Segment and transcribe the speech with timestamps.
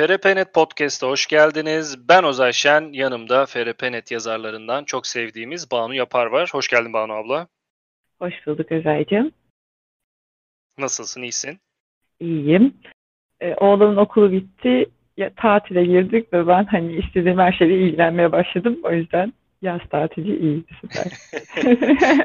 [0.00, 2.08] FRPNet Podcast'a hoş geldiniz.
[2.08, 6.50] Ben Ozay Şen, yanımda FRPNet yazarlarından çok sevdiğimiz Banu Yapar var.
[6.52, 7.46] Hoş geldin Banu abla.
[8.18, 9.32] Hoş bulduk Özay'cığım.
[10.78, 11.58] Nasılsın, iyisin?
[12.20, 12.74] İyiyim.
[13.40, 14.86] Ee, oğlanın okulu bitti,
[15.16, 18.78] ya, tatile girdik ve ben hani istediğim her şeyle ilgilenmeye başladım.
[18.82, 19.32] O yüzden
[19.62, 21.12] yaz tatili iyiydi süper.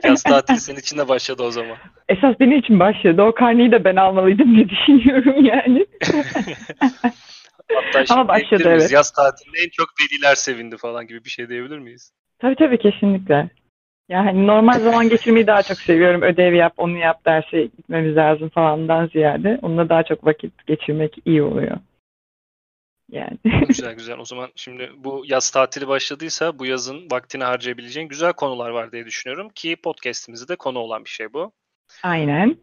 [0.09, 1.77] yaz tatili senin için de başladı o zaman.
[2.09, 3.21] Esas benim için başladı.
[3.21, 5.85] O karneyi de ben almalıydım diye düşünüyorum yani.
[7.73, 8.91] Hatta Ama başladı evet.
[8.91, 12.11] Yaz tatilinde en çok veliler sevindi falan gibi bir şey diyebilir miyiz?
[12.39, 13.49] Tabii tabii kesinlikle.
[14.09, 16.21] Yani normal zaman geçirmeyi daha çok seviyorum.
[16.21, 19.59] Ödev yap, onu yap, derse gitmemiz lazım falandan ziyade.
[19.61, 21.77] Onunla daha çok vakit geçirmek iyi oluyor.
[23.11, 23.37] Yani.
[23.67, 24.17] güzel güzel.
[24.17, 29.05] O zaman şimdi bu yaz tatili başladıysa bu yazın vaktini harcayabileceğin güzel konular var diye
[29.05, 31.51] düşünüyorum ki podcast'imizde konu olan bir şey bu.
[32.03, 32.57] Aynen.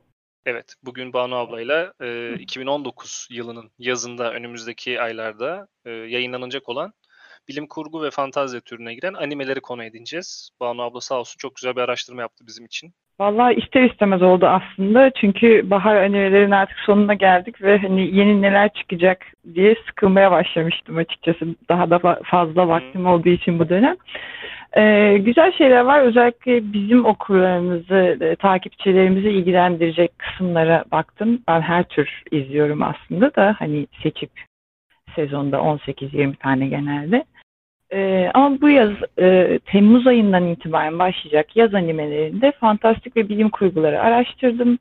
[0.47, 6.93] Evet, bugün Banu ablayla e, 2019 yılının yazında önümüzdeki aylarda e, yayınlanacak olan
[7.49, 10.51] bilim kurgu ve fantazya türüne giren animeleri konu edineceğiz.
[10.61, 12.95] Banu abla sağ olsun çok güzel bir araştırma yaptı bizim için.
[13.23, 15.11] Vallahi ister istemez oldu aslında.
[15.11, 21.47] Çünkü bahar animelerin artık sonuna geldik ve hani yeni neler çıkacak diye sıkılmaya başlamıştım açıkçası.
[21.69, 23.97] Daha da fazla vaktim olduğu için bu dönem.
[24.77, 26.01] Ee, güzel şeyler var.
[26.01, 31.39] Özellikle bizim okurlarımızı, e, takipçilerimizi ilgilendirecek kısımlara baktım.
[31.49, 34.31] Ben her tür izliyorum aslında da hani seçip
[35.17, 37.25] sezonda 18-20 tane genelde.
[37.93, 44.01] Ee, ama bu yaz e, Temmuz ayından itibaren başlayacak yaz animelerinde fantastik ve bilim kurguları
[44.01, 44.79] araştırdım.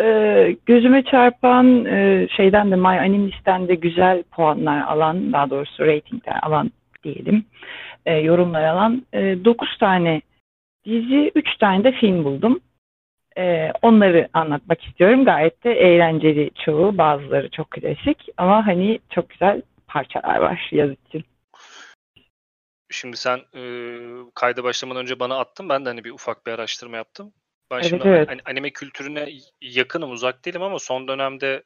[0.00, 6.38] Ee, gözüme çarpan e, şeyden de My Animist'ten de güzel puanlar alan, daha doğrusu ratingler
[6.42, 6.70] alan
[7.04, 7.44] diyelim,
[8.06, 10.20] e, yorumlar alan e, 9 tane
[10.84, 12.60] dizi, 3 tane de film buldum.
[13.38, 15.24] E, onları anlatmak istiyorum.
[15.24, 21.24] Gayet de eğlenceli çoğu, bazıları çok klasik ama hani çok güzel parçalar var yaz için.
[22.90, 23.62] Şimdi sen e,
[24.34, 25.68] kayda başlamadan önce bana attın.
[25.68, 27.32] Ben de hani bir ufak bir araştırma yaptım.
[27.70, 28.28] Ben evet, şimdi evet.
[28.44, 29.28] Anime kültürüne
[29.60, 31.62] yakınım, uzak değilim ama son dönemde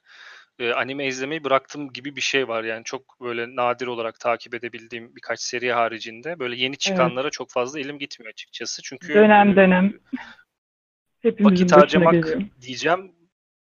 [0.59, 2.65] e, anime izlemeyi bıraktım gibi bir şey var.
[2.65, 7.33] Yani çok böyle nadir olarak takip edebildiğim birkaç seri haricinde böyle yeni çıkanlara evet.
[7.33, 8.83] çok fazla elim gitmiyor açıkçası.
[8.83, 9.93] Çünkü dönem dönem
[11.23, 12.25] Hepimizin vakit harcamak
[12.61, 13.13] diyeceğim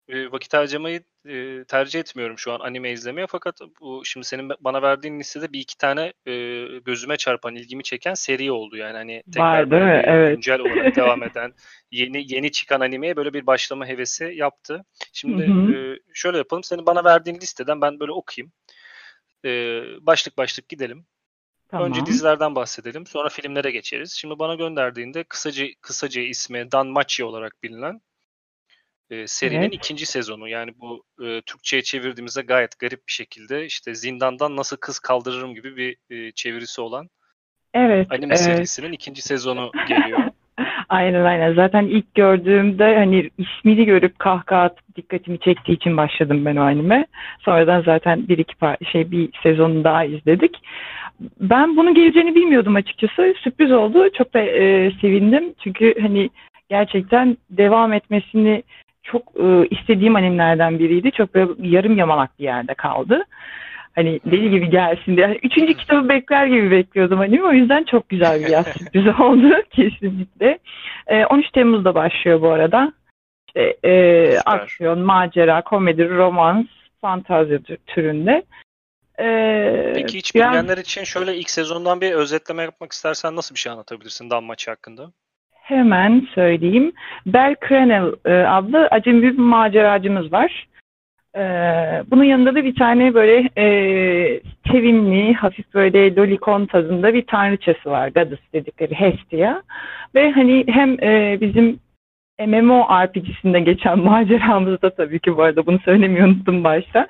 [0.09, 4.83] e, vakit harcamayı e, tercih etmiyorum şu an anime izlemeye fakat bu şimdi senin bana
[4.83, 6.33] verdiğin listede bir iki tane e,
[6.79, 10.03] gözüme çarpan ilgimi çeken seri oldu yani hani tekrar Var, mi?
[10.07, 10.35] Evet.
[10.35, 11.53] güncel olarak devam eden
[11.91, 14.85] yeni yeni çıkan animeye böyle bir başlama hevesi yaptı.
[15.13, 15.75] Şimdi hı hı.
[15.75, 18.53] E, şöyle yapalım senin bana verdiğin listeden ben böyle okuyayım.
[19.45, 19.51] E,
[20.07, 21.07] başlık başlık gidelim.
[21.69, 21.89] Tamam.
[21.89, 23.07] Önce dizilerden bahsedelim.
[23.07, 24.13] Sonra filmlere geçeriz.
[24.13, 28.01] Şimdi bana gönderdiğinde kısaca kısaca ismi Dan Machi olarak bilinen
[29.11, 29.75] e, serinin evet.
[29.75, 30.49] ikinci sezonu.
[30.49, 35.77] Yani bu e, Türkçe'ye çevirdiğimizde gayet garip bir şekilde işte zindandan nasıl kız kaldırırım gibi
[35.77, 37.09] bir e, çevirisi olan
[37.75, 38.41] evet, anime evet.
[38.41, 40.21] serisinin ikinci sezonu geliyor.
[40.89, 41.55] aynen aynen.
[41.55, 47.07] Zaten ilk gördüğümde hani ismini görüp kahkaha atıp dikkatimi çektiği için başladım ben o anime.
[47.41, 48.55] Sonradan zaten bir iki
[48.93, 50.57] şey bir sezonu daha izledik.
[51.41, 53.35] Ben bunun geleceğini bilmiyordum açıkçası.
[53.41, 54.09] Sürpriz oldu.
[54.19, 55.55] Çok da e, sevindim.
[55.65, 56.31] Çünkü hani
[56.69, 58.63] gerçekten devam etmesini
[59.05, 61.11] çok e, istediğim animlerden biriydi.
[61.11, 63.25] Çok böyle yarım yamalak bir yerde kaldı.
[63.95, 65.27] Hani deli gibi gelsin diye.
[65.27, 67.45] Yani üçüncü kitabı bekler gibi bekliyordum anime.
[67.45, 70.59] O yüzden çok güzel bir yaz sürpriz oldu kesinlikle.
[71.07, 72.93] E, 13 Temmuz'da başlıyor bu arada.
[73.47, 76.67] İşte, e, aksiyon, macera, komedi, romans,
[77.01, 78.43] fantazya türünde.
[79.21, 83.73] Ee, Peki hiç bilmeyenler için şöyle ilk sezondan bir özetleme yapmak istersen nasıl bir şey
[83.73, 85.13] anlatabilirsin Dan maçı hakkında?
[85.65, 86.93] Hemen söyleyeyim.
[87.27, 90.67] Bel Cranel e, adlı acemi bir maceracımız var.
[91.37, 91.43] E,
[92.11, 94.41] bunun yanında da bir tane böyle e,
[94.73, 98.09] sevimli, hafif böyle lolikon tadında bir tanrıçası var.
[98.09, 99.63] Goddess dedikleri Hestia.
[100.15, 101.81] Ve hani hem e, bizim
[102.47, 107.07] MMORPG'sinde geçen maceramızda tabii ki bu arada bunu söylemeyi unuttum başta.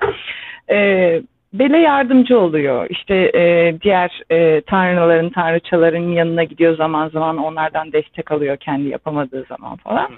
[0.69, 1.21] E,
[1.59, 2.87] Bele yardımcı oluyor.
[2.89, 9.45] İşte e, diğer e, tanrıların, tanrıçaların yanına gidiyor zaman zaman onlardan destek alıyor kendi yapamadığı
[9.49, 10.11] zaman falan.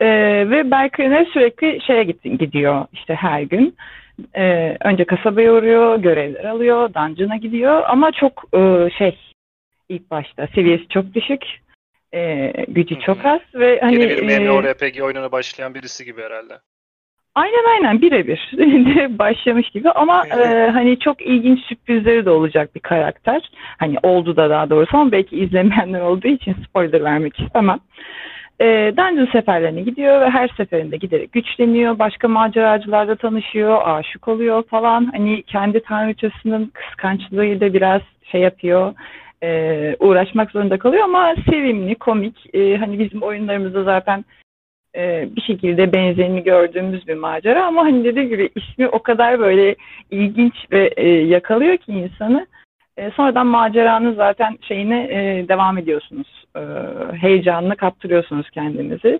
[0.00, 0.06] E,
[0.50, 3.76] ve Berker'ine sürekli şeye gidiyor işte her gün.
[4.36, 9.18] E, önce kasabaya uğruyor, görevler alıyor, dungeon'a gidiyor ama çok e, şey
[9.88, 11.44] ilk başta seviyesi çok düşük.
[12.14, 16.54] E, gücü çok az ve hani Yeni bir MMORPG e, oyununa başlayan birisi gibi herhalde.
[17.34, 18.50] Aynen aynen birebir
[19.18, 23.50] başlamış gibi ama e, hani çok ilginç sürprizleri de olacak bir karakter.
[23.78, 27.78] Hani oldu da daha doğrusu ama belki izlemeyenler olduğu için spoiler vermek istemem.
[28.60, 31.98] e, dungeon seferlerine gidiyor ve her seferinde giderek güçleniyor.
[31.98, 35.10] Başka maceracılarla tanışıyor, aşık oluyor falan.
[35.12, 38.02] Hani kendi tanrıçasının kıskançlığıyla biraz
[38.32, 38.94] şey yapıyor,
[39.42, 42.54] e, uğraşmak zorunda kalıyor ama sevimli, komik.
[42.54, 44.24] E, hani bizim oyunlarımızda zaten
[44.96, 49.76] e, bir şekilde benzerini gördüğümüz bir macera ama hani dediğim gibi ismi o kadar böyle
[50.10, 52.46] ilginç ve e, yakalıyor ki insanı.
[52.96, 56.44] E, sonradan maceranın zaten şeyine e, devam ediyorsunuz.
[56.56, 56.60] E,
[57.16, 59.18] heyecanını kaptırıyorsunuz kendinizi.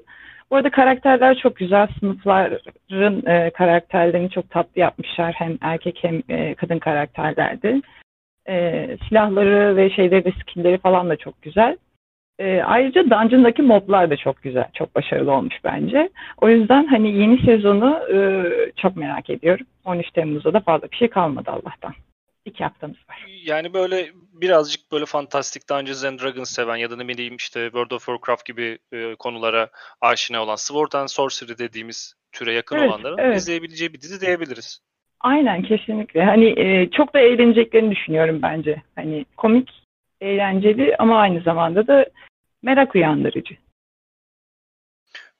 [0.50, 1.88] Bu arada karakterler çok güzel.
[2.00, 5.34] Sınıfların e, karakterlerini çok tatlı yapmışlar.
[5.38, 7.80] Hem erkek hem e, kadın karakterlerdi.
[8.48, 11.76] E, silahları ve şeyleri, skillleri falan da çok güzel.
[12.40, 16.10] E, ayrıca Dungeon'daki moblar da çok güzel, çok başarılı olmuş bence.
[16.40, 18.18] O yüzden hani yeni sezonu e,
[18.76, 19.66] çok merak ediyorum.
[19.84, 21.94] 13 Temmuz'da da fazla bir şey kalmadı Allah'tan.
[22.44, 23.26] İki haftamız var.
[23.44, 27.90] Yani böyle birazcık böyle fantastik Dungeons and Dragons seven ya da ne bileyim işte World
[27.90, 29.68] of Warcraft gibi e, konulara
[30.00, 33.36] aşina olan Sword and Sorcery dediğimiz türe yakın evet, olanların evet.
[33.36, 34.80] izleyebileceği bir dizi diyebiliriz.
[35.20, 36.24] Aynen kesinlikle.
[36.24, 38.82] Hani e, çok da eğleneceklerini düşünüyorum bence.
[38.96, 39.70] Hani komik,
[40.20, 42.06] eğlenceli ama aynı zamanda da
[42.62, 43.56] merak uyandırıcı.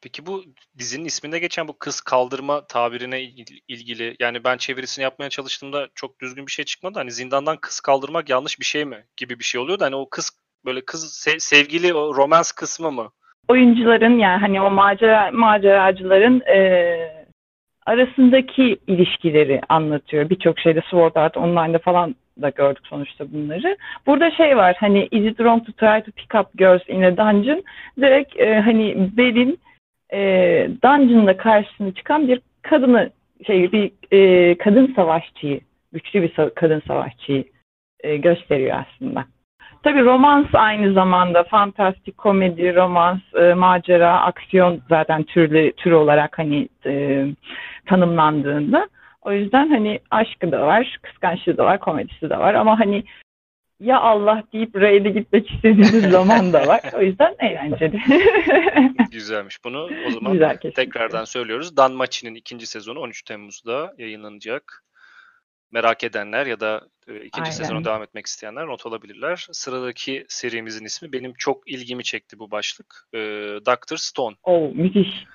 [0.03, 0.45] Peki bu
[0.79, 3.23] dizinin isminde geçen bu kız kaldırma tabirine
[3.69, 6.99] ilgili yani ben çevirisini yapmaya çalıştığımda çok düzgün bir şey çıkmadı.
[6.99, 9.85] Hani zindandan kız kaldırmak yanlış bir şey mi gibi bir şey oluyordu.
[9.85, 10.31] Hani o kız
[10.65, 13.11] böyle kız sevgili o romans kısmı mı?
[13.49, 17.20] Oyuncuların yani hani o macera maceracıların e,
[17.87, 20.31] arasındaki ilişkileri anlatıyor.
[20.31, 23.77] Birçok şeyde Sword Art Online'da falan da gördük sonuçta bunları.
[24.07, 27.17] Burada şey var hani is it wrong to try to pick up girls in a
[27.17, 27.63] dungeon?
[28.01, 29.59] Direkt e, hani Belin
[30.13, 30.21] e,
[30.85, 33.11] dungeon'da karşısına çıkan bir kadını
[33.47, 35.61] şey bir e, kadın savaşçıyı
[35.93, 37.45] güçlü bir kadın savaşçıyı
[38.01, 39.25] e, gösteriyor aslında.
[39.83, 46.69] Tabii romans aynı zamanda fantastik komedi, romans, e, macera, aksiyon zaten türlü tür olarak hani
[46.87, 47.25] e,
[47.87, 48.89] tanımlandığında.
[49.23, 53.05] O yüzden hani aşkı da var, kıskançlığı da var, komedisi de var ama hani
[53.81, 56.81] ya Allah deyip raid'e gitmek istediğiniz zaman da var.
[56.95, 58.01] O yüzden eğlenceli.
[59.13, 59.65] Güzelmiş.
[59.65, 61.77] Bunu o zaman Güzel, tekrardan söylüyoruz.
[61.77, 64.85] Dan Machi'nin ikinci sezonu 13 Temmuz'da yayınlanacak.
[65.73, 66.81] Merak edenler ya da
[67.15, 67.51] ikinci Aynen.
[67.51, 69.47] sezonu devam etmek isteyenler not alabilirler.
[69.53, 73.09] Sıradaki serimizin ismi benim çok ilgimi çekti bu başlık.
[73.15, 73.19] E,
[73.67, 74.37] Doctor Stone.
[74.43, 75.27] Oh müthiş.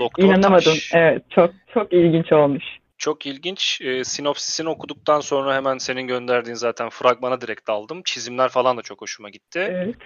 [0.00, 0.72] Doktor İnanamadım.
[0.72, 0.90] Taş.
[0.94, 2.64] Evet çok çok ilginç olmuş.
[2.98, 3.80] Çok ilginç.
[3.80, 8.02] E, sinopsisini okuduktan sonra hemen senin gönderdiğin zaten fragmana direkt aldım.
[8.04, 9.66] Çizimler falan da çok hoşuma gitti.
[9.70, 9.96] Evet.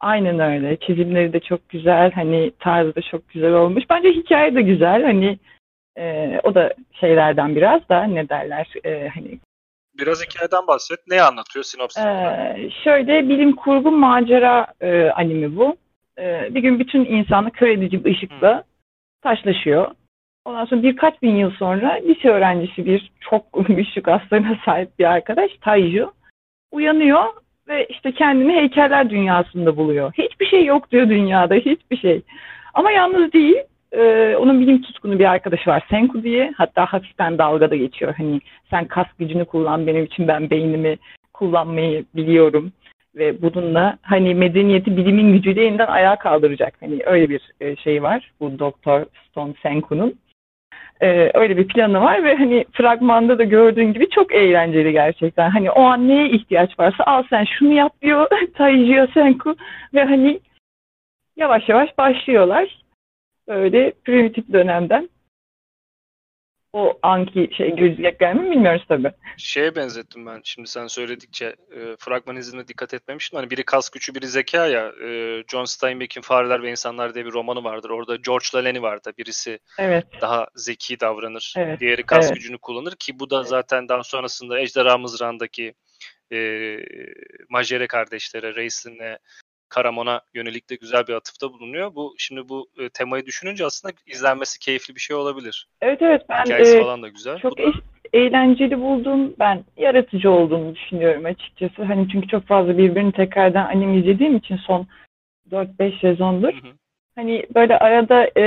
[0.00, 0.76] Aynen öyle.
[0.76, 2.12] Çizimleri de çok güzel.
[2.12, 3.84] Hani tarzı da çok güzel olmuş.
[3.90, 5.02] Bence hikaye de güzel.
[5.02, 5.38] Hani
[5.98, 9.38] e, o da şeylerden biraz da ne derler e, hani
[9.98, 10.98] Biraz hikayeden bahset.
[11.06, 12.04] Ne anlatıyor sinopsis?
[12.04, 15.76] Ee, şöyle bilim kurgu macera e, animi bu.
[16.18, 18.62] E, bir gün bütün insanı kör edici bir ışıkla hmm.
[19.22, 19.90] taşlaşıyor.
[20.44, 25.50] Ondan sonra birkaç bin yıl sonra lise öğrencisi bir çok güçlük hastalığına sahip bir arkadaş
[25.60, 26.12] Taiju
[26.72, 27.24] uyanıyor
[27.68, 30.12] ve işte kendini heykeller dünyasında buluyor.
[30.12, 32.22] Hiçbir şey yok diyor dünyada, hiçbir şey.
[32.74, 33.56] Ama yalnız değil,
[33.96, 36.52] e, onun bilim tutkunu bir arkadaşı var Senku diye.
[36.56, 38.14] Hatta hafiften dalgada geçiyor.
[38.16, 40.98] Hani sen kas gücünü kullan benim için ben beynimi
[41.32, 42.72] kullanmayı biliyorum.
[43.16, 46.74] Ve bununla hani medeniyeti bilimin gücüyle yeniden ayağa kaldıracak.
[46.80, 50.14] Hani öyle bir e, şey var bu Doktor Stone Senku'nun.
[51.02, 55.50] Ee, öyle bir planı var ve hani fragmanda da gördüğün gibi çok eğlenceli gerçekten.
[55.50, 59.56] Hani o an neye ihtiyaç varsa al sen şunu yap diyor Taiji Senku
[59.94, 60.40] ve hani
[61.36, 62.83] yavaş yavaş başlıyorlar.
[63.46, 65.08] Öyle primitif dönemden
[66.74, 69.12] o anki şey gözlükler mi bilmiyoruz tabii.
[69.36, 73.36] Şeye benzettim ben şimdi sen söyledikçe e, fragman izine dikkat etmemiştim.
[73.36, 74.92] Hani biri kas gücü biri zeka ya.
[75.04, 77.90] E, John Steinbeck'in Fareler ve İnsanlar diye bir romanı vardır.
[77.90, 79.12] Orada George Lalen'i vardı.
[79.18, 80.04] Birisi evet.
[80.20, 81.54] daha zeki davranır.
[81.56, 81.80] Evet.
[81.80, 82.34] Diğeri kas evet.
[82.34, 83.48] gücünü kullanır ki bu da evet.
[83.48, 85.74] zaten daha sonrasında Ejderha Mızrağı'ndaki
[86.32, 86.78] e,
[87.48, 89.18] Majere kardeşlere, Reis'inle
[89.68, 91.94] Karamon'a yönelik de güzel bir atıfta bulunuyor.
[91.94, 95.68] Bu şimdi bu e, temayı düşününce aslında izlenmesi keyifli bir şey olabilir.
[95.80, 97.38] Evet evet ben Hikayesi e, falan da güzel.
[97.38, 97.62] Çok da...
[98.12, 99.34] eğlenceli buldum.
[99.38, 101.82] Ben yaratıcı olduğunu düşünüyorum açıkçası.
[101.82, 104.86] Hani çünkü çok fazla birbirini tekrardan anime izlediğim için son
[105.50, 106.52] 4-5 sezondur.
[106.52, 106.72] Hı hı.
[107.16, 108.42] Hani böyle arada e,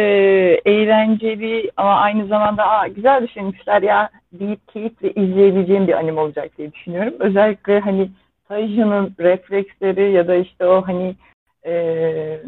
[0.66, 6.74] eğlenceli ama aynı zamanda Aa, güzel düşünmüşler ya deyip keyifle izleyebileceğim bir anime olacak diye
[6.74, 7.14] düşünüyorum.
[7.20, 8.10] Özellikle hani
[8.48, 11.16] Taija'nın refleksleri ya da işte o hani
[11.66, 12.42] e,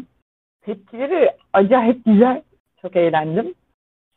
[0.62, 2.42] tepkileri acayip güzel.
[2.82, 3.54] Çok eğlendim.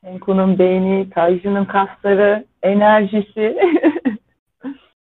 [0.03, 3.57] Senku'nun beyni, Taija'nın kasları, enerjisi.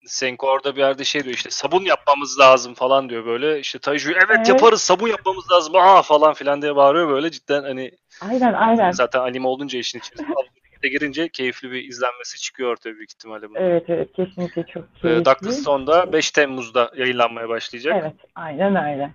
[0.06, 3.60] Senko orada bir yerde şey diyor işte sabun yapmamız lazım falan diyor böyle.
[3.60, 4.50] İşte Taiju evet, Evet.
[4.50, 8.92] yaparız sabun yapmamız lazım aa falan filan diye bağırıyor böyle cidden hani Aynen aynen.
[8.92, 10.34] zaten anime olunca işin içerisinde
[10.84, 13.60] de girince keyifli bir izlenmesi çıkıyor ortaya büyük ihtimalle bunun.
[13.60, 15.26] Evet evet kesinlikle çok Ee, keyifli.
[15.26, 17.96] Doctor Stone'da 5 Temmuz'da yayınlanmaya başlayacak.
[18.02, 19.12] Evet aynen öyle.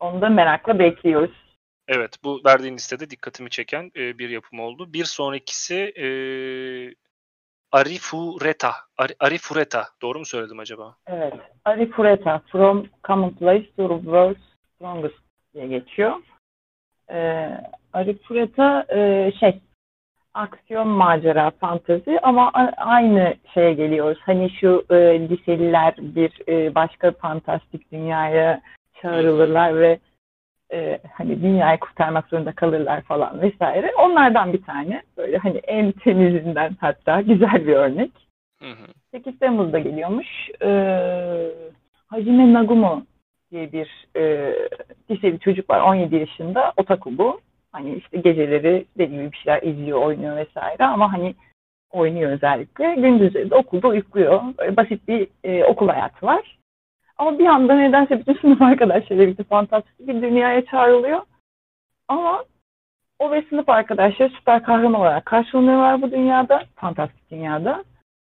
[0.00, 1.30] Onu da merakla bekliyoruz.
[1.88, 4.92] Evet, bu verdiğin listede dikkatimi çeken e, bir yapım oldu.
[4.92, 6.06] Bir sonrakisi e,
[7.72, 8.72] Arifureta.
[8.98, 9.88] Ari, Arifureta.
[10.02, 10.96] Doğru mu söyledim acaba?
[11.06, 11.34] Evet.
[11.64, 14.40] Ari Fureta From Commonplace to the World's
[14.74, 15.18] Strongest
[15.54, 16.12] diye geçiyor.
[17.10, 17.48] Ee,
[17.92, 19.60] Ari Fureta e, şey
[20.34, 24.18] aksiyon macera fantezi ama aynı şeye geliyoruz.
[24.20, 24.94] Hani şu e,
[25.28, 28.60] liseliler bir e, başka fantastik dünyaya
[29.02, 29.98] çağrılırlar ve
[30.72, 33.92] e, hani dünyayı kurtarmak zorunda kalırlar falan vesaire.
[33.98, 35.02] Onlardan bir tane.
[35.16, 38.10] Böyle hani en temizinden hatta güzel bir örnek.
[38.58, 38.86] Hı hı.
[39.10, 40.26] 8 Temmuz'da geliyormuş.
[40.62, 41.50] Ee,
[42.06, 43.02] Hajime Nagumo
[43.50, 44.54] diye bir e,
[45.10, 46.72] liseli çocuk var 17 yaşında.
[46.76, 47.40] Otaku bu.
[47.72, 51.34] Hani işte geceleri dediğim gibi bir şeyler izliyor, oynuyor vesaire ama hani
[51.90, 52.94] oynuyor özellikle.
[52.94, 54.42] Gündüzleri de okulda uyukluyor.
[54.58, 56.58] Böyle basit bir e, okul hayatı var.
[57.16, 61.20] Ama bir anda nedense bütün sınıf arkadaşlarıyla birlikte fantastik bir dünyaya çağrılıyor.
[62.08, 62.44] Ama
[63.18, 67.84] o ve sınıf arkadaşları süper kahraman olarak karşılanıyorlar bu dünyada, fantastik dünyada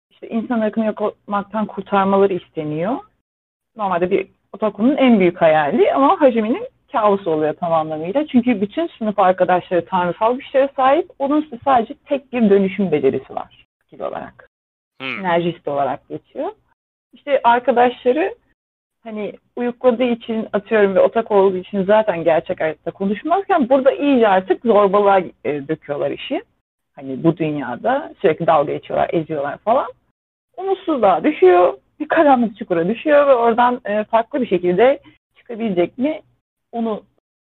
[0.09, 2.97] işte insan ırkını yok olmaktan kurtarmaları isteniyor.
[3.75, 8.27] Normalde bir otakunun en büyük hayali ama Hajimi'nin kabusu oluyor tam anlamıyla.
[8.27, 11.09] Çünkü bütün sınıf arkadaşları tanrısal güçlere sahip.
[11.19, 14.49] Onun sadece tek bir dönüşüm becerisi var skill olarak.
[15.01, 15.07] Hı.
[15.07, 16.51] Enerjist olarak geçiyor.
[17.13, 18.35] İşte arkadaşları
[19.03, 24.61] hani uyukladığı için atıyorum ve otak olduğu için zaten gerçek hayatta konuşmazken burada iyice artık
[24.65, 26.41] zorbalığa e, döküyorlar işi.
[26.95, 29.87] Hani bu dünyada sürekli dalga geçiyorlar, eziyorlar falan.
[30.57, 34.99] Umutsuzluğa düşüyor, bir karanlık çukura düşüyor ve oradan e, farklı bir şekilde
[35.37, 36.21] çıkabilecek mi
[36.71, 37.05] onu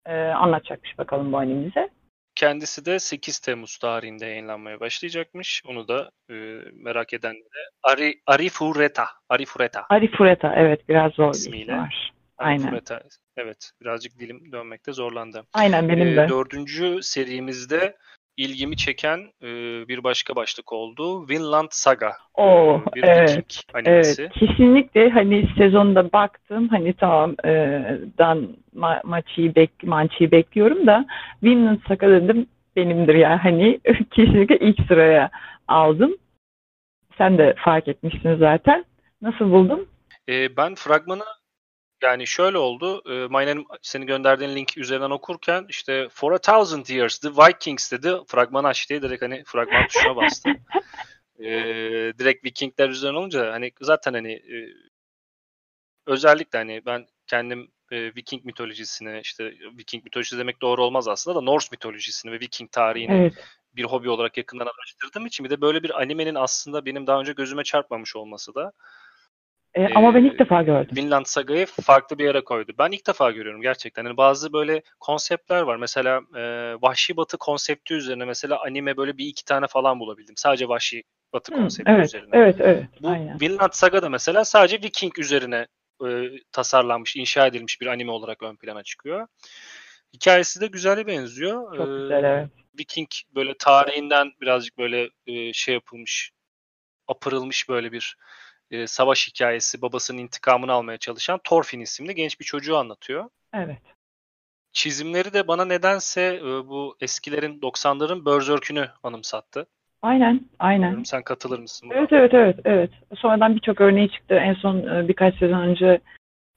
[0.06, 1.90] e, anlatacakmış bakalım bu animimize.
[2.36, 5.62] Kendisi de 8 Temmuz tarihinde yayınlanmaya başlayacakmış.
[5.68, 6.34] Onu da e,
[6.74, 9.06] merak edenlere Ari, Arifureta.
[9.30, 9.86] Arifureta.
[9.90, 11.62] Ari Fureta evet biraz zor bir İsmiyle.
[11.64, 12.14] ismi var.
[12.38, 12.62] Aynen.
[12.64, 13.02] Arifureta.
[13.38, 15.44] Evet birazcık dilim dönmekte zorlandı.
[15.54, 16.30] Aynen benim Ee, de.
[16.30, 17.98] dördüncü serimizde
[18.38, 19.48] ilgimi çeken e,
[19.88, 21.30] bir başka başlık oldu.
[21.30, 22.14] Vinland Saga.
[22.34, 23.30] Oo, Ee, bir evet.
[23.30, 24.22] Viking animesi.
[24.22, 27.52] Evet, kesinlikle hani sezonda baktım hani tamam e,
[28.18, 31.06] Dan Ma Machi'yi bek Manchi'yi bekliyorum da
[31.44, 33.80] Vinland Saga dedim benimdir ya hani
[34.12, 35.30] kesinlikle ilk sıraya
[35.68, 36.16] aldım.
[37.18, 38.86] Sen de fark etmişsin zaten.
[39.22, 39.88] Nasıl buldun?
[40.30, 41.24] Ee, ben fragmanı
[42.06, 43.02] yani şöyle oldu.
[43.06, 47.92] E, My Name, senin gönderdiğin link üzerinden okurken işte For a Thousand Years The Vikings
[47.92, 48.14] dedi.
[48.28, 50.54] Fragmanı aç diye direkt hani fragman tuşuna bastım.
[51.40, 51.48] E,
[52.20, 54.56] direkt Vikingler üzerine olunca hani zaten hani e,
[56.06, 61.42] özellikle hani ben kendim e, Viking mitolojisini işte Viking mitolojisi demek doğru olmaz aslında da
[61.42, 63.34] Norse mitolojisini ve Viking tarihini Evet.
[63.74, 67.34] bir hobi olarak yakından araştırdığım için bir de böyle bir animenin aslında benim daha önce
[67.34, 68.72] gözüme çarpmamış olması da
[69.76, 70.96] E, ama ben Ee, ilk defa gördüm.
[70.96, 72.72] Vinland Saga'yı farklı bir yere koydu.
[72.80, 74.04] Ben ilk defa görüyorum gerçekten.
[74.06, 75.76] Yani bazı böyle konseptler var.
[75.76, 76.42] Mesela e,
[76.82, 80.36] Vahşi Batı konsepti üzerine mesela anime böyle bir iki tane falan bulabildim.
[80.38, 81.04] Sadece Vahşi
[81.34, 82.30] Batı Hı, konsepti evet, üzerine.
[82.34, 82.84] evet, evet.
[83.02, 83.42] Bu Aynen.
[83.42, 85.68] Vinland Saga'da mesela sadece Viking üzerine
[86.06, 86.08] e,
[86.52, 89.28] tasarlanmış, inşa edilmiş bir anime olarak ön plana çıkıyor.
[90.14, 91.78] Hikayesi de güzele benziyor.
[91.78, 92.50] Çok Ee, güzel evet.
[92.80, 96.32] Viking böyle tarihinden birazcık böyle e, şey yapılmış,
[97.08, 98.18] apırılmış böyle bir
[98.72, 103.30] e, savaş hikayesi, babasının intikamını almaya çalışan Thorfinn isimli genç bir çocuğu anlatıyor.
[103.54, 103.82] Evet.
[104.74, 109.68] Çizimleri de bana nedense e, bu eskilerin 90'ların Berserk'ünü anımsattı.
[110.02, 110.82] Aynen, aynen.
[110.82, 111.98] Bilmiyorum, sen katılır mısın buna?
[111.98, 112.90] Evet evet evet evet.
[113.16, 114.36] Sonradan birçok örneği çıktı.
[114.36, 116.00] En son e, birkaç sezon önce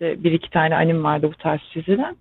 [0.01, 2.17] bir iki tane anim vardı bu tarz çizilen.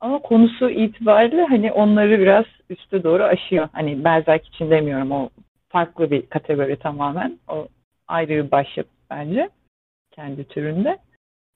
[0.00, 3.68] Ama konusu itibariyle hani onları biraz üste doğru aşıyor.
[3.72, 5.30] Hani Berserk için demiyorum o
[5.68, 7.38] farklı bir kategori tamamen.
[7.48, 7.68] O
[8.08, 9.48] ayrı bir başyapıt bence
[10.10, 10.98] kendi türünde.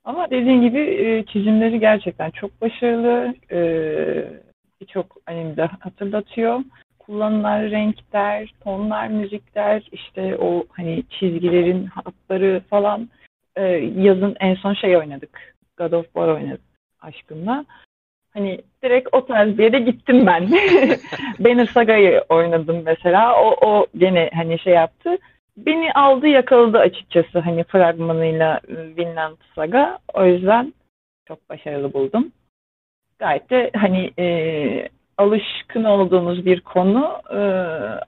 [0.05, 3.35] Ama dediğin gibi e, çizimleri gerçekten çok başarılı.
[3.51, 3.61] E,
[4.81, 6.61] Birçok animede hatırlatıyor
[7.07, 13.09] kullanılan renkler, tonlar, müzikler, işte o hani çizgilerin hatları falan.
[13.57, 13.63] Ee,
[13.97, 15.55] yazın en son şey oynadık.
[15.79, 16.61] God of War oynadık
[17.01, 17.65] aşkımla.
[18.35, 20.51] Hani direkt o tarz bir yere gittim ben.
[21.39, 23.43] Banner Saga'yı oynadım mesela.
[23.43, 25.19] O, o gene hani şey yaptı.
[25.57, 29.99] Beni aldı yakaladı açıkçası hani fragmanıyla e, Vinland Saga.
[30.15, 30.75] O yüzden
[31.29, 32.33] çok başarılı buldum.
[33.19, 37.41] Gayet de hani e, alışkın olduğumuz bir konu e,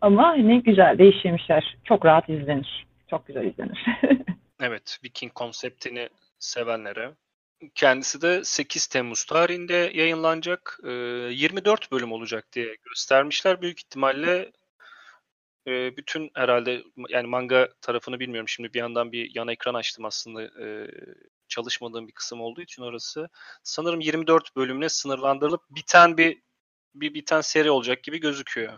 [0.00, 1.76] ama hani güzel de işlemişler.
[1.84, 2.86] Çok rahat izlenir.
[3.10, 3.86] Çok güzel izlenir.
[4.62, 7.10] Evet, Viking konseptini sevenlere.
[7.74, 10.80] Kendisi de 8 Temmuz tarihinde yayınlanacak.
[10.84, 13.62] 24 bölüm olacak diye göstermişler.
[13.62, 14.50] Büyük ihtimalle
[15.96, 18.48] bütün herhalde yani manga tarafını bilmiyorum.
[18.48, 20.50] Şimdi bir yandan bir yan ekran açtım aslında
[21.48, 23.28] çalışmadığım bir kısım olduğu için orası.
[23.62, 26.38] Sanırım 24 bölümle sınırlandırılıp biten bir
[26.94, 28.72] bir biten seri olacak gibi gözüküyor.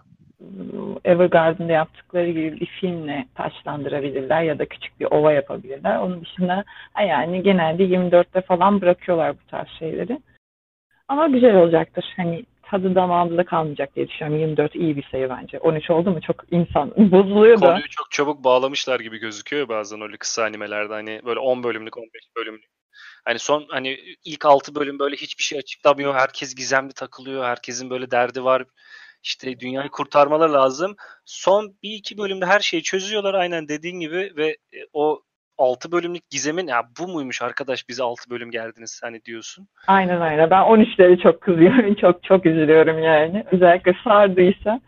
[1.04, 5.98] Evergarden'da yaptıkları gibi bir filmle taşlandırabilirler ya da küçük bir ova yapabilirler.
[5.98, 6.64] Onun dışında
[6.98, 10.20] yani genelde 24'te falan bırakıyorlar bu tarz şeyleri.
[11.08, 12.04] Ama güzel olacaktır.
[12.16, 14.40] Hani tadı damağımızda kalmayacak diye düşünüyorum.
[14.40, 15.58] 24 iyi bir sayı bence.
[15.58, 17.66] 13 oldu mu çok insan bozuluyor da.
[17.66, 20.92] Konuyu çok çabuk bağlamışlar gibi gözüküyor bazen öyle kısa animelerde.
[20.92, 22.70] Hani böyle 10 bölümlük 15 bölümlük.
[23.24, 26.14] Hani son hani ilk 6 bölüm böyle hiçbir şey açıklamıyor.
[26.14, 27.44] Herkes gizemli takılıyor.
[27.44, 28.64] Herkesin böyle derdi var.
[29.22, 30.96] İşte dünyayı kurtarmalar lazım.
[31.24, 35.22] Son bir iki bölümde her şeyi çözüyorlar aynen dediğin gibi ve e, o
[35.60, 39.68] 6 bölümlük gizemin ya bu muymuş arkadaş bize 6 bölüm geldiniz hani diyorsun.
[39.86, 40.50] Aynen aynen.
[40.50, 41.94] Ben 13'leri çok kızıyorum.
[41.94, 43.44] Çok çok üzülüyorum yani.
[43.52, 44.80] Özellikle sardıysa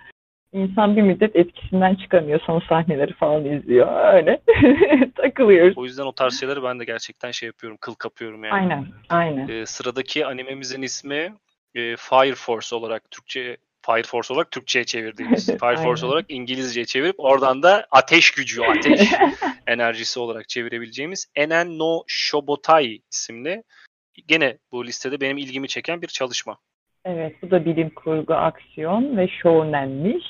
[0.52, 2.40] insan bir müddet etkisinden çıkamıyor.
[2.40, 4.14] Son sahneleri falan izliyor.
[4.14, 4.40] Öyle
[5.14, 5.78] takılıyoruz.
[5.78, 7.78] O yüzden o tarz şeyleri ben de gerçekten şey yapıyorum.
[7.80, 8.54] Kıl kapıyorum yani.
[8.54, 8.86] Aynen.
[9.08, 9.48] Aynen.
[9.48, 11.34] Ee, sıradaki animemizin ismi
[11.74, 15.46] e, Fire Force olarak Türkçe Fire Force olarak Türkçe'ye çevirdiğimiz.
[15.60, 19.12] Fire Force olarak İngilizce'ye çevirip oradan da ateş gücü, ateş
[19.66, 23.62] enerjisi olarak çevirebileceğimiz Enen no Shobotai isimli
[24.26, 26.58] gene bu listede benim ilgimi çeken bir çalışma.
[27.04, 30.24] Evet, bu da bilim kurgu, aksiyon ve shounenmiş.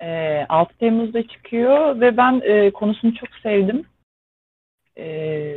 [0.00, 3.86] E, 6 Temmuz'da çıkıyor ve ben e, konusunu çok sevdim.
[4.98, 5.56] E,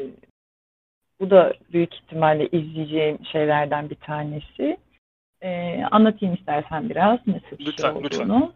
[1.19, 4.77] bu da büyük ihtimalle izleyeceğim şeylerden bir tanesi.
[5.41, 8.35] E, anlatayım istersen biraz nasıl bir lütfen, şey olduğunu.
[8.35, 8.51] Lütfen.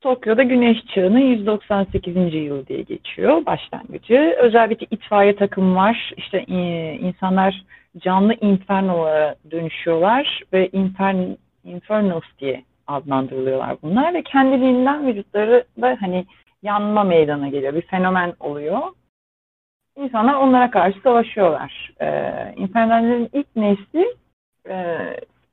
[0.00, 2.34] Tokyo'da güneş çağının 198.
[2.34, 4.36] yılı diye geçiyor başlangıcı.
[4.38, 6.12] Özel bir itfaiye takımı var.
[6.16, 7.64] İşte e, insanlar
[7.98, 11.16] canlı infernolara dönüşüyorlar ve infern,
[11.64, 16.26] infernos diye adlandırılıyorlar bunlar ve kendiliğinden vücutları da hani
[16.62, 17.74] yanma meydana geliyor.
[17.74, 18.80] Bir fenomen oluyor.
[19.96, 21.92] İnsanlar onlara karşı savaşıyorlar.
[22.00, 24.14] Ee, infernallerin ilk nesli
[24.68, 24.98] e,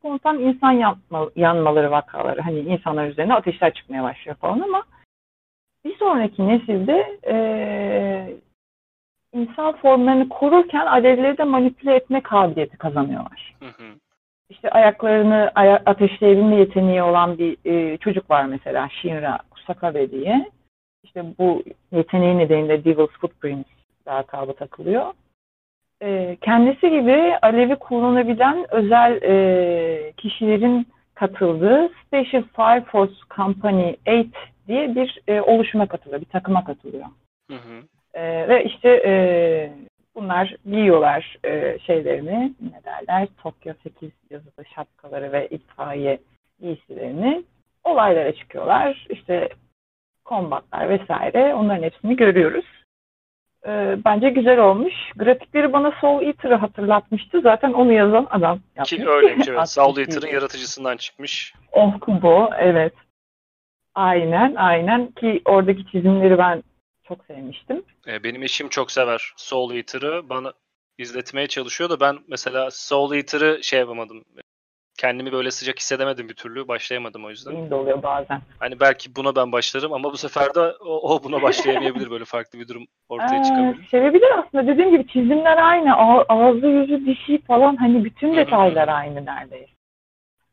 [0.06, 2.41] spontan insan yanma, yanmaları vakaları.
[2.41, 4.84] Hani insanlar üzerine ateşler çıkmaya başlıyor falan ama
[5.86, 7.36] bir sonraki nesilde e,
[9.34, 13.56] insan formlarını korurken alevleri de manipüle etme kabiliyeti kazanıyorlar.
[13.60, 13.94] Hı hı.
[14.50, 20.52] İşte ayaklarını aya ateşleyebilme yeteneği olan bir e, çocuk var mesela Shinra Kusakabe diye.
[21.04, 23.70] İşte bu yeteneği nedeniyle Devil's Footprints
[24.08, 25.13] lakabı takılıyor.
[26.01, 34.31] E, kendisi gibi alevi kullanabilen özel e, kişilerin katıldığı Special Fire Force Company 8
[34.67, 37.05] diye bir e, oluşuma katılıyor, bir takıma katılıyor.
[37.51, 37.84] Hı hı.
[38.13, 39.13] E, ve işte e,
[40.15, 46.19] bunlar giyiyorlar e, şeylerini, ne derler, Tokyo 8 yazılı şapkaları ve itfaiye
[46.62, 47.43] giysilerini.
[47.84, 49.08] Olaylara çıkıyorlar.
[49.10, 49.49] İşte
[50.25, 52.65] kombatlar vesaire onların hepsini görüyoruz.
[53.67, 54.93] E, bence güzel olmuş.
[55.15, 57.41] Grafikleri bana Soul Eater'ı hatırlatmıştı.
[57.41, 58.89] Zaten onu yazan adam yapmış.
[58.89, 59.69] Ki öyleymiş evet.
[59.69, 61.54] Soul Eater'ın yaratıcısından çıkmış.
[61.71, 62.93] Oh Kubo evet.
[63.95, 66.63] Aynen aynen ki oradaki çizimleri ben
[67.08, 67.84] çok sevmiştim.
[68.08, 70.30] E, benim eşim çok sever Soul Eater'ı.
[70.30, 70.54] Bana
[70.97, 74.23] izletmeye çalışıyor da ben mesela Soul Eater'ı şey yapamadım.
[74.97, 76.67] Kendimi böyle sıcak hissedemedim bir türlü.
[76.67, 77.53] Başlayamadım o yüzden.
[77.53, 78.41] Benim de oluyor bazen.
[78.60, 82.12] Hani belki buna ben başlarım ama bu sefer de o, o buna başlayamayabilir.
[82.12, 83.88] Böyle farklı bir durum ortaya ee, çıkabilir.
[83.91, 84.67] Sevebilir aslında.
[84.67, 85.95] Dediğim gibi çizimler aynı.
[86.29, 89.71] Ağzı, yüzü, dişi falan hani bütün detaylar aynı neredeyse.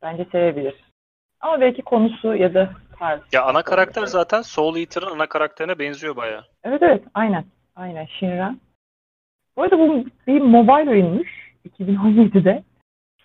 [0.03, 0.75] Bence sevebilir.
[1.41, 3.21] Ama belki konusu ya da tarz.
[3.33, 6.45] Ya ana karakter zaten Soul Eater'ın ana karakterine benziyor baya.
[6.65, 7.45] Evet evet aynen.
[7.77, 8.55] Aynen Shinra.
[9.57, 11.29] Bu arada bu bir mobile oyunmuş
[11.79, 12.63] 2017'de.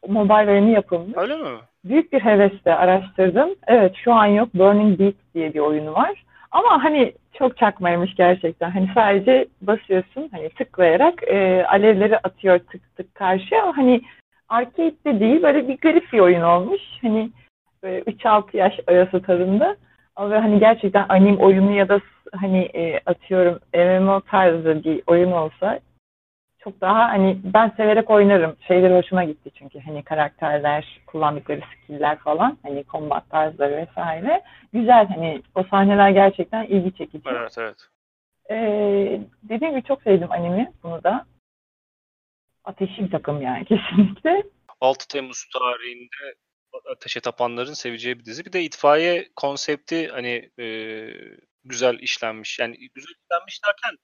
[0.07, 1.17] Mobile oyunu yapılmış.
[1.17, 1.49] Öyle mi?
[1.85, 3.49] Büyük bir hevesle araştırdım.
[3.67, 4.49] Evet şu an yok.
[4.53, 6.23] Burning Beat diye bir oyunu var.
[6.51, 8.69] Ama hani çok çakmaymış gerçekten.
[8.69, 13.77] Hani sadece basıyorsun hani tıklayarak e, alevleri atıyor tık tık karşıya.
[13.77, 14.01] Hani
[14.49, 16.81] arcade'de değil böyle bir garip bir oyun olmuş.
[17.01, 17.29] Hani
[17.83, 19.75] 3-6 yaş arası tadında.
[20.15, 21.99] Ama hani gerçekten anim oyunu ya da
[22.35, 25.79] hani e, atıyorum MMO tarzı bir oyun olsa
[26.59, 28.57] çok daha hani ben severek oynarım.
[28.67, 34.43] Şeyleri hoşuma gitti çünkü hani karakterler, kullandıkları skill'ler falan hani combat tarzları vesaire.
[34.73, 37.29] Güzel hani o sahneler gerçekten ilgi çekici.
[37.29, 37.87] Evet evet.
[38.49, 41.25] Ee, dediğim gibi çok sevdim animi bunu da.
[42.63, 44.43] Ateşli bir takım yani kesinlikle.
[44.81, 46.35] 6 Temmuz tarihinde
[46.95, 48.45] ateşe tapanların seveceği bir dizi.
[48.45, 50.67] Bir de itfaiye konsepti hani e,
[51.63, 52.59] güzel işlenmiş.
[52.59, 53.97] Yani güzel işlenmiş derken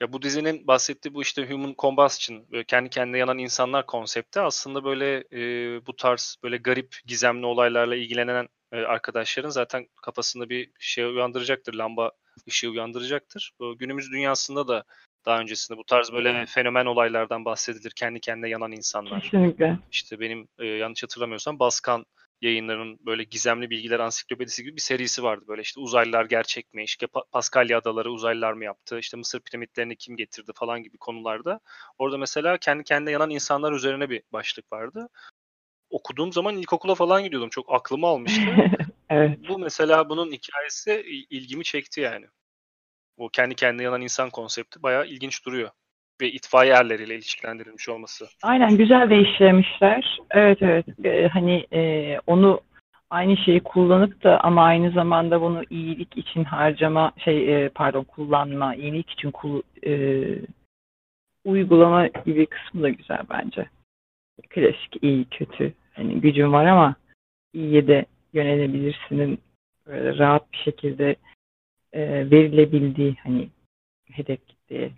[0.00, 4.84] Ya bu dizinin bahsettiği bu işte human combustion, böyle kendi kendine yanan insanlar konsepti aslında
[4.84, 5.40] böyle e,
[5.86, 11.74] bu tarz böyle garip gizemli olaylarla ilgilenen e, arkadaşların zaten kafasında bir şey uyandıracaktır.
[11.74, 12.12] Lamba
[12.48, 13.52] ışığı uyandıracaktır.
[13.60, 14.84] Bu günümüz dünyasında da
[15.26, 17.90] daha öncesinde bu tarz böyle fenomen olaylardan bahsedilir.
[17.90, 19.20] Kendi kendine yanan insanlar.
[19.22, 19.78] Kesinlikle.
[19.92, 22.06] İşte benim e, yanlış hatırlamıyorsam Baskan
[22.40, 25.44] yayınlarının böyle gizemli bilgiler ansiklopedisi gibi bir serisi vardı.
[25.48, 26.84] Böyle işte uzaylılar gerçek mi?
[26.84, 28.98] İşte Paskalya adaları uzaylılar mı yaptı?
[28.98, 31.60] İşte Mısır piramitlerini kim getirdi falan gibi konularda.
[31.98, 35.08] Orada mesela kendi kendine yanan insanlar üzerine bir başlık vardı.
[35.90, 37.50] Okuduğum zaman ilkokula falan gidiyordum.
[37.50, 38.40] Çok aklımı almıştı.
[39.10, 39.38] evet.
[39.48, 42.26] Bu mesela bunun hikayesi ilgimi çekti yani.
[43.16, 45.70] O kendi kendine yanan insan konsepti bayağı ilginç duruyor
[46.20, 48.26] ve itfaiye erleriyle ilişkilendirilmiş olması.
[48.42, 50.18] Aynen güzel de işlemişler.
[50.30, 52.60] Evet evet ee, hani e, onu
[53.10, 58.74] aynı şeyi kullanıp da ama aynı zamanda bunu iyilik için harcama şey e, pardon kullanma
[58.74, 60.24] iyilik için kul, e,
[61.44, 63.68] uygulama gibi kısmı da güzel bence.
[64.48, 66.94] Klasik iyi kötü hani gücün var ama
[67.52, 69.38] iyiye de yönelebilirsinin
[69.86, 71.16] böyle rahat bir şekilde
[71.92, 73.48] e, verilebildiği hani
[74.12, 74.90] hedef kitleye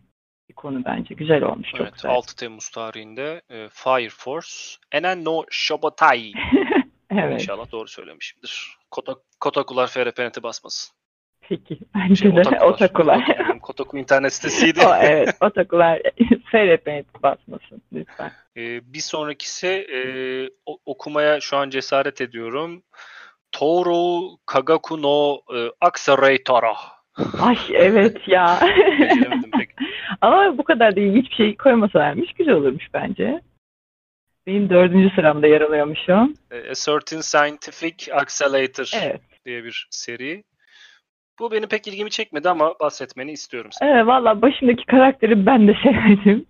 [0.49, 1.15] bir konu bence.
[1.15, 1.71] Güzel olmuş.
[1.71, 2.11] Çok evet, güzel.
[2.11, 4.49] 6 Temmuz tarihinde e, Fire Force
[4.93, 6.33] Enen no Shobotai.
[7.11, 7.41] evet.
[7.41, 8.77] İnşallah doğru söylemişimdir.
[8.91, 10.99] Kotak, Kotakular FRPNet'i basmasın.
[11.41, 11.79] Peki.
[11.95, 12.73] Bence şey, de Otakular.
[12.73, 13.59] Otakular.
[13.63, 14.81] Kotaku internet sitesiydi.
[14.87, 15.37] o, evet.
[15.41, 16.03] Otakular
[16.51, 18.33] FRPNet'i basmasın lütfen.
[18.57, 20.01] Ee, bir sonrakisi e,
[20.87, 22.83] okumaya şu an cesaret ediyorum.
[23.53, 26.63] Toro Kagaku no e, Accelerator.
[27.41, 28.61] Ay evet ya.
[30.21, 33.41] Ama bu kadar da ilginç bir şey koymasalarmış güzel olurmuş bence.
[34.47, 36.29] Benim dördüncü sıramda yer alıyormuş o.
[36.71, 39.21] A Certain Scientific Accelerator evet.
[39.47, 40.45] diye bir seri.
[41.39, 43.71] Bu beni pek ilgimi çekmedi ama bahsetmeni istiyorum.
[43.73, 43.91] Sana.
[43.91, 46.47] Evet valla başındaki karakteri ben de sevmedim.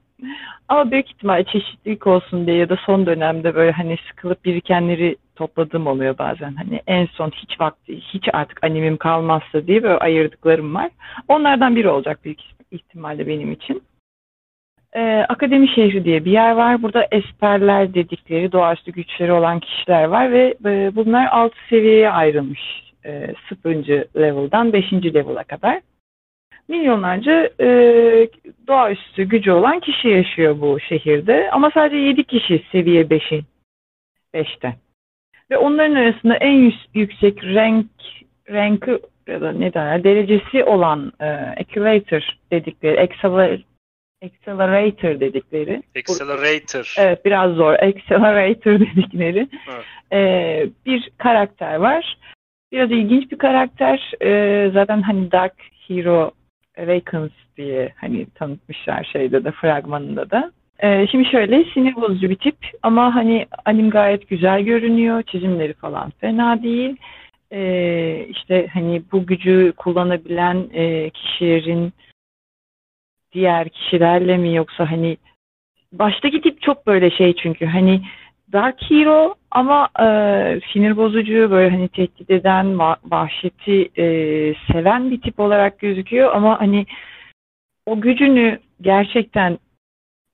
[0.68, 5.87] Ama büyük ihtimal çeşitlilik olsun diye ya da son dönemde böyle hani sıkılıp birikenleri topladığım
[5.87, 6.54] oluyor bazen.
[6.54, 10.90] Hani en son hiç vakti, hiç artık animim kalmazsa diye böyle ayırdıklarım var.
[11.28, 13.83] Onlardan biri olacak büyük ihtimalle benim için.
[14.92, 16.83] Ee, Akademi şehri diye bir yer var.
[16.83, 22.61] Burada esperler dedikleri doğaüstü güçleri olan kişiler var ve e, bunlar alt seviyeye ayrılmış.
[23.04, 23.74] E, 0.
[24.16, 24.92] level'dan 5.
[24.92, 25.81] level'a kadar.
[26.68, 27.68] Milyonlarca e,
[28.66, 31.50] doğaüstü gücü olan kişi yaşıyor bu şehirde.
[31.50, 33.44] Ama sadece 7 kişi seviye 5'i
[34.35, 34.76] 5'te.
[35.50, 37.87] Ve onların arasında en yüksek renk
[38.50, 41.26] rankı ya da ne derler derecesi olan e,
[41.60, 43.60] accelerator dedikleri acceler,
[44.24, 45.82] accelerator dedikleri.
[45.96, 46.94] Accelerator.
[46.98, 47.72] Evet biraz zor.
[47.82, 49.48] Accelerator dedikleri.
[49.68, 49.84] Evet.
[50.12, 52.18] e, bir karakter var.
[52.72, 54.12] Biraz ilginç bir karakter.
[54.22, 55.54] E, zaten hani Dark
[55.88, 56.30] Hero
[56.78, 60.52] Awakens diye hani tanıtmışlar şeyde de fragmanında da.
[60.82, 65.22] Ee, şimdi şöyle sinir bozucu bir tip ama hani anim gayet güzel görünüyor.
[65.22, 66.96] Çizimleri falan fena değil.
[67.52, 71.92] Ee, işte hani bu gücü kullanabilen e, kişilerin
[73.32, 75.16] diğer kişilerle mi yoksa hani
[75.92, 78.02] baştaki tip çok böyle şey çünkü hani
[78.52, 80.06] Dark Hero ama e,
[80.72, 84.04] sinir bozucu böyle hani tehdit eden vahşeti e,
[84.72, 86.87] seven bir tip olarak gözüküyor ama hani
[87.87, 89.58] o gücünü gerçekten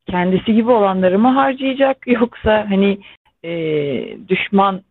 [0.07, 2.98] kendisi gibi olanları mı harcayacak yoksa hani
[3.44, 3.50] e,
[4.29, 4.83] düşman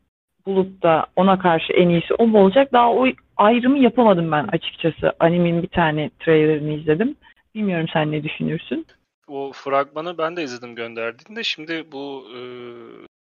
[0.46, 2.74] bulup da ona karşı en iyisi o mu olacak?
[2.74, 5.14] Daha o ayrımı yapamadım ben açıkçası.
[5.20, 7.16] Animin bir tane trailerını izledim.
[7.56, 8.88] Bilmiyorum sen ne düşünürsün?
[9.28, 11.44] O fragmanı ben de izledim gönderdiğinde.
[11.44, 12.40] Şimdi bu e,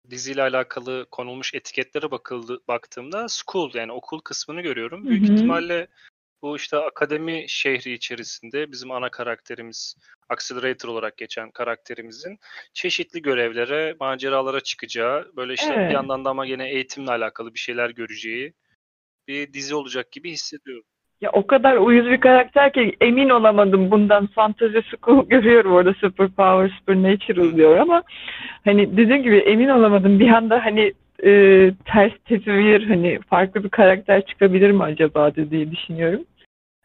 [0.10, 5.08] diziyle alakalı konulmuş etiketlere bakıldı baktığımda school yani okul kısmını görüyorum.
[5.08, 5.34] Büyük Hı-hı.
[5.34, 5.88] ihtimalle
[6.42, 9.96] bu işte akademi şehri içerisinde bizim ana karakterimiz
[10.30, 12.40] Accelerator olarak geçen karakterimizin
[12.74, 15.90] çeşitli görevlere, maceralara çıkacağı, böyle işte evet.
[15.90, 18.54] bir yandan da ama yine eğitimle alakalı bir şeyler göreceği
[19.28, 20.86] bir dizi olacak gibi hissediyorum.
[21.22, 24.28] Ya o kadar uyuz bir karakter ki emin olamadım bundan.
[24.28, 28.04] Fantasy School görüyorum orada Super Power, Supernatural diyor ama
[28.66, 30.20] hani dediğim gibi emin olamadım.
[30.20, 31.30] Bir anda hani e,
[31.86, 36.26] ters tepivir hani farklı bir karakter çıkabilir mi acaba diye düşünüyorum.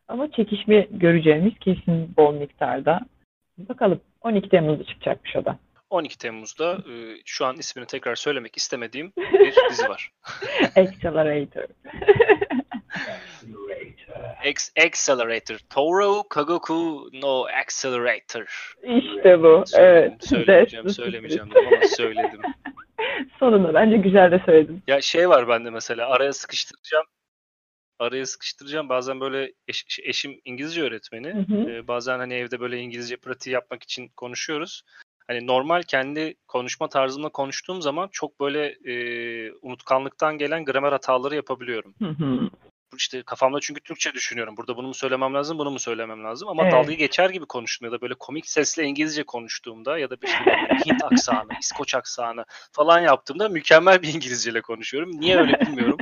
[0.08, 3.00] Ama çekişme göreceğimiz kesin bol miktarda.
[3.58, 5.58] Bakalım 12 Temmuz'da çıkacakmış o da.
[5.90, 10.12] 12 Temmuz'da e, şu an ismini tekrar söylemek istemediğim bir dizi var.
[10.76, 11.64] Accelerator.
[14.44, 15.58] Ex Accelerator.
[15.70, 18.74] Toro Kagoku no Accelerator.
[18.82, 19.64] İşte bu.
[19.76, 20.24] evet.
[20.28, 22.40] Söylemeyeceğim, söylemeyeceğim ama söyledim.
[23.38, 24.82] Sonunda bence güzel de söyledim.
[24.86, 27.06] Ya şey var bende mesela araya sıkıştıracağım
[28.02, 28.88] araya sıkıştıracağım.
[28.88, 31.28] Bazen böyle eş, eşim İngilizce öğretmeni.
[31.28, 31.70] Hı hı.
[31.70, 34.82] Ee, bazen hani evde böyle İngilizce pratiği yapmak için konuşuyoruz.
[35.28, 38.94] Hani normal kendi konuşma tarzımla konuştuğum zaman çok böyle e,
[39.62, 41.94] unutkanlıktan gelen gramer hataları yapabiliyorum.
[41.98, 42.50] Hı hı.
[42.96, 44.56] İşte kafamda çünkü Türkçe düşünüyorum.
[44.56, 46.48] Burada bunu mu söylemem lazım, bunu mu söylemem lazım.
[46.48, 46.72] Ama evet.
[46.72, 50.44] dalga geçer gibi konuştuğumda ya da böyle komik sesle İngilizce konuştuğumda ya da işte
[50.86, 55.20] Hint aksanı, İskoç aksanı falan yaptığımda mükemmel bir İngilizceyle konuşuyorum.
[55.20, 55.98] Niye öyle bilmiyorum.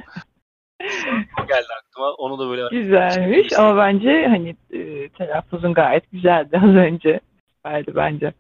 [1.43, 2.15] o geldi aklıma.
[2.15, 7.21] Onu da böyle Güzelmiş ama bence hani e, telaffuzun gayet güzeldi az önce.
[7.57, 8.33] Süperdi bence.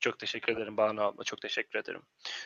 [0.00, 1.24] Çok teşekkür ederim Banu abla.
[1.24, 2.02] Çok teşekkür ederim.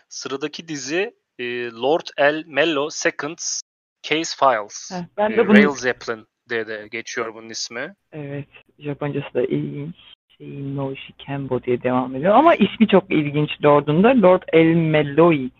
[0.08, 3.62] Sıradaki dizi e, Lord El Mello Seconds
[4.08, 4.90] Case Files.
[4.92, 5.56] Heh, ben de e, bunu...
[5.56, 7.94] Rail Zeppelin diye de geçiyor bunun ismi.
[8.12, 8.48] Evet.
[8.78, 9.96] Japoncası da ilginç.
[10.38, 12.34] Şey, Noshi Kembo diye devam ediyor.
[12.34, 14.08] Ama ismi çok ilginç Lord'un da.
[14.08, 15.50] Lord El Melloi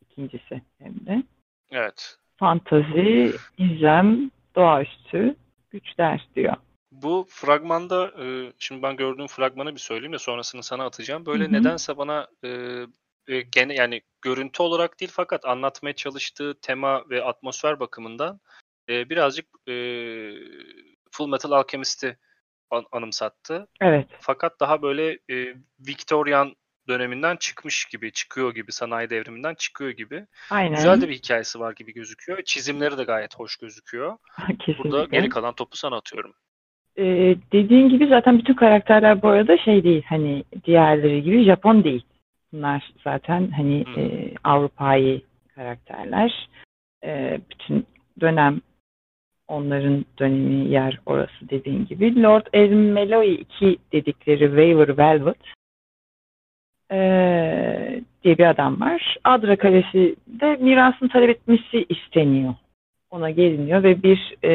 [0.00, 1.22] ikincisi hem de.
[1.70, 2.16] Evet.
[2.36, 5.36] Fantazi, izlem, doğaüstü,
[5.70, 6.54] güçler diyor.
[6.92, 11.26] Bu fragmanda e, şimdi ben gördüğüm fragmanı bir söyleyeyim de sonrasını sana atacağım.
[11.26, 11.52] Böyle Hı-hı.
[11.52, 12.26] nedense bana
[13.28, 18.40] e, gene yani görüntü olarak değil fakat anlatmaya çalıştığı tema ve atmosfer bakımından
[18.88, 19.74] e, birazcık e,
[21.10, 22.16] Full Metal Alchemist'i
[22.70, 23.68] an, anımsattı.
[23.80, 24.06] Evet.
[24.20, 26.56] Fakat daha böyle e, Victorian
[26.88, 30.26] döneminden çıkmış gibi, çıkıyor gibi, sanayi devriminden çıkıyor gibi.
[30.50, 30.74] Aynen.
[30.74, 32.42] Güzel de bir hikayesi var gibi gözüküyor.
[32.42, 34.16] Çizimleri de gayet hoş gözüküyor.
[34.58, 34.84] Kesinlikle.
[34.84, 36.34] Burada geri kalan topu sana atıyorum.
[36.96, 42.02] Ee, dediğin gibi zaten bütün karakterler bu arada şey değil hani diğerleri gibi Japon değil.
[42.52, 45.20] Bunlar zaten hani e, Avrupa'yı
[45.54, 46.48] karakterler.
[47.04, 47.86] E, bütün
[48.20, 48.60] dönem
[49.48, 52.22] onların dönemi yer orası dediğin gibi.
[52.22, 55.36] Lord Ermeloi 2 dedikleri Waver Velvet
[56.90, 59.16] e, diye bir adam var.
[59.24, 62.54] Adra Kalesi de mirasını talep etmesi isteniyor.
[63.10, 64.52] Ona geliniyor ve bir e,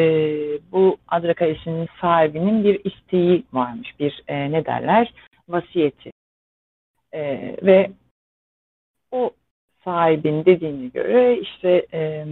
[0.72, 4.00] bu Adra Kalesi'nin sahibinin bir isteği varmış.
[4.00, 5.14] Bir e, ne derler?
[5.50, 6.12] Vasiyeti.
[7.14, 7.92] E, ve
[9.12, 9.32] o
[9.84, 12.26] sahibin dediğine göre işte e,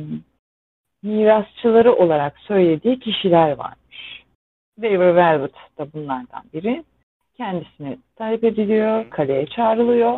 [1.04, 4.24] mirasçıları olarak söylediği kişiler varmış.
[4.76, 6.84] Waver Velvet da bunlardan biri.
[7.38, 10.17] Kendisine talep ediliyor, kaleye çağrılıyor.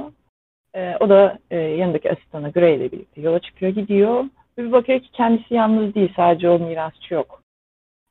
[0.76, 4.26] E, o da e, yanındaki asistanı Gray ile birlikte yola çıkıyor, gidiyor.
[4.58, 7.42] Bir bakıyor ki kendisi yalnız değil, sadece o mirasçı yok.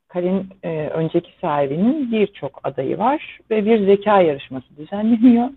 [0.09, 5.49] Kalenin e, önceki sahibinin birçok adayı var ve bir zeka yarışması düzenleniyor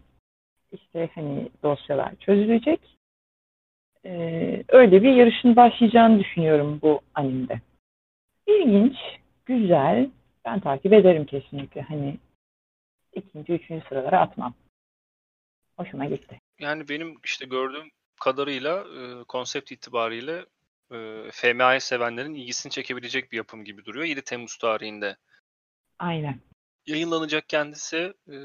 [0.76, 2.80] işte hani dosyalar çözülecek.
[4.06, 7.62] Ee, öyle bir yarışın başlayacağını düşünüyorum bu animde.
[8.48, 8.96] İlginç,
[9.46, 10.10] güzel.
[10.46, 11.82] Ben takip ederim kesinlikle.
[11.82, 12.18] Hani
[13.14, 14.54] ikinci, üçüncü sıralara atmam.
[15.78, 16.40] Hoşuma gitti.
[16.60, 20.46] Yani benim işte gördüğüm kadarıyla e, konsept itibariyle
[20.92, 24.06] e, FMA'yı sevenlerin ilgisini çekebilecek bir yapım gibi duruyor.
[24.06, 25.16] 7 Temmuz tarihinde.
[26.00, 26.40] Aynen
[26.88, 28.14] yayınlanacak kendisi.
[28.28, 28.36] E,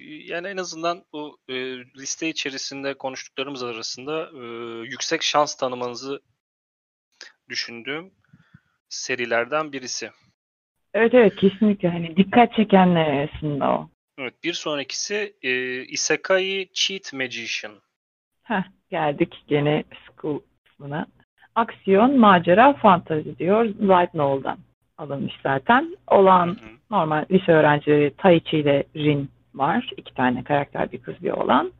[0.00, 4.44] yani en azından bu e, liste içerisinde konuştuklarımız arasında e,
[4.86, 6.20] yüksek şans tanımanızı
[7.48, 8.10] düşündüğüm
[8.88, 10.10] serilerden birisi.
[10.94, 13.90] Evet evet kesinlikle hani dikkat çekenler arasında o.
[14.18, 17.74] Evet bir sonrakisi e, Isekai Cheat Magician.
[18.42, 21.06] Heh geldik gene school kısmına.
[21.54, 24.58] Aksiyon, macera, fantazi diyor Light Novel'dan
[24.98, 25.96] alınmış zaten.
[26.10, 26.56] Olan hı hı.
[26.90, 29.90] normal lise öğrencileri Taichi ile Rin var.
[29.96, 31.72] İki tane karakter bir kız bir oğlan.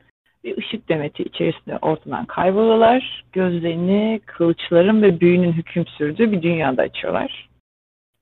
[0.44, 3.24] Bir ışık demeti içerisinde ortadan kayboluyorlar.
[3.32, 7.48] Gözlerini kılıçların ve büyünün hüküm sürdüğü bir dünyada açıyorlar.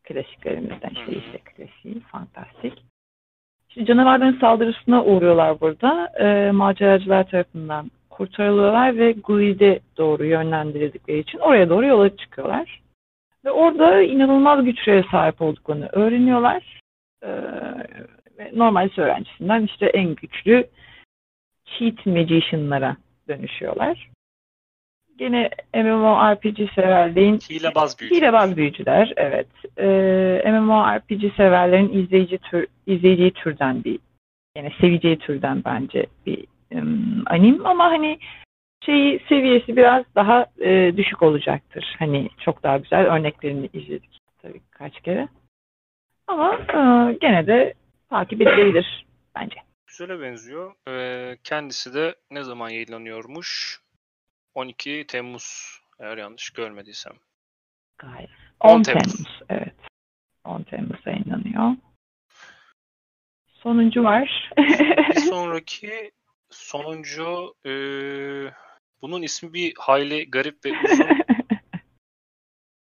[0.04, 2.84] Klasiklerimizden işte lise klasiği, fantastik.
[3.68, 6.12] İşte canavarların saldırısına uğruyorlar burada.
[6.20, 12.83] E, maceracılar tarafından kurtarılıyorlar ve Guide doğru yönlendirildikleri için oraya doğru yola çıkıyorlar.
[13.44, 16.80] Ve orada inanılmaz güçlere sahip olduklarını öğreniyorlar.
[17.24, 17.28] Ee,
[18.52, 20.66] normal öğrencisinden işte en güçlü
[21.64, 22.96] cheat magician'lara
[23.28, 24.10] dönüşüyorlar.
[25.18, 28.20] Gene MMORPG severliğin hilebaz büyücüler.
[28.20, 29.46] Hilebaz büyücüler, evet.
[29.78, 33.98] Ee, MMORPG severlerin izleyici tür, izleyeceği türden bir
[34.56, 38.18] yani seveceği türden bence bir um, anim ama hani
[38.86, 41.96] şeyi seviyesi biraz daha e, düşük olacaktır.
[41.98, 45.28] Hani çok daha güzel örneklerini izledik tabii kaç kere.
[46.26, 47.74] Ama e, gene de
[48.10, 49.56] takip edilebilir bence.
[49.86, 50.74] Güzele benziyor.
[50.88, 53.80] Ee, kendisi de ne zaman yayınlanıyormuş?
[54.54, 57.12] 12 Temmuz eğer yanlış görmediysem.
[57.98, 58.30] Gayet.
[58.60, 59.02] 10, 10 Temmuz.
[59.02, 59.40] Temmuz.
[59.48, 59.74] Evet.
[60.44, 61.76] 10 Temmuz yayınlanıyor.
[63.46, 64.50] Sonuncu var.
[64.58, 66.10] bir sonraki
[66.50, 67.72] sonuncu e,
[69.02, 71.06] bunun ismi bir hayli garip ve uzun.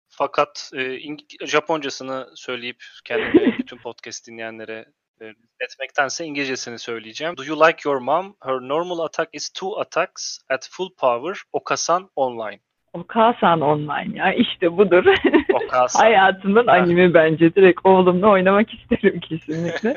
[0.09, 0.99] Fakat e,
[1.47, 4.85] Japoncasını söyleyip kendime bütün podcast dinleyenlere
[5.21, 5.25] e,
[5.61, 7.37] etmektense İngilizcesini söyleyeceğim.
[7.37, 8.37] Do you like your mom?
[8.43, 11.43] Her normal attack is two attacks at full power.
[11.53, 12.61] Okasan online.
[12.93, 15.05] Okasan online ya işte budur.
[15.53, 16.01] Okasan.
[16.01, 17.55] Hayatımın anime bence.
[17.55, 19.97] Direkt oğlumla oynamak isterim kesinlikle.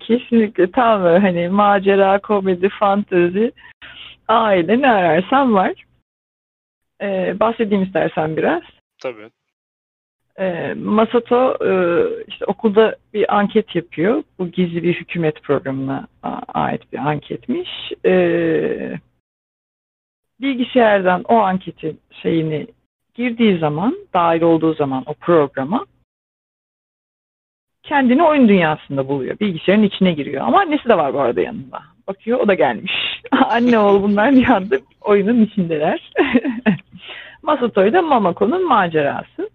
[0.00, 3.52] kesinlikle tam böyle hani macera, komedi, fantezi,
[4.28, 5.84] aile ne ararsan var.
[7.02, 8.62] Ee, bahsedeyim istersen biraz.
[9.02, 9.30] Tabii.
[10.38, 11.70] Ee, Masato e,
[12.28, 14.22] işte okulda bir anket yapıyor.
[14.38, 16.06] Bu gizli bir hükümet programına
[16.54, 17.68] ait bir anketmiş.
[18.04, 18.98] Ee,
[20.40, 22.66] bilgisayardan o anketin şeyini
[23.14, 25.86] girdiği zaman, dahil olduğu zaman o programa
[27.82, 29.40] kendini oyun dünyasında buluyor.
[29.40, 30.46] Bilgisayarın içine giriyor.
[30.46, 31.82] Ama annesi de var bu arada yanında.
[32.08, 32.92] Bakıyor o da gelmiş.
[33.50, 36.12] Anne oğul bunlar bir anda oyunun içindeler.
[37.42, 39.50] Masato ile Mamako'nun macerası.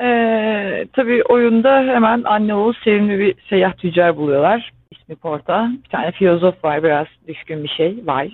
[0.00, 4.72] Ee, tabii oyunda hemen anne oğul sevimli bir seyyah tüccar buluyorlar.
[4.90, 5.70] İsmi Porta.
[5.84, 7.96] Bir tane filozof var biraz düşkün bir şey.
[7.96, 8.32] Weiss.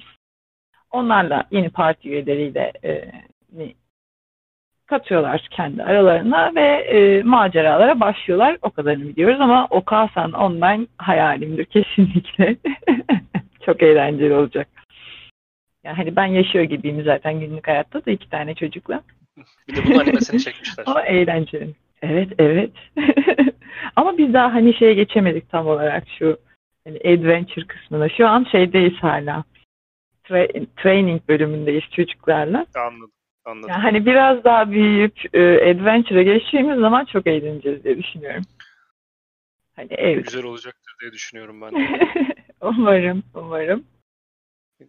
[0.90, 3.12] Onlarla yeni parti üyeleriyle e,
[4.88, 8.58] katıyorlar kendi aralarına ve e, maceralara başlıyorlar.
[8.62, 12.56] O kadarını biliyoruz ama Okasan online hayalimdir kesinlikle.
[13.66, 14.68] Çok eğlenceli olacak.
[15.84, 19.02] Yani hani ben yaşıyor gibiyim zaten günlük hayatta da iki tane çocukla.
[19.68, 20.84] Bir de bunu animesini çekmişler.
[20.86, 21.74] Ama eğlenceli.
[22.02, 22.70] Evet, evet.
[23.96, 26.38] Ama biz daha hani şeye geçemedik tam olarak şu
[26.84, 28.08] hani adventure kısmına.
[28.08, 29.44] Şu an şeydeyiz hala.
[30.24, 32.66] Tra- training bölümündeyiz çocuklarla.
[32.74, 33.10] Anladım.
[33.44, 33.70] Anladım.
[33.70, 38.44] Yani hani biraz daha büyüyüp e, adventure'a geçtiğimiz zaman çok eğleneceğiz diye düşünüyorum.
[39.76, 40.24] Hani evet.
[40.24, 41.72] Güzel olacaktır diye düşünüyorum ben.
[42.60, 43.84] umarım, umarım.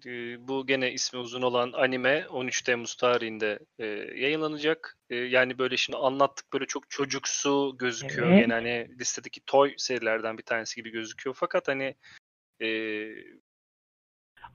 [0.06, 3.86] Ee, bu gene ismi uzun olan anime 13 Temmuz tarihinde e,
[4.16, 4.98] yayınlanacak.
[5.10, 8.28] E, yani böyle şimdi anlattık böyle çok çocuksu gözüküyor.
[8.28, 8.40] Evet.
[8.40, 11.36] Gene hani listedeki toy serilerden bir tanesi gibi gözüküyor.
[11.40, 11.96] Fakat hani
[12.62, 12.68] e,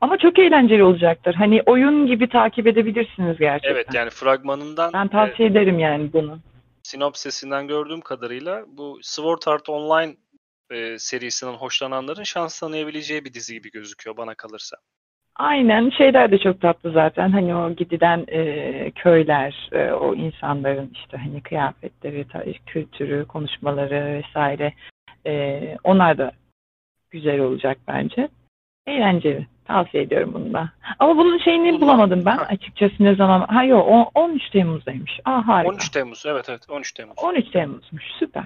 [0.00, 1.34] Ama çok eğlenceli olacaktır.
[1.34, 3.74] Hani oyun gibi takip edebilirsiniz gerçekten.
[3.74, 6.38] evet yani fragmanından Ben e, tavsiye ederim yani bunu.
[6.82, 10.16] sinopsisinden gördüğüm kadarıyla bu Sword Art Online
[10.70, 14.76] e, serisinden hoşlananların şans tanıyabileceği bir dizi gibi gözüküyor bana kalırsa.
[15.36, 17.30] Aynen şeyler de çok tatlı zaten.
[17.30, 22.26] Hani o gidilen e, köyler, e, o insanların işte hani kıyafetleri,
[22.66, 24.74] kültürü, konuşmaları vesaire.
[25.26, 26.32] E, onlar da
[27.10, 28.28] güzel olacak bence.
[28.86, 29.46] Eğlenceli.
[29.64, 30.72] Tavsiye ediyorum bunu da.
[30.98, 32.44] Ama bunun şeyini bulamadım ben Ha.
[32.44, 33.40] açıkçası ne zaman.
[33.40, 35.20] Ha yok o- 13 Temmuz'daymış.
[35.24, 35.68] Aa harika.
[35.74, 37.14] 13 Temmuz evet evet 13 Temmuz.
[37.22, 38.44] 13 Temmuz'muş süper.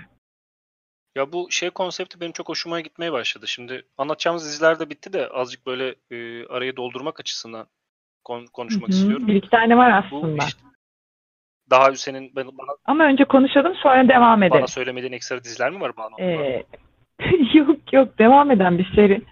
[1.17, 3.49] Ya bu şey konsepti benim çok hoşuma gitmeye başladı.
[3.49, 7.67] Şimdi anlatacağımız diziler de bitti de azıcık böyle e, arayı doldurmak açısından
[8.25, 8.97] kon- konuşmak Hı hı.
[8.97, 9.27] istiyorum.
[9.29, 10.45] Bir iki tane var Bu aslında.
[10.45, 10.61] işte
[11.71, 14.59] daha senin ben- bana, Ama önce konuşalım sonra devam edelim.
[14.61, 16.17] bana söylemediğin ekstra diziler mi var bana?
[16.25, 16.65] Ee,
[17.55, 19.23] yok yok devam eden bir seri.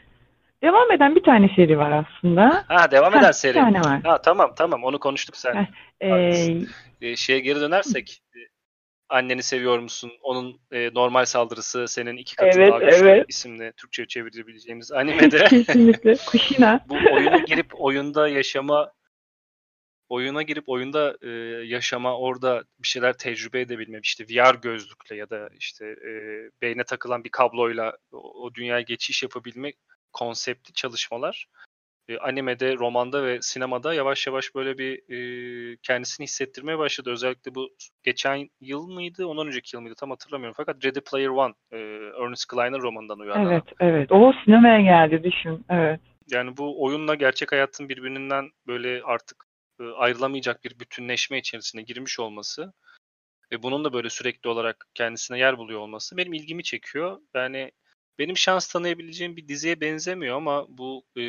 [0.62, 2.64] Devam eden bir tane seri var aslında.
[2.68, 3.54] Ha devam Ha, eden bir seri.
[3.54, 4.02] tane var.
[4.02, 5.68] Ha tamam tamam onu konuştuk sen.
[6.00, 6.68] Ee, Haklısın.
[7.00, 8.38] E, şeye geri dönersek e,
[9.08, 10.12] anneni seviyor musun?
[10.22, 13.24] Onun e, normal saldırısı senin iki katı Evet, daha güçlü evet.
[13.28, 16.16] isimli Türkçe çevirebileceğimiz animede kesinlikle.
[16.26, 16.80] Kushina.
[16.88, 18.92] bu oyuna girip oyunda yaşama
[20.08, 21.28] oyuna girip oyunda e,
[21.66, 26.10] yaşama orada bir şeyler tecrübe edebilme işte VR gözlükle ya da işte e,
[26.62, 29.72] beyne takılan bir kabloyla o, o dünyaya geçiş yapabilme
[30.16, 31.48] konseptli çalışmalar
[32.09, 37.11] e, animede, romanda ve sinemada yavaş yavaş böyle bir e, kendisini hissettirmeye başladı.
[37.11, 37.68] Özellikle bu
[38.02, 40.55] geçen yıl mıydı, ondan önceki yıl mıydı tam hatırlamıyorum.
[40.57, 41.79] Fakat Ready Player One, e,
[42.22, 43.52] Ernest Cline'ın romanından uyarlanan.
[43.52, 44.12] Evet evet.
[44.12, 45.64] O sinemaya geldi düşün.
[45.70, 46.00] Evet.
[46.31, 49.44] Yani bu oyunla gerçek hayatın birbirinden böyle artık
[49.81, 52.72] e, ayrılamayacak bir bütünleşme içerisine girmiş olması
[53.52, 57.18] ve bunun da böyle sürekli olarak kendisine yer buluyor olması benim ilgimi çekiyor.
[57.35, 57.70] Yani
[58.18, 61.22] benim şans tanıyabileceğim bir diziye benzemiyor ama bu e,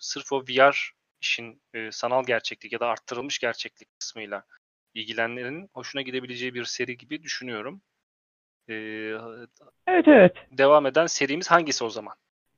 [0.00, 4.44] sırf o VR işin e, sanal gerçeklik ya da arttırılmış gerçeklik kısmıyla
[4.94, 7.82] ilgilenenlerin hoşuna gidebileceği bir seri gibi düşünüyorum.
[8.68, 8.74] E,
[9.86, 10.32] Evet evet.
[10.50, 12.14] devam eden serimiz hangisi o zaman?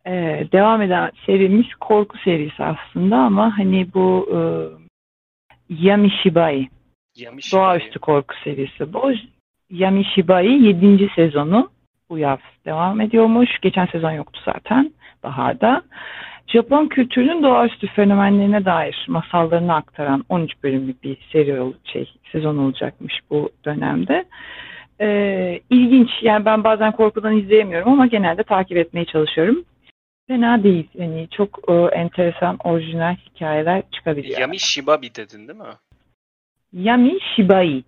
[0.06, 4.38] Ee, devam eden serimiz korku serisi aslında ama hani bu e,
[5.68, 6.68] Yamishibai.
[7.16, 7.60] Yamishibai.
[7.60, 8.92] Doğaüstü korku serisi.
[8.92, 9.12] Bu
[9.70, 11.10] Yamishibai 7.
[11.16, 11.70] sezonu
[12.10, 13.50] bu yaz devam ediyormuş.
[13.62, 14.92] Geçen sezon yoktu zaten
[15.22, 15.82] baharda.
[16.46, 23.50] Japon kültürünün doğaüstü fenomenlerine dair masallarını aktaran 13 bölümlük bir seri şey sezon olacakmış bu
[23.64, 24.24] dönemde.
[25.00, 29.64] Ee, ilginç yani ben bazen korkudan izleyemiyorum ama genelde takip etmeye çalışıyorum.
[30.28, 30.88] Fena değil.
[30.94, 34.40] Yani çok e, enteresan orijinal hikayeler çıkabiliyor.
[34.40, 35.64] Yamishibabi dedin değil mi?
[36.72, 37.84] Yami Shibai.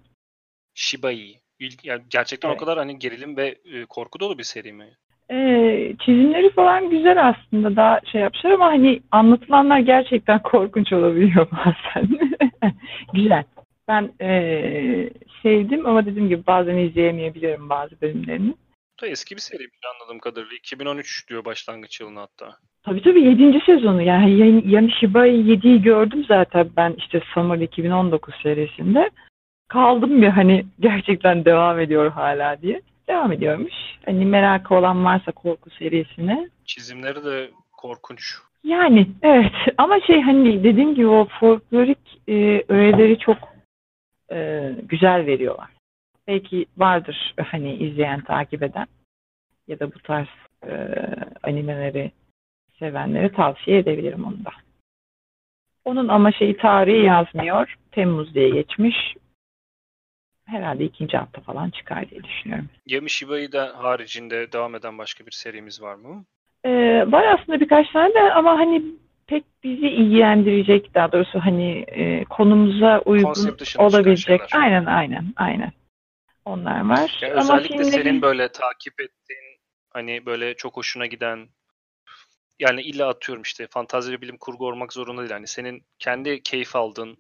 [0.75, 1.35] Shibai.
[1.83, 2.61] Yani gerçekten evet.
[2.61, 4.97] o kadar hani gerilim ve e, korku dolu bir seri mi?
[5.31, 12.09] Ee, çizimleri falan güzel aslında daha şey yapmışlar ama hani anlatılanlar gerçekten korkunç olabiliyor bazen.
[13.15, 13.45] güzel.
[13.89, 15.11] Ben ee,
[15.43, 18.55] sevdim ama dediğim gibi bazen izleyemeyebiliyorum bazı bölümlerini.
[18.99, 20.57] Bu da eski bir seri anladığım kadarıyla.
[20.57, 22.57] 2013 diyor başlangıç yılına hatta.
[22.83, 23.61] Tabii tabii 7.
[23.67, 24.03] sezonu.
[24.03, 29.11] Yani yani Shiba'yı 7'yi gördüm zaten ben işte Summer 2019 serisinde.
[29.69, 32.83] Kaldım bir hani gerçekten devam ediyor hala diye.
[33.09, 33.75] Devam ediyormuş.
[34.05, 36.49] Hani merakı olan varsa korku serisine.
[36.65, 38.35] Çizimleri de korkunç.
[38.65, 43.37] Yani evet ama şey hani dediğim gibi o folklorik e, öğeleri çok
[44.33, 45.69] e, güzel veriyorlar.
[46.27, 48.87] Belki vardır hani izleyen, takip eden
[49.69, 50.29] ya da bu tarz
[50.67, 50.73] e,
[51.43, 52.13] animeleri
[52.79, 54.51] sevenlere tavsiye edebilirim onu da.
[55.85, 57.75] Onun ama şeyi tarihi yazmıyor.
[57.93, 59.15] Temmuz diye geçmiş.
[60.49, 62.69] Herhalde ikinci hafta falan çıkar diye düşünüyorum.
[62.87, 66.25] Yami Shiba'yı da haricinde devam eden başka bir serimiz var mı?
[66.65, 68.83] Ee, var aslında birkaç tane de ama hani
[69.27, 74.41] pek bizi ilgilendirecek daha doğrusu hani e, konumuza uygun olabilecek.
[74.55, 75.73] Aynen aynen aynen.
[76.45, 77.19] Onlar var.
[77.23, 78.03] Yani ama özellikle filmleri...
[78.03, 81.49] senin böyle takip ettiğin hani böyle çok hoşuna giden
[82.59, 85.31] yani illa atıyorum işte fantazi ve bilim kurgu olmak zorunda değil.
[85.31, 87.17] Yani senin kendi keyif aldığın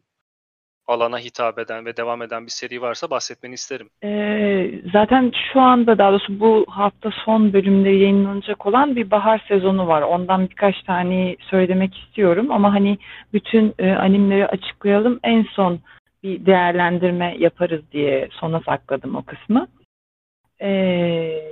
[0.88, 3.88] alana hitap eden ve devam eden bir seri varsa bahsetmeni isterim.
[4.04, 9.88] Ee, zaten şu anda daha doğrusu bu hafta son bölümde yayınlanacak olan bir bahar sezonu
[9.88, 10.02] var.
[10.02, 12.98] Ondan birkaç tane söylemek istiyorum ama hani
[13.32, 15.20] bütün e, animleri açıklayalım.
[15.22, 15.80] En son
[16.22, 19.66] bir değerlendirme yaparız diye sona sakladım o kısmı.
[20.62, 21.42] Ee,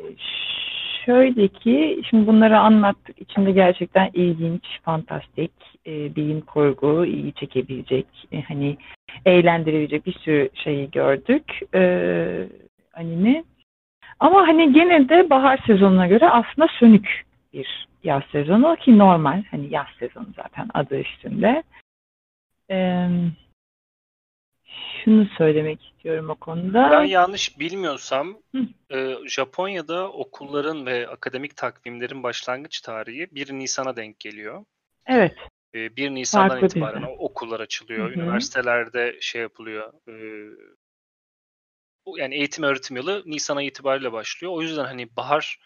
[1.07, 3.23] şöyle ki şimdi bunları anlattık.
[3.23, 5.53] İçinde gerçekten ilginç, fantastik,
[5.87, 8.77] e, bilim kurgu, iyi çekebilecek, e, hani
[9.25, 11.61] eğlendirebilecek bir sürü şeyi gördük.
[11.75, 12.49] E,
[12.95, 13.45] anime.
[14.21, 19.43] Ama hani gene de bahar sezonuna göre aslında sönük bir yaz sezonu ki normal.
[19.51, 21.63] Hani yaz sezonu zaten adı üstünde.
[22.71, 23.09] Eee
[25.07, 26.91] şunu söylemek istiyorum o konuda.
[26.91, 28.39] Ben yanlış bilmiyorsam
[28.91, 34.65] e, Japonya'da okulların ve akademik takvimlerin başlangıç tarihi 1 Nisan'a denk geliyor.
[35.07, 35.35] Evet.
[35.75, 37.17] E, 1 Nisan'dan Farklı itibaren bizden.
[37.19, 38.11] okullar açılıyor.
[38.11, 38.21] Hı-hı.
[38.21, 39.93] Üniversitelerde şey yapılıyor.
[40.09, 40.15] E,
[42.17, 44.53] yani eğitim öğretim yılı Nisan ayı itibariyle başlıyor.
[44.53, 45.61] O yüzden hani bahar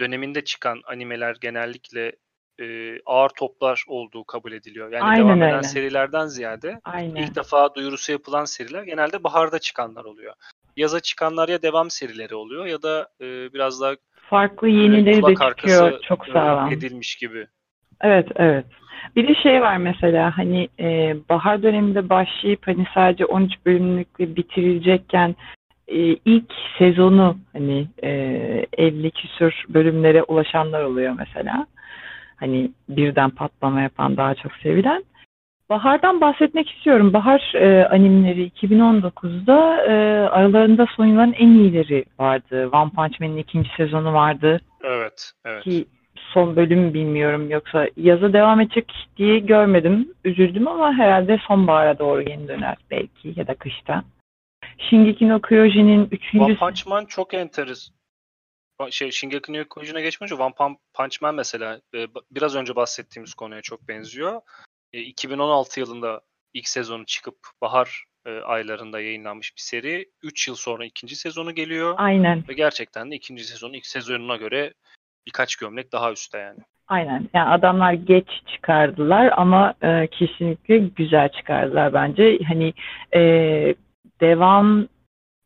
[0.00, 2.12] döneminde çıkan animeler genellikle
[2.60, 4.92] e, ağır toplar olduğu kabul ediliyor.
[4.92, 5.62] Yani Aynen devam eden öyle.
[5.62, 7.22] serilerden ziyade Aynen.
[7.22, 10.34] ilk defa duyurusu yapılan seriler genelde baharda çıkanlar oluyor.
[10.76, 13.94] Yaza çıkanlar ya devam serileri oluyor ya da e, biraz daha
[14.30, 17.46] farklı yenileri de çıkıyor çok sağlam edilmiş gibi.
[18.00, 18.66] Evet evet.
[19.16, 25.36] Bir de şey var mesela hani e, bahar döneminde başlayıp hani sadece 13 bölümlükle bitirilecekken
[25.88, 28.10] e, ilk sezonu hani e,
[28.78, 31.66] 50 küsür bölümlere ulaşanlar oluyor mesela
[32.36, 35.04] hani birden patlama yapan daha çok sevilen.
[35.70, 37.12] Bahar'dan bahsetmek istiyorum.
[37.12, 39.92] Bahar e, animleri 2019'da e,
[40.28, 42.68] aralarında soyulan en iyileri vardı.
[42.72, 44.60] One Punch Man'in ikinci sezonu vardı.
[44.84, 45.64] Evet, evet.
[45.64, 50.08] Ki son bölüm bilmiyorum yoksa yazı devam edecek diye görmedim.
[50.24, 54.04] Üzüldüm ama herhalde sonbahara doğru yeni döner belki ya da kışta.
[54.78, 56.44] Shingeki no Kyojin'in üçüncü...
[56.44, 57.90] One Punch Man çok enteres
[58.90, 60.54] şey Shingeki no Kyojin'e geçmeyince One
[60.94, 64.40] Punch Man mesela e, biraz önce bahsettiğimiz konuya çok benziyor.
[64.92, 66.20] 2016 e, yılında
[66.54, 70.10] ilk sezonu çıkıp bahar e, aylarında yayınlanmış bir seri.
[70.22, 71.94] 3 yıl sonra ikinci sezonu geliyor.
[71.98, 72.44] Aynen.
[72.48, 74.74] Ve gerçekten de ikinci sezonu ilk sezonuna göre
[75.26, 76.58] birkaç gömlek daha üstte yani.
[76.88, 77.28] Aynen.
[77.34, 82.38] Yani adamlar geç çıkardılar ama e, kesinlikle güzel çıkardılar bence.
[82.48, 82.72] Hani
[83.14, 83.20] e,
[84.20, 84.88] devam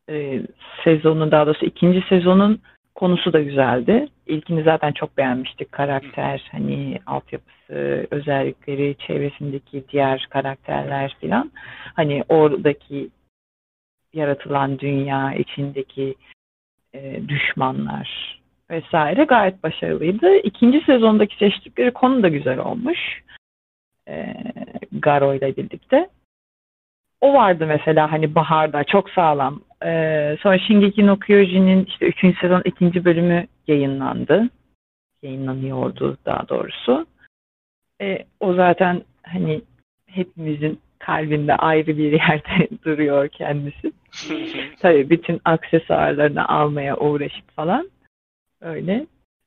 [0.08, 0.42] e,
[0.84, 2.60] sezonu daha doğrusu ikinci sezonun
[2.94, 4.08] Konusu da güzeldi.
[4.26, 5.72] İlkini zaten çok beğenmiştik.
[5.72, 11.50] Karakter, hani altyapısı, özellikleri, çevresindeki diğer karakterler filan.
[11.96, 13.10] Hani oradaki
[14.12, 16.14] yaratılan dünya, içindeki
[16.94, 20.36] e, düşmanlar vesaire gayet başarılıydı.
[20.36, 23.22] İkinci sezondaki seçtikleri konu da güzel olmuş.
[24.08, 24.34] E,
[24.92, 26.08] Garo ile birlikte.
[27.20, 32.38] O vardı mesela hani Bahar'da çok sağlam ee, sonra Shingeki no Kyojin'in işte 3.
[32.40, 33.04] sezon 2.
[33.04, 34.48] bölümü yayınlandı.
[35.22, 37.06] Yayınlanıyordu daha doğrusu.
[38.00, 39.62] Ee, o zaten hani
[40.06, 43.92] hepimizin kalbinde ayrı bir yerde duruyor kendisi.
[44.80, 47.90] Tabii bütün aksesuarlarını almaya uğraşıp falan
[48.60, 49.06] öyle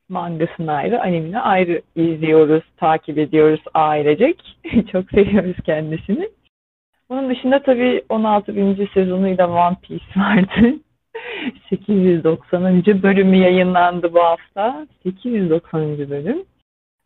[0.09, 4.57] mangasını ayrı, animini ayrı izliyoruz, takip ediyoruz ailecek.
[4.91, 6.29] Çok seviyoruz kendisini.
[7.13, 8.53] Onun dışında tabii 16.
[8.93, 10.75] sezonuyla One Piece vardı.
[11.69, 12.85] 890.
[13.03, 14.87] bölümü yayınlandı bu hafta.
[15.03, 16.09] 890.
[16.09, 16.43] bölüm.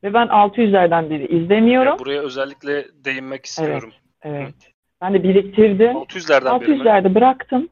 [0.04, 1.92] Ve ben 600'lerden beri izlemiyorum.
[1.92, 3.92] Ya buraya özellikle değinmek istiyorum.
[4.22, 4.42] Evet.
[4.44, 4.74] evet.
[5.02, 5.92] Ben de biriktirdim.
[5.92, 7.70] 600'lerden 600'lerde bıraktım.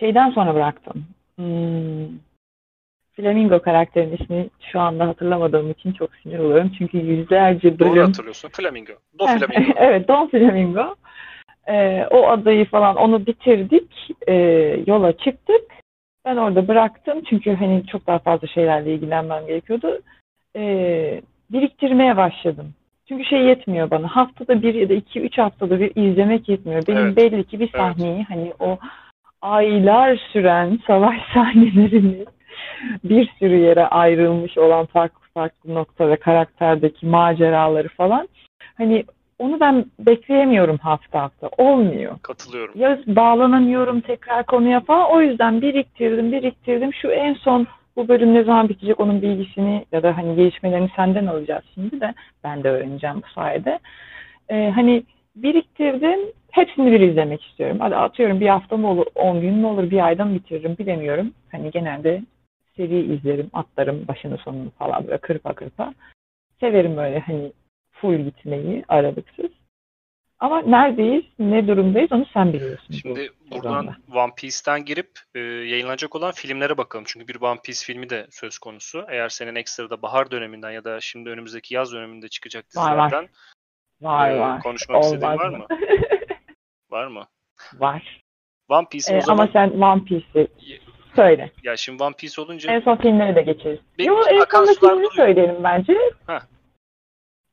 [0.00, 1.04] Şeyden sonra bıraktım.
[1.36, 2.18] Hmm.
[3.12, 6.72] Flamingo karakterin ismi şu anda hatırlamadığım için çok sinir oluyorum.
[6.78, 7.96] Çünkü yüzlerce bölüm...
[7.96, 8.48] Doğru hatırlıyorsun.
[8.48, 8.92] Flamingo.
[9.18, 9.72] Don Flamingo.
[9.76, 10.94] evet, Don Flamingo.
[11.68, 14.10] Ee, o adayı falan onu bitirdik.
[14.28, 14.34] Ee,
[14.86, 15.62] yola çıktık.
[16.24, 17.22] Ben orada bıraktım.
[17.30, 20.00] Çünkü hani çok daha fazla şeylerle ilgilenmem gerekiyordu.
[20.56, 22.74] Ee, biriktirmeye başladım.
[23.08, 24.08] Çünkü şey yetmiyor bana.
[24.08, 26.86] Haftada bir ya da iki, üç haftada bir izlemek yetmiyor.
[26.88, 27.16] Benim evet.
[27.16, 28.26] belli ki bir sahneyi evet.
[28.28, 28.78] hani o
[29.42, 32.24] aylar süren savaş sahnelerini
[33.04, 38.28] bir sürü yere ayrılmış olan farklı farklı noktada karakterdeki maceraları falan
[38.78, 39.04] hani
[39.38, 41.48] onu ben bekleyemiyorum hafta hafta.
[41.58, 42.18] Olmuyor.
[42.22, 42.80] Katılıyorum.
[42.80, 45.10] Ya bağlanamıyorum tekrar konuya falan.
[45.10, 46.94] O yüzden biriktirdim, biriktirdim.
[46.94, 47.66] Şu en son
[47.96, 52.14] bu bölüm ne zaman bitecek onun bilgisini ya da hani gelişmelerini senden alacağız şimdi de.
[52.44, 53.78] Ben de öğreneceğim bu sayede.
[54.48, 55.02] Ee, hani
[55.36, 56.20] biriktirdim.
[56.50, 57.76] Hepsini bir izlemek istiyorum.
[57.80, 61.32] Hadi atıyorum bir hafta mı olur, 10 gün mü olur, bir ayda mı bitiririm bilemiyorum.
[61.52, 62.22] Hani genelde
[62.76, 65.94] seri izlerim, atlarım başını sonunu falan böyle kırpa kırpa.
[66.60, 67.52] Severim böyle hani
[68.00, 69.50] full gitmeyi aralıksız.
[70.40, 72.94] Ama neredeyiz, ne durumdayız onu sen biliyorsun.
[73.02, 77.04] Şimdi bu buradan One Piece'ten girip e, yayınlanacak olan filmlere bakalım.
[77.08, 79.04] Çünkü bir One Piece filmi de söz konusu.
[79.08, 83.28] Eğer senin ekstrada bahar döneminden ya da şimdi önümüzdeki yaz döneminde çıkacak dizilerden
[84.00, 84.30] var, var.
[84.30, 84.62] E, var.
[84.62, 85.66] konuşmak Olmaz istediğin var mı?
[86.90, 87.24] var mı?
[87.74, 88.20] Var.
[88.68, 89.42] One Piece ee, zaman...
[89.42, 90.48] Ama sen One Piece'i
[91.16, 91.50] söyle.
[91.62, 92.72] Ya şimdi One Piece olunca...
[92.72, 93.78] En son filmleri de geçeriz.
[93.98, 95.92] Benim Yo, en son filmini söyleyelim bence.
[96.26, 96.40] Heh.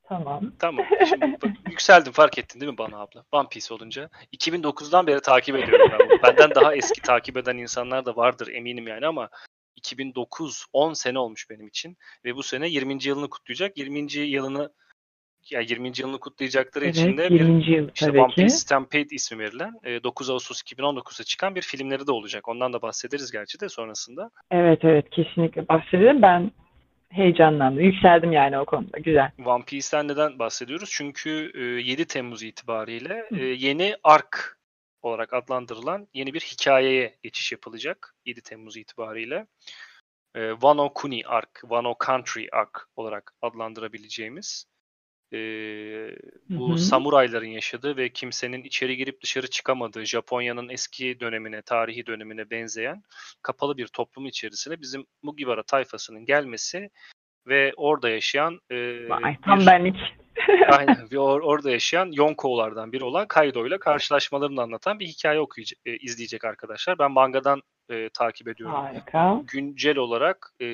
[0.09, 0.51] Tamam.
[0.59, 0.85] Tamam.
[1.09, 3.23] Şimdi bak, yükseldim fark ettin değil mi bana abla?
[3.31, 4.09] One Piece olunca.
[4.33, 6.19] 2009'dan beri takip ediyorum ben.
[6.23, 9.29] Benden daha eski takip eden insanlar da vardır eminim yani ama
[9.75, 12.97] 2009 10 sene olmuş benim için ve bu sene 20.
[13.03, 13.77] yılını kutlayacak.
[13.77, 14.13] 20.
[14.13, 14.71] yılını
[15.51, 15.91] ya 20.
[15.97, 20.61] yılını kutlayacakları evet, için de bir yıl, işte One Piece Stampede ismi verilen 9 Ağustos
[20.61, 22.47] 2019'da çıkan bir filmleri de olacak.
[22.47, 24.29] Ondan da bahsederiz gerçi de sonrasında.
[24.51, 26.21] Evet evet kesinlikle bahsedelim.
[26.21, 26.51] Ben
[27.15, 27.83] heyecanlandım.
[27.83, 28.97] Yükseldim yani o konuda.
[28.97, 29.31] Güzel.
[29.45, 30.89] One Piece'ten neden bahsediyoruz?
[30.93, 31.51] Çünkü
[31.85, 33.25] 7 Temmuz itibariyle
[33.57, 34.57] yeni ark
[35.01, 39.47] olarak adlandırılan yeni bir hikayeye geçiş yapılacak 7 Temmuz itibariyle.
[40.33, 44.65] Wano Kuni Ark, Wano Country Ark olarak adlandırabileceğimiz
[45.33, 45.37] e,
[46.49, 46.77] bu hı hı.
[46.77, 53.03] samurayların yaşadığı ve kimsenin içeri girip dışarı çıkamadığı Japonya'nın eski dönemine, tarihi dönemine benzeyen
[53.41, 56.89] kapalı bir toplum içerisine bizim Mugiwara tayfasının gelmesi
[57.47, 59.97] ve orada yaşayan e, Vay, tam bir, benlik.
[60.69, 65.79] aynen, ve or, orada yaşayan Yonko'lardan biri olan Kaido ile karşılaşmalarını anlatan bir hikaye okuyacak,
[65.85, 66.99] e, izleyecek arkadaşlar.
[66.99, 68.75] Ben mangadan e, takip ediyorum.
[68.75, 69.41] Harika.
[69.47, 70.67] Güncel olarak e,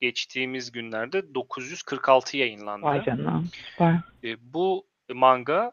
[0.00, 2.86] geçtiğimiz günlerde 946 yayınlandı.
[2.86, 3.44] Vay canına.
[3.78, 3.94] Vay.
[4.24, 5.72] E, bu manga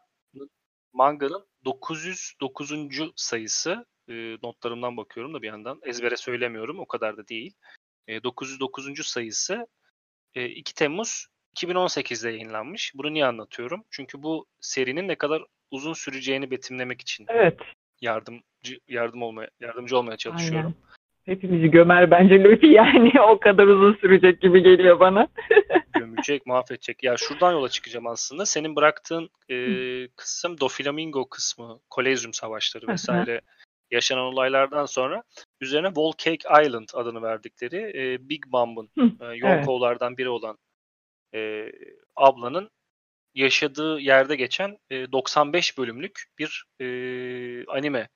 [0.94, 2.74] manganın 909.
[3.16, 4.14] sayısı e,
[4.44, 7.54] notlarımdan bakıyorum da bir yandan ezbere söylemiyorum o kadar da değil.
[8.08, 9.08] E, 909.
[9.08, 9.68] sayısı
[10.36, 12.92] e, 2 Temmuz 2018'de yayınlanmış.
[12.96, 13.84] Bunu niye anlatıyorum?
[13.90, 17.60] Çünkü bu serinin ne kadar uzun süreceğini betimlemek için evet.
[18.02, 20.76] yardımcı yardım olmaya yardımcı olmaya çalışıyorum.
[20.82, 20.97] Aynen
[21.28, 25.28] hepimizi gömer bence Luffy yani o kadar uzun sürecek gibi geliyor bana.
[25.94, 27.04] Gömecek, mahvedecek.
[27.04, 28.46] Ya şuradan yola çıkacağım aslında.
[28.46, 29.58] Senin bıraktığın e,
[30.16, 33.42] kısım Doflamingo kısmı, Kolezyum savaşları vesaire
[33.92, 35.24] yaşanan olaylardan sonra
[35.62, 38.90] üzerine Volcake Island adını verdikleri e, Big Bomb'un
[39.22, 40.58] e, Yonko'lardan biri olan
[41.34, 41.72] e,
[42.16, 42.70] ablanın
[43.34, 46.86] yaşadığı yerde geçen e, 95 bölümlük bir e,
[47.66, 48.08] anime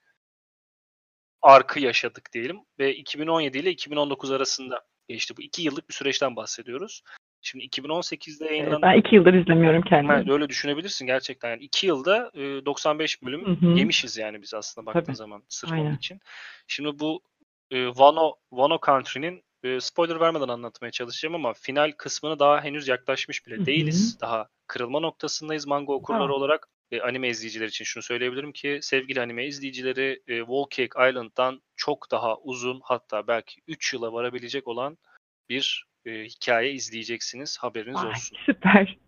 [1.42, 5.34] arkı yaşadık diyelim ve 2017 ile 2019 arasında geçti.
[5.36, 7.02] Bu iki yıllık bir süreçten bahsediyoruz.
[7.42, 8.82] Şimdi 2018'de yayınlanan...
[8.82, 10.32] Ben iki yıldır izlemiyorum kendimi.
[10.32, 11.50] Öyle düşünebilirsin gerçekten.
[11.50, 13.78] Yani iki yılda e, 95 bölüm hı hı.
[13.78, 15.16] yemişiz yani biz aslında baktığın Tabii.
[15.16, 15.84] zaman sırf Aynen.
[15.84, 16.20] onun için.
[16.66, 17.22] Şimdi bu
[17.70, 23.46] e, Wano, Wano Country'nin e, spoiler vermeden anlatmaya çalışacağım ama final kısmına daha henüz yaklaşmış
[23.46, 24.12] bile değiliz.
[24.12, 24.20] Hı hı.
[24.20, 26.34] Daha kırılma noktasındayız manga okurları ha.
[26.34, 32.10] olarak e, anime izleyiciler için şunu söyleyebilirim ki sevgili anime izleyicileri e, Wallcake Island'dan çok
[32.10, 34.98] daha uzun hatta belki 3 yıla varabilecek olan
[35.48, 37.58] bir e, hikaye izleyeceksiniz.
[37.58, 38.38] Haberiniz Ay, olsun.
[38.46, 38.98] Süper.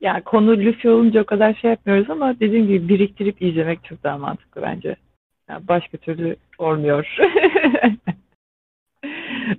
[0.00, 4.18] Ya konu Luffy olunca o kadar şey yapmıyoruz ama dediğim gibi biriktirip izlemek çok daha
[4.18, 4.96] mantıklı bence.
[5.48, 7.16] Yani başka türlü olmuyor.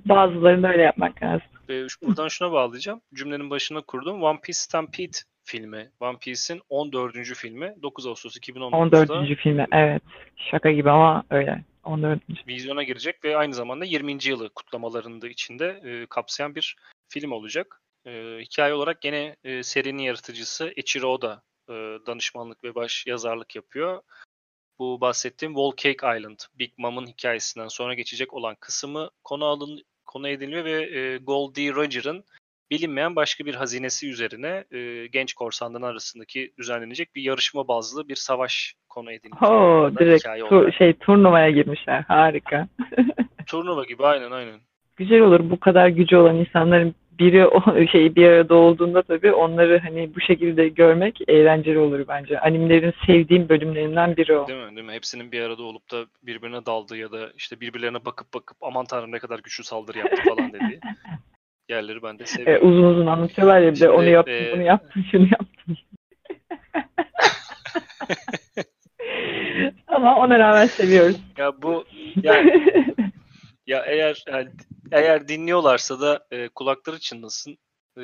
[0.06, 1.47] Bazılarını öyle yapmak lazım.
[1.70, 3.01] E, buradan şuna bağlayacağım.
[3.14, 4.24] Cümlenin başına kurdum.
[4.24, 5.89] One Piece Stampede filmi.
[6.00, 7.16] One Piece'in 14.
[7.16, 9.14] filmi 9 Ağustos 2019'da.
[9.14, 9.38] 14.
[9.38, 10.02] filmi evet.
[10.36, 11.64] Şaka gibi ama öyle.
[11.84, 12.20] 14.
[12.48, 14.18] Vizyona girecek ve aynı zamanda 20.
[14.26, 16.76] yılı kutlamalarını da içinde e, kapsayan bir
[17.10, 17.82] film olacak.
[18.06, 21.74] E, hikaye olarak gene e, serinin yaratıcısı Eiichiro Oda e,
[22.08, 24.02] danışmanlık ve baş yazarlık yapıyor.
[24.80, 30.28] Bu bahsettiğim Wall Cake Island, Big Mom'un hikayesinden sonra geçecek olan kısmı konu alın konu
[30.28, 32.26] ediliyor ve e, Goldie Roger'ın
[32.72, 38.74] bilinmeyen başka bir hazinesi üzerine e, genç korsanların arasındaki düzenlenecek bir yarışma bazlı bir savaş
[38.89, 39.43] konu edilmiş.
[39.43, 42.01] Oo, direkt tu- şey turnuvaya girmişler.
[42.07, 42.68] Harika.
[43.47, 44.59] Turnuva gibi aynen aynen.
[44.95, 49.80] Güzel olur bu kadar gücü olan insanların biri o şey bir arada olduğunda tabii onları
[49.80, 52.39] hani bu şekilde görmek eğlenceli olur bence.
[52.39, 54.47] Animelerin sevdiğim bölümlerinden biri o.
[54.47, 54.76] Değil mi?
[54.76, 54.93] Değil mi?
[54.93, 59.11] Hepsinin bir arada olup da birbirine daldığı ya da işte birbirlerine bakıp bakıp aman tanrım
[59.11, 60.80] ne kadar güçlü saldırı yaptı falan dediği
[61.70, 62.68] yerleri ben de e, seviyorum.
[62.68, 64.51] E, uzun uzun anlatıyorlar ya bir de onu yaptım, e...
[64.53, 65.49] bunu yaptım, şunu yaptım.
[69.88, 71.16] Ama ona rağmen seviyoruz.
[71.38, 71.86] Ya bu
[72.24, 72.74] yani
[73.68, 74.49] ya eğer yani
[74.91, 77.57] eğer dinliyorlarsa da e, kulakları çınlasın.
[77.97, 78.03] E,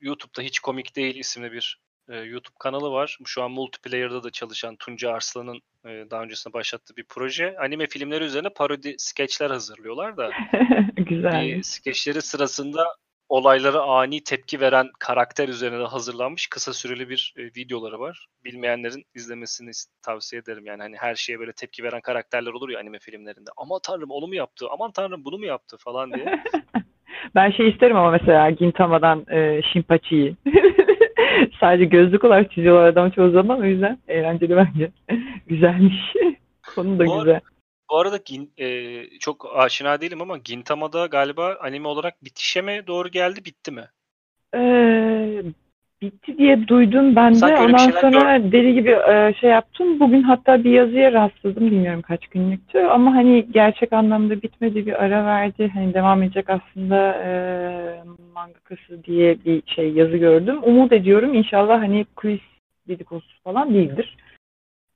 [0.00, 1.80] YouTube'da hiç komik değil isimli bir
[2.12, 3.18] e, YouTube kanalı var.
[3.24, 7.56] Şu an multiplayer'da da çalışan Tunca Arslan'ın e, daha öncesinde başlattığı bir proje.
[7.58, 10.30] Anime filmleri üzerine parodi skeçler hazırlıyorlar da.
[10.96, 11.48] Güzel.
[11.48, 12.84] E, skeçleri sırasında
[13.28, 18.26] olaylara ani tepki veren karakter üzerine hazırlanmış kısa süreli bir e, videoları var.
[18.44, 19.70] Bilmeyenlerin izlemesini
[20.02, 20.66] tavsiye ederim.
[20.66, 23.50] Yani hani her şeye böyle tepki veren karakterler olur ya anime filmlerinde.
[23.56, 24.66] Aman tanrım onu mu yaptı?
[24.70, 26.42] Aman tanrım bunu mu yaptı falan diye.
[27.34, 30.36] ben şey isterim ama mesela Gintama'dan e, Shinpachi'yi.
[31.60, 34.90] Sadece gözlük olarak çiziyorlar adam çoğu zaman o yüzden eğlenceli bence.
[35.46, 35.96] Güzelmiş.
[36.74, 37.40] Konu da bu güzel.
[37.90, 38.18] Bu arada
[38.58, 43.88] e, çok aşina değilim ama Gintama'da galiba anime olarak bitişe mi doğru geldi bitti mi?
[44.54, 45.42] Ee,
[46.02, 47.58] bitti diye duydum ben de.
[47.58, 48.52] Ondan sonra gör...
[48.52, 50.00] deli gibi e, şey yaptım.
[50.00, 51.70] Bugün hatta bir yazıya rastladım.
[51.70, 52.78] Bilmiyorum kaç günlüktü.
[52.78, 55.70] Ama hani gerçek anlamda bitmedi bir ara verdi.
[55.74, 57.32] Hani devam edecek aslında e,
[58.34, 60.58] mangakası diye bir şey yazı gördüm.
[60.62, 62.40] Umut ediyorum inşallah hani Chris
[62.88, 64.16] dedikodusu falan değildir.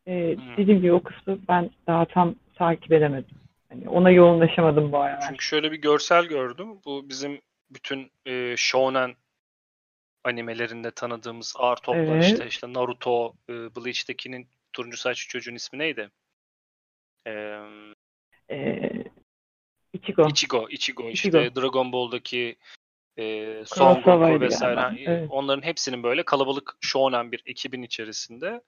[0.07, 0.57] E, hmm.
[0.57, 3.37] Dediğim gibi o kısmı ben daha tam takip edemedim.
[3.71, 5.21] Yani ona yoğunlaşamadım bu ara.
[5.29, 6.69] Çünkü şöyle bir görsel gördüm.
[6.85, 7.41] Bu bizim
[7.71, 9.15] bütün e, shonen
[10.27, 12.25] animelerinde tanıdığımız ağır toplar evet.
[12.25, 16.11] işte işte Naruto, e, Bleach'tekinin turuncu saçlı çocuğun ismi neydi?
[17.27, 17.61] Ee,
[18.51, 18.91] ee,
[19.93, 20.29] Ichigo.
[20.29, 20.69] Ichigo, Ichigo.
[20.71, 21.09] Ichigo.
[21.09, 22.57] İşte Dragon Ball'daki
[23.19, 24.81] e, Son Goku vesaire.
[24.81, 25.05] Yani.
[25.07, 25.29] Evet.
[25.31, 28.61] Onların hepsinin böyle kalabalık shonen bir ekibin içerisinde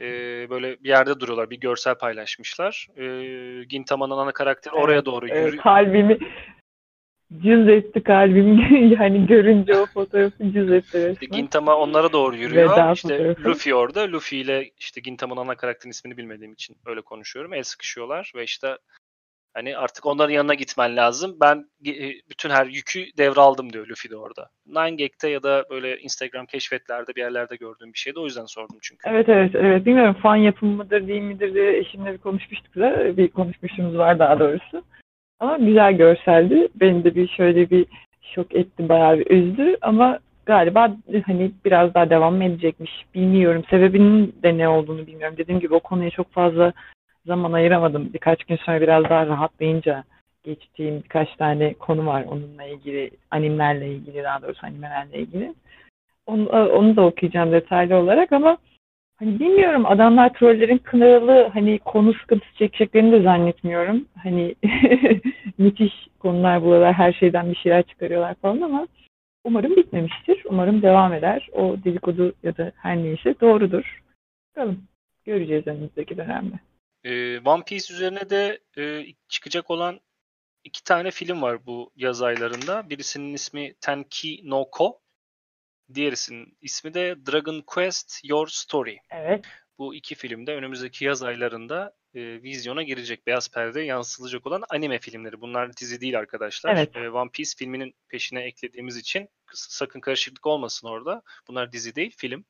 [0.00, 0.06] e,
[0.50, 1.50] böyle bir yerde duruyorlar.
[1.50, 2.88] Bir görsel paylaşmışlar.
[2.96, 5.48] E, Gintama'nın ana karakteri evet, oraya doğru yürüyor.
[5.48, 6.18] Evet, kalbimi
[7.32, 8.58] cız etti kalbim.
[9.00, 11.30] yani görünce o fotoğrafı cız etti resmen.
[11.30, 12.72] Gintama onlara doğru yürüyor.
[12.72, 13.44] Veda işte fotoğrafı.
[13.44, 14.12] Luffy orada.
[14.12, 17.54] Luffy ile işte Gintama'nın ana karakterin ismini bilmediğim için öyle konuşuyorum.
[17.54, 18.76] El sıkışıyorlar ve işte
[19.56, 21.36] Hani artık onların yanına gitmen lazım.
[21.40, 24.48] Ben e, bütün her yükü devraldım diyor Luffy de orada.
[24.66, 28.20] Nine ya da böyle Instagram keşfetlerde bir yerlerde gördüğüm bir şeydi.
[28.20, 29.08] O yüzden sordum çünkü.
[29.08, 29.86] Evet evet evet.
[29.86, 34.38] Bilmiyorum fan yapımı mıdır değil midir diye eşimle bir konuşmuştuk da bir konuşmuşumuz var daha
[34.38, 34.84] doğrusu.
[35.40, 36.68] Ama güzel görseldi.
[36.74, 37.86] Beni de bir şöyle bir
[38.22, 43.04] şok etti, bayağı bir üzdü ama galiba hani biraz daha devam edecekmiş.
[43.14, 43.64] Bilmiyorum.
[43.70, 45.36] Sebebinin de ne olduğunu bilmiyorum.
[45.38, 46.72] Dediğim gibi o konuya çok fazla
[47.26, 48.12] zaman ayıramadım.
[48.12, 50.04] Birkaç gün sonra biraz daha rahatlayınca
[50.44, 55.54] geçtiğim birkaç tane konu var onunla ilgili, animlerle ilgili daha doğrusu animelerle ilgili.
[56.26, 58.58] Onu, onu da okuyacağım detaylı olarak ama
[59.16, 64.04] hani bilmiyorum adamlar trollerin kınalı hani konu sıkıntısı çekeceklerini de zannetmiyorum.
[64.22, 64.54] Hani
[65.58, 68.88] müthiş konular buralar her şeyden bir şeyler çıkarıyorlar falan ama
[69.44, 70.42] umarım bitmemiştir.
[70.44, 71.48] Umarım devam eder.
[71.52, 74.02] O dedikodu ya da her neyse doğrudur.
[74.50, 74.82] Bakalım.
[75.24, 76.54] Göreceğiz önümüzdeki dönemde.
[77.04, 80.00] Ee, One Piece üzerine de e, çıkacak olan
[80.64, 82.90] iki tane film var bu yaz aylarında.
[82.90, 84.98] Birisinin ismi Tenki no Ko.
[85.94, 88.96] Diğerisinin ismi de Dragon Quest Your Story.
[89.10, 89.44] Evet.
[89.78, 93.26] Bu iki filmde önümüzdeki yaz aylarında e, vizyona girecek.
[93.26, 95.40] Beyaz perde yansıtılacak olan anime filmleri.
[95.40, 96.74] Bunlar dizi değil arkadaşlar.
[96.76, 96.96] Evet.
[96.96, 101.22] E, One Piece filminin peşine eklediğimiz için sakın karışıklık olmasın orada.
[101.48, 102.44] Bunlar dizi değil, film.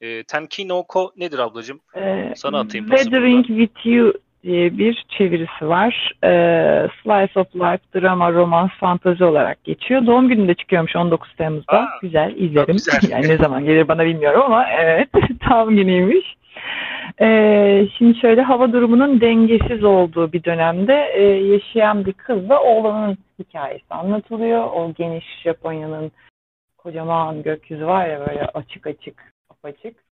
[0.00, 1.80] E, Tenki no Ko nedir ablacığım?
[1.96, 4.12] Ee, Sana atayım Weathering with You
[4.42, 6.12] diye bir çevirisi var.
[6.24, 10.06] Ee, Slice of Life, drama, romans, fantazi olarak geçiyor.
[10.06, 11.80] Doğum gününde çıkıyormuş 19 Temmuz'da.
[11.80, 12.72] Aa, güzel, izlerim.
[12.72, 13.10] Güzel.
[13.10, 15.08] yani ne zaman gelir bana bilmiyorum ama evet,
[15.48, 16.24] tam günüymüş.
[17.20, 23.18] Ee, şimdi şöyle hava durumunun dengesiz olduğu bir dönemde e, yaşayan bir kız ve oğlanın
[23.38, 24.64] hikayesi anlatılıyor.
[24.64, 26.12] O geniş Japonya'nın
[26.76, 30.07] kocaman gökyüzü var ya böyle açık açık apaçık.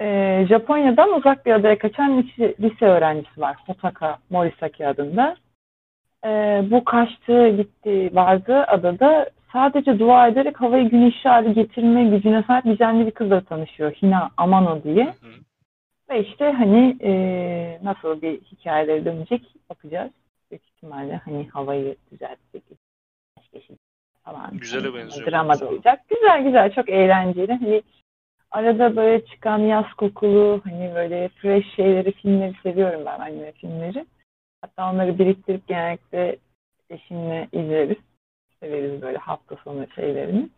[0.00, 3.56] E, Japonya'dan uzak bir adaya kaçan lise, lise öğrencisi var.
[3.66, 5.36] Hotaka Morisaki adında.
[6.24, 6.28] E,
[6.70, 13.06] bu kaçtığı gitti vardı adada sadece dua ederek havayı güneşli hale getirme gücüne sahip canlı
[13.06, 13.92] bir kızla tanışıyor.
[13.92, 15.04] Hina Amano diye.
[15.04, 15.38] Hı hı.
[16.10, 17.10] Ve işte hani e,
[17.82, 20.10] nasıl bir hikayeleri dönecek bakacağız.
[20.50, 22.62] Büyük ihtimalle hani havayı düzeltecek.
[24.24, 24.50] Falan.
[24.52, 25.30] Güzele benziyor.
[25.30, 26.00] Drama da olacak.
[26.08, 27.52] Güzel güzel çok eğlenceli.
[27.52, 27.82] Hani
[28.50, 34.06] arada böyle çıkan yaz kokulu hani böyle fresh şeyleri filmleri seviyorum ben anime filmleri.
[34.60, 36.36] Hatta onları biriktirip genellikle
[36.90, 37.96] eşimle izleriz.
[38.60, 40.48] Severiz böyle hafta sonu şeylerini.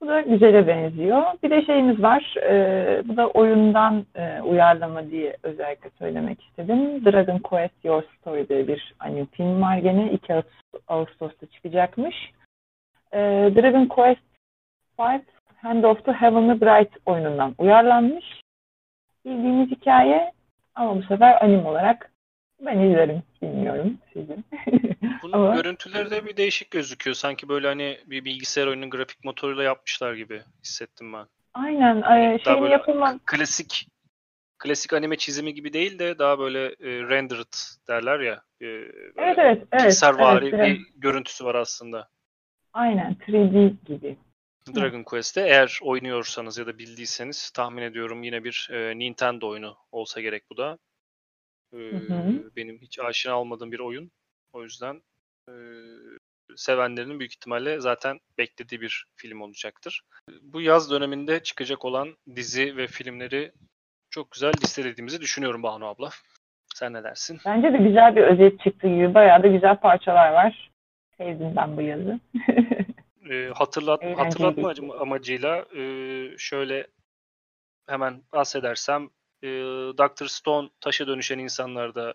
[0.00, 1.22] Bu da güzele benziyor.
[1.42, 2.34] Bir de şeyimiz var.
[2.36, 7.04] E, bu da oyundan e, uyarlama diye özellikle söylemek istedim.
[7.04, 10.12] Dragon Quest Your Story diye bir anime film var gene.
[10.12, 10.34] 2
[10.88, 12.14] Ağustos'ta çıkacakmış.
[13.12, 13.18] E,
[13.56, 14.20] Dragon Quest
[14.98, 15.20] 5
[15.62, 18.24] Hand of the Heavenly Bright oyunundan uyarlanmış.
[19.24, 20.32] Bildiğimiz hikaye
[20.74, 22.12] ama bu sefer anime olarak
[22.60, 23.22] ben izlerim.
[23.42, 24.44] Bilmiyorum sizin.
[25.22, 25.54] Bunun Ama...
[25.54, 27.14] görüntüleri de bir değişik gözüküyor.
[27.14, 31.26] Sanki böyle hani bir bilgisayar oyunun grafik motoruyla yapmışlar gibi hissettim ben.
[31.54, 32.02] Aynen.
[32.02, 33.18] Ee, şeyin yapılma...
[33.26, 33.86] Klasik
[34.58, 37.54] klasik anime çizimi gibi değil de daha böyle e, rendered
[37.88, 38.42] derler ya.
[38.60, 39.62] E, evet evet.
[39.72, 42.08] evet evet, bir görüntüsü var aslında.
[42.72, 44.16] Aynen 3D gibi.
[44.74, 50.20] Dragon Quest'te eğer oynuyorsanız ya da bildiyseniz tahmin ediyorum yine bir e, Nintendo oyunu olsa
[50.20, 50.78] gerek bu da.
[51.72, 52.50] E, hı hı.
[52.56, 54.10] Benim hiç aşina olmadığım bir oyun.
[54.52, 55.02] O yüzden
[55.48, 55.54] e,
[56.56, 60.02] sevenlerinin büyük ihtimalle zaten beklediği bir film olacaktır.
[60.42, 63.52] Bu yaz döneminde çıkacak olan dizi ve filmleri
[64.10, 66.10] çok güzel listelediğimizi düşünüyorum Banu abla.
[66.74, 67.38] Sen ne dersin?
[67.46, 69.14] Bence de güzel bir özet çıktı gibi.
[69.14, 70.70] Bayağı da güzel parçalar var.
[71.18, 72.20] Sevdim ben bu yazı.
[73.30, 75.84] e, hatırlat, hatırlatma amacıyla e,
[76.38, 76.86] şöyle
[77.86, 79.10] hemen bahsedersem
[79.42, 79.48] e,
[79.98, 80.26] Dr.
[80.26, 82.14] Stone taşa dönüşen insanlarda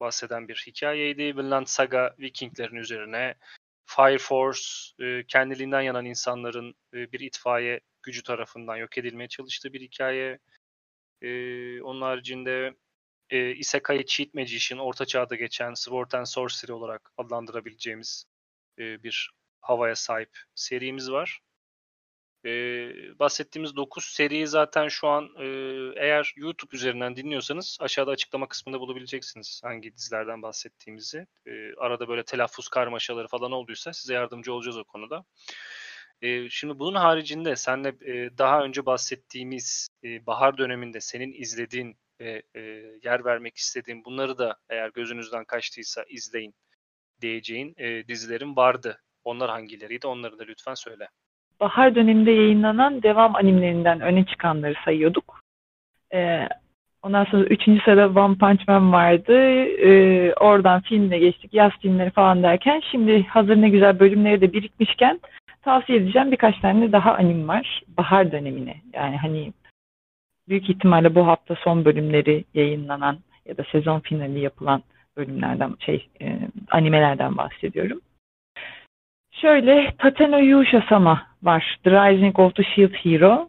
[0.00, 1.36] bahseden bir hikayeydi.
[1.36, 3.34] Vinland Saga Vikinglerin üzerine.
[3.86, 4.60] Fire Force
[5.00, 10.38] e, kendiliğinden yanan insanların e, bir itfaiye gücü tarafından yok edilmeye çalıştığı bir hikaye.
[11.22, 11.28] E,
[11.82, 12.74] onun haricinde
[13.30, 18.24] e, Isekai Cheat Magician, Orta Çağ'da geçen Sword and Sorcery olarak adlandırabileceğimiz
[18.78, 19.30] e, bir
[19.60, 21.40] havaya sahip serimiz var.
[22.46, 25.44] Ee, bahsettiğimiz 9 seriyi zaten şu an e,
[25.96, 31.26] eğer YouTube üzerinden dinliyorsanız aşağıda açıklama kısmında bulabileceksiniz hangi dizilerden bahsettiğimizi.
[31.46, 35.24] E, arada böyle telaffuz karmaşaları falan olduysa size yardımcı olacağız o konuda.
[36.22, 42.42] E, şimdi bunun haricinde senle e, daha önce bahsettiğimiz e, bahar döneminde senin izlediğin ve
[42.54, 42.60] e,
[43.02, 46.54] yer vermek istediğin bunları da eğer gözünüzden kaçtıysa izleyin
[47.20, 49.02] diyeceğin e, dizilerin vardı.
[49.26, 50.06] Onlar hangileriydi?
[50.06, 51.08] Onları da lütfen söyle
[51.60, 55.40] bahar döneminde yayınlanan devam animelerinden öne çıkanları sayıyorduk.
[56.14, 56.48] Ee,
[57.02, 59.32] ondan sonra üçüncü sırada One Punch Man vardı.
[59.64, 61.54] Ee, oradan filmle geçtik.
[61.54, 65.20] Yaz filmleri falan derken şimdi hazır ne güzel bölümleri de birikmişken
[65.62, 67.82] tavsiye edeceğim birkaç tane daha anim var.
[67.98, 68.76] Bahar dönemine.
[68.92, 69.52] Yani hani
[70.48, 74.82] büyük ihtimalle bu hafta son bölümleri yayınlanan ya da sezon finali yapılan
[75.16, 76.38] bölümlerden şey e,
[76.70, 78.00] animelerden bahsediyorum.
[79.40, 81.78] Şöyle Tateno Yushasama var.
[81.84, 83.48] The Rising of the Shield Hero.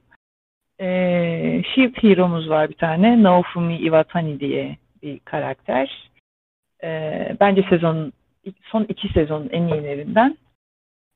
[0.80, 3.24] Ee, Shield Hero'muz var bir tane.
[3.24, 6.10] Naofumi Iwatani diye bir karakter.
[6.84, 8.14] Ee, bence sezon
[8.64, 10.38] son iki sezonun en iyilerinden.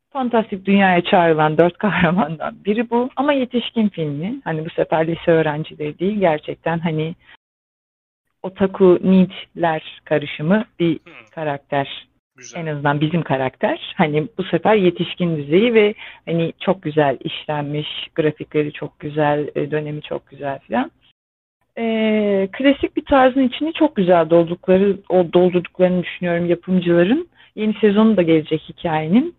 [0.10, 3.10] Fantastik dünyaya çağrılan dört kahramandan biri bu.
[3.16, 4.42] Ama yetişkin filmi.
[4.44, 6.20] Hani bu sefer lise öğrencileri değil.
[6.20, 7.16] Gerçekten hani
[8.44, 11.14] otaku nidler karışımı bir hmm.
[11.32, 12.08] karakter
[12.42, 12.62] Güzel.
[12.62, 13.94] En azından bizim karakter.
[13.98, 15.94] Hani bu sefer yetişkin düzeyi ve
[16.26, 20.92] hani çok güzel işlenmiş, grafikleri çok güzel, e, dönemi çok güzel filan.
[21.78, 27.28] Ee, klasik bir tarzın içini çok güzel doldukları, o doldurduklarını düşünüyorum yapımcıların.
[27.56, 29.36] Yeni sezonu da gelecek hikayenin.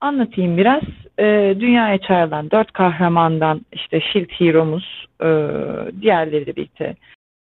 [0.00, 0.82] Anlatayım biraz.
[1.18, 5.28] Ee, dünyaya çağrılan dört kahramandan işte Shield Hero'muz, e,
[6.00, 6.94] diğerleri birlikte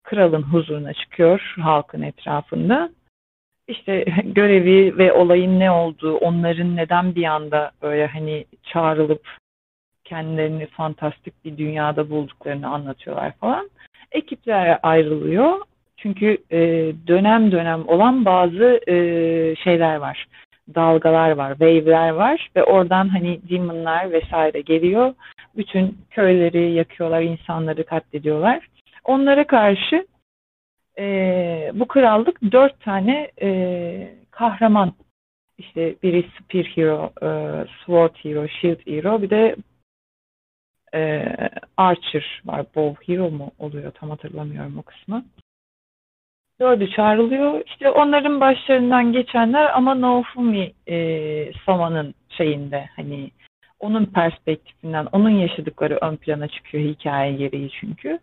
[0.02, 2.90] kralın huzuruna çıkıyor halkın etrafında
[3.70, 9.28] işte görevi ve olayın ne olduğu, onların neden bir anda böyle hani çağrılıp
[10.04, 13.70] kendilerini fantastik bir dünyada bulduklarını anlatıyorlar falan.
[14.12, 15.58] Ekipler ayrılıyor.
[15.96, 16.58] Çünkü e,
[17.06, 18.94] dönem dönem olan bazı e,
[19.56, 20.26] şeyler var.
[20.74, 25.14] Dalgalar var, wave'ler var ve oradan hani demonlar vesaire geliyor.
[25.56, 28.66] Bütün köyleri yakıyorlar, insanları katlediyorlar.
[29.04, 30.06] Onlara karşı
[31.00, 34.92] e, bu krallık dört tane e, kahraman
[35.58, 37.28] işte biri Spear Hero, e,
[37.84, 39.56] Sword Hero, Shield Hero bir de
[40.94, 41.24] E,
[41.76, 42.66] Archer var.
[42.74, 43.92] Bow Hero mu oluyor?
[43.92, 45.24] Tam hatırlamıyorum o kısmı.
[46.60, 47.62] Dördü çağrılıyor.
[47.66, 50.96] İşte onların başlarından geçenler ama Naofumi e,
[51.66, 53.30] Sama'nın şeyinde hani
[53.80, 58.18] onun perspektifinden, onun yaşadıkları ön plana çıkıyor hikaye gereği çünkü.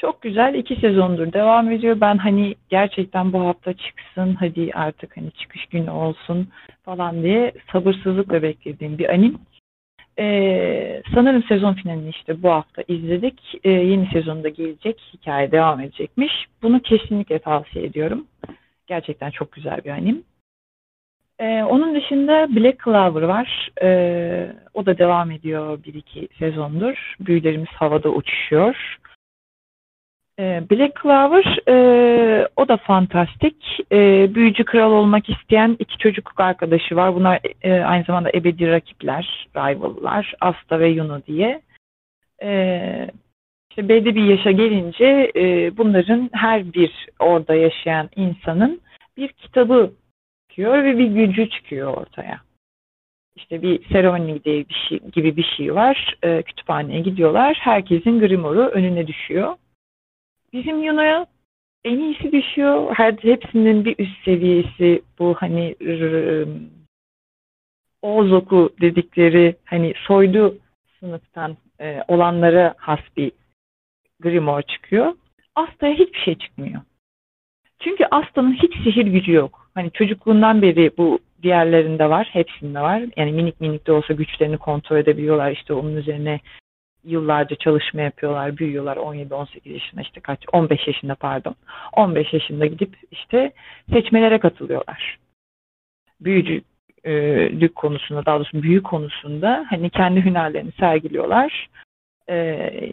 [0.00, 0.54] Çok güzel.
[0.54, 2.00] iki sezondur devam ediyor.
[2.00, 6.48] Ben hani gerçekten bu hafta çıksın, hadi artık hani çıkış günü olsun
[6.84, 9.38] falan diye sabırsızlıkla beklediğim bir anim.
[10.18, 13.40] Ee, sanırım sezon finalini işte bu hafta izledik.
[13.64, 15.00] Ee, yeni sezonda gelecek.
[15.14, 16.32] Hikaye devam edecekmiş.
[16.62, 18.26] Bunu kesinlikle tavsiye ediyorum.
[18.86, 20.22] Gerçekten çok güzel bir anim.
[21.38, 23.70] Ee, onun dışında Black Clover var.
[23.82, 27.14] Ee, o da devam ediyor bir iki sezondur.
[27.20, 28.96] Büyülerimiz havada uçuşuyor.
[30.40, 33.56] Ee, Black Clover e, o da fantastik.
[33.92, 37.14] E, büyücü kral olmak isteyen iki çocukluk arkadaşı var.
[37.14, 40.34] Bunlar e, aynı zamanda ebedi rakipler, rivallar.
[40.40, 41.62] Asta ve Yuno diye.
[42.42, 43.10] E,
[43.70, 48.80] işte belli bir yaşa gelince e, bunların her bir orada yaşayan insanın
[49.16, 49.92] bir kitabı
[50.48, 52.40] çıkıyor ve bir gücü çıkıyor ortaya.
[53.36, 56.16] İşte bir seremoni diye bir şey, gibi bir şey var.
[56.22, 57.58] E, kütüphaneye gidiyorlar.
[57.60, 59.56] Herkesin grimoru önüne düşüyor
[60.52, 61.26] bizim Yuno'ya
[61.84, 62.94] en iyisi düşüyor.
[62.96, 65.76] Her, hepsinin bir üst seviyesi bu hani
[68.02, 70.58] Ozoku dedikleri hani soydu
[71.00, 73.32] sınıftan e, olanlara has bir
[74.20, 75.12] Grimoire çıkıyor.
[75.54, 76.82] Asta'ya hiçbir şey çıkmıyor.
[77.80, 79.70] Çünkü Asta'nın hiç sihir gücü yok.
[79.74, 83.02] Hani çocukluğundan beri bu diğerlerinde var, hepsinde var.
[83.16, 85.50] Yani minik minik de olsa güçlerini kontrol edebiliyorlar.
[85.50, 86.40] İşte onun üzerine
[87.04, 91.54] yıllarca çalışma yapıyorlar, büyüyorlar 17-18 yaşında işte kaç 15 yaşında pardon.
[91.92, 93.52] 15 yaşında gidip işte
[93.92, 95.18] seçmelere katılıyorlar.
[96.20, 101.68] Büyücülük konusunda daha doğrusu büyü konusunda hani kendi hünerlerini sergiliyorlar.
[102.28, 102.92] Ee,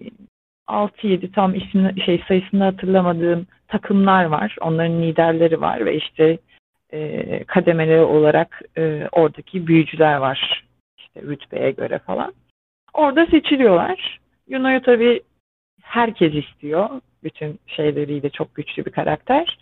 [0.68, 4.56] 6-7 tam ismini şey sayısını hatırlamadığım takımlar var.
[4.62, 6.38] Onların liderleri var ve işte
[6.94, 7.44] e,
[8.00, 10.64] olarak e, oradaki büyücüler var.
[10.98, 12.34] İşte rütbeye göre falan.
[12.94, 14.20] Orada seçiliyorlar.
[14.48, 15.22] Yuno'yu tabii
[15.82, 16.90] herkes istiyor.
[17.24, 19.58] Bütün şeyleriyle çok güçlü bir karakter.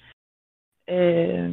[0.90, 1.50] Ee,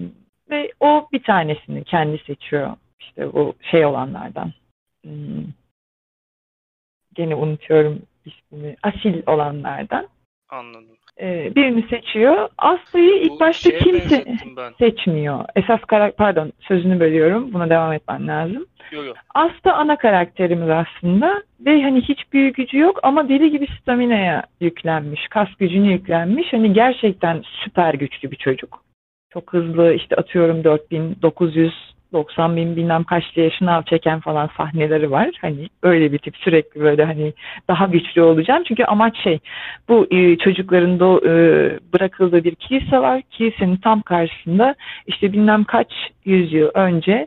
[0.51, 2.77] ve o bir tanesini kendi seçiyor.
[3.01, 4.53] İşte bu şey olanlardan.
[5.03, 5.45] Hmm.
[7.14, 8.77] Gene unutuyorum ismini.
[8.83, 10.09] Asil olanlardan.
[10.49, 10.97] Anladım.
[11.21, 12.49] Ee, birini seçiyor.
[12.59, 14.25] Aslı'yı ilk başta kimse
[14.79, 15.45] seçmiyor.
[15.57, 17.53] Esas karakter, pardon sözünü bölüyorum.
[17.53, 18.67] Buna devam etmen lazım.
[18.93, 19.17] Yok yok.
[19.35, 25.29] Aslı ana karakterimiz aslında ve hani hiç büyük gücü yok ama deli gibi stamina'ya yüklenmiş,
[25.29, 26.53] kas gücüne yüklenmiş.
[26.53, 28.83] Hani gerçekten süper güçlü bir çocuk.
[29.33, 35.31] Çok hızlı işte atıyorum 4900 90 bin bilmem kaçlı yaşına av çeken falan sahneleri var.
[35.41, 37.33] Hani öyle bir tip sürekli böyle hani
[37.69, 38.63] daha güçlü olacağım.
[38.69, 39.39] Çünkü amaç şey
[39.89, 41.33] bu e, çocukların da e,
[41.93, 43.23] bırakıldığı bir kilise var.
[43.31, 44.75] Kilisenin tam karşısında
[45.07, 45.93] işte bilmem kaç
[46.25, 47.27] yüzyıl önce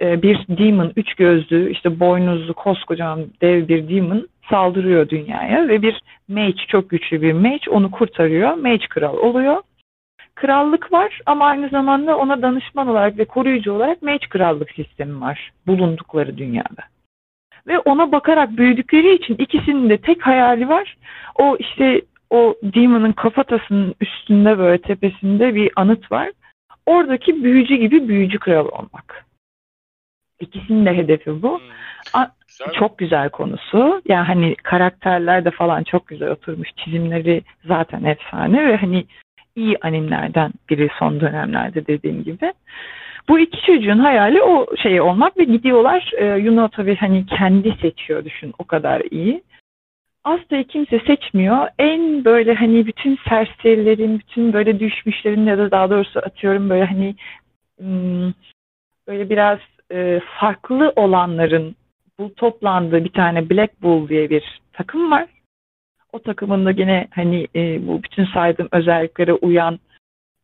[0.00, 6.02] e, bir demon, üç gözlü, işte boynuzlu, koskocaman dev bir demon saldırıyor dünyaya ve bir
[6.28, 8.54] mage, çok güçlü bir mage onu kurtarıyor.
[8.54, 9.62] Mage kral oluyor.
[10.40, 15.52] Krallık var ama aynı zamanda ona danışman olarak ve koruyucu olarak mage krallık sistemi var
[15.66, 16.82] bulundukları dünyada.
[17.66, 20.96] Ve ona bakarak büyüdükleri için ikisinin de tek hayali var.
[21.34, 26.30] O işte o demon'ın kafatasının üstünde böyle tepesinde bir anıt var.
[26.86, 29.26] Oradaki büyücü gibi büyücü kral olmak.
[30.40, 31.58] İkisinin de hedefi bu.
[31.58, 32.24] Hmm.
[32.48, 32.72] Güzel.
[32.72, 34.02] Çok güzel konusu.
[34.08, 36.68] Yani hani karakterler de falan çok güzel oturmuş.
[36.76, 39.04] Çizimleri zaten efsane ve hani
[39.58, 42.52] iyi animlerden biri son dönemlerde dediğim gibi.
[43.28, 46.10] Bu iki çocuğun hayali o şey olmak ve gidiyorlar.
[46.18, 49.42] E, Yuno tabii hani kendi seçiyor düşün o kadar iyi.
[50.24, 51.68] Asta'yı kimse seçmiyor.
[51.78, 57.14] En böyle hani bütün serserilerin, bütün böyle düşmüşlerin ya da daha doğrusu atıyorum böyle hani
[57.78, 58.32] hmm,
[59.08, 59.58] böyle biraz
[59.92, 61.76] e, farklı olanların
[62.18, 65.26] bu toplandığı bir tane Black Bull diye bir takım var.
[66.12, 69.78] O takımın da yine hani e, bu bütün saydığım özelliklere uyan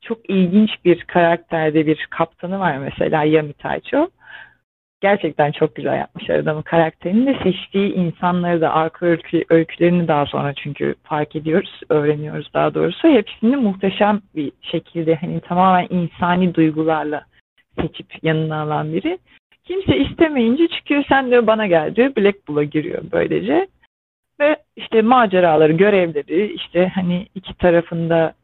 [0.00, 4.08] çok ilginç bir karakterde bir kaptanı var mesela Yami Taicho.
[5.00, 10.54] Gerçekten çok güzel yapmışlar adamın karakterini de seçtiği insanları da arka öykü, öykülerini daha sonra
[10.54, 13.08] çünkü fark ediyoruz, öğreniyoruz daha doğrusu.
[13.08, 17.24] Hepsini muhteşem bir şekilde hani tamamen insani duygularla
[17.80, 19.18] seçip yanına alan biri.
[19.64, 22.16] Kimse istemeyince çıkıyor sen de bana gel diyor.
[22.16, 23.66] Black Bull'a giriyor böylece.
[24.40, 28.34] Ve işte maceraları, görevleri, işte hani iki tarafında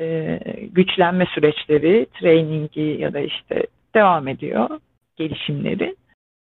[0.00, 0.38] e,
[0.70, 4.80] güçlenme süreçleri, trainingi ya da işte devam ediyor
[5.16, 5.96] gelişimleri.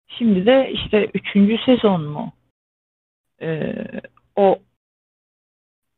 [0.07, 2.33] Şimdi de işte üçüncü sezon mu?
[3.41, 3.73] E,
[4.35, 4.59] o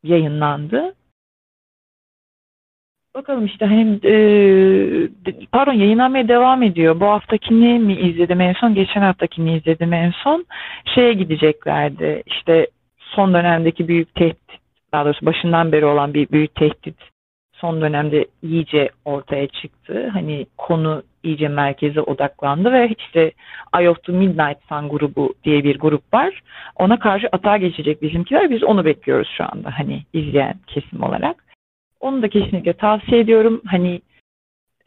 [0.02, 0.94] yayınlandı.
[3.14, 4.14] Bakalım işte hem e,
[5.52, 7.00] pardon yayınlanmaya devam ediyor.
[7.00, 8.74] Bu haftakini mi izledim en son?
[8.74, 10.46] Geçen haftakini izledim en son.
[10.94, 12.22] Şeye gideceklerdi.
[12.26, 12.66] İşte
[13.14, 14.58] son dönemdeki büyük tehdit,
[14.92, 16.96] daha doğrusu başından beri olan bir büyük tehdit
[17.62, 20.08] son dönemde iyice ortaya çıktı.
[20.12, 23.32] Hani konu iyice merkeze odaklandı ve işte
[23.78, 26.42] Eye of the Midnight Sun grubu diye bir grup var.
[26.76, 28.50] Ona karşı atağa geçecek bizimkiler.
[28.50, 31.44] Biz onu bekliyoruz şu anda hani izleyen kesim olarak.
[32.00, 33.62] Onu da kesinlikle tavsiye ediyorum.
[33.66, 34.00] Hani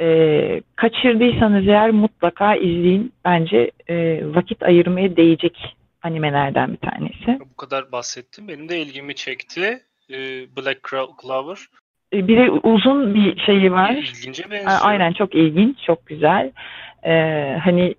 [0.01, 3.11] e, kaçırdıysanız eğer mutlaka izleyin.
[3.26, 5.76] Bence e, vakit ayırmaya değecek
[6.06, 7.39] animelerden bir tanesi.
[7.39, 8.47] Bu kadar bahsettim.
[8.47, 9.84] Benim de ilgimi çekti.
[10.10, 10.16] E,
[10.58, 10.89] Black
[11.22, 11.58] Clover.
[12.14, 13.91] E, bir de uzun bir şeyi var.
[13.91, 14.80] İlgince benziyor.
[14.82, 16.51] Aynen çok ilginç, çok güzel.
[17.03, 17.95] Ee, hani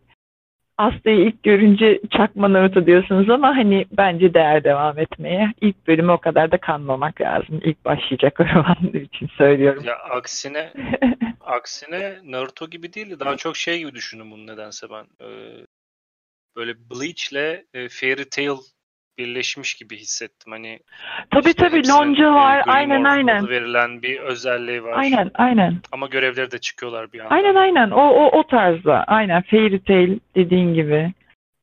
[0.79, 5.53] Aslı'yı ilk görünce çakma Naruto diyorsunuz ama hani bence değer devam etmeye.
[5.61, 7.61] İlk bölümü o kadar da kanmamak lazım.
[7.65, 9.83] İlk başlayacak olan için söylüyorum.
[9.87, 10.73] Ya aksine
[11.41, 15.05] aksine Naruto gibi değil de daha çok şey gibi düşündüm bunu nedense ben.
[15.27, 15.67] Ee,
[16.57, 18.57] böyle Bleach'le e, Fairy Tail
[19.19, 20.53] birleşmiş gibi hissettim.
[20.53, 20.79] Hani
[21.31, 22.63] tabii işte tabii lonca var.
[22.67, 23.49] Aynen aynen.
[23.49, 24.99] verilen bir özelliği var.
[24.99, 25.79] Aynen aynen.
[25.93, 27.35] Ama görevleri de çıkıyorlar bir anda.
[27.35, 27.91] Aynen aynen.
[27.91, 29.05] O o o tarzda.
[29.05, 31.13] Aynen Fairy Tail dediğin gibi.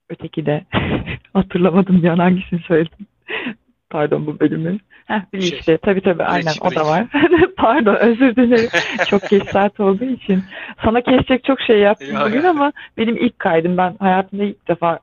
[0.10, 0.66] Öteki de
[1.34, 3.08] hatırlamadım ya hangisini söyledim.
[3.90, 4.80] Pardon bu bölümü.
[5.06, 5.64] Heh Bleach'te.
[5.64, 7.08] Şey, tabii tabii aynen Bleach, o da var.
[7.58, 8.70] Pardon özür dilerim.
[9.08, 10.44] çok geç saat olduğu için.
[10.84, 12.50] Sana kesecek çok şey yaptım ya, bugün ya.
[12.50, 13.78] ama benim ilk kaydım.
[13.78, 15.00] Ben hayatımda ilk defa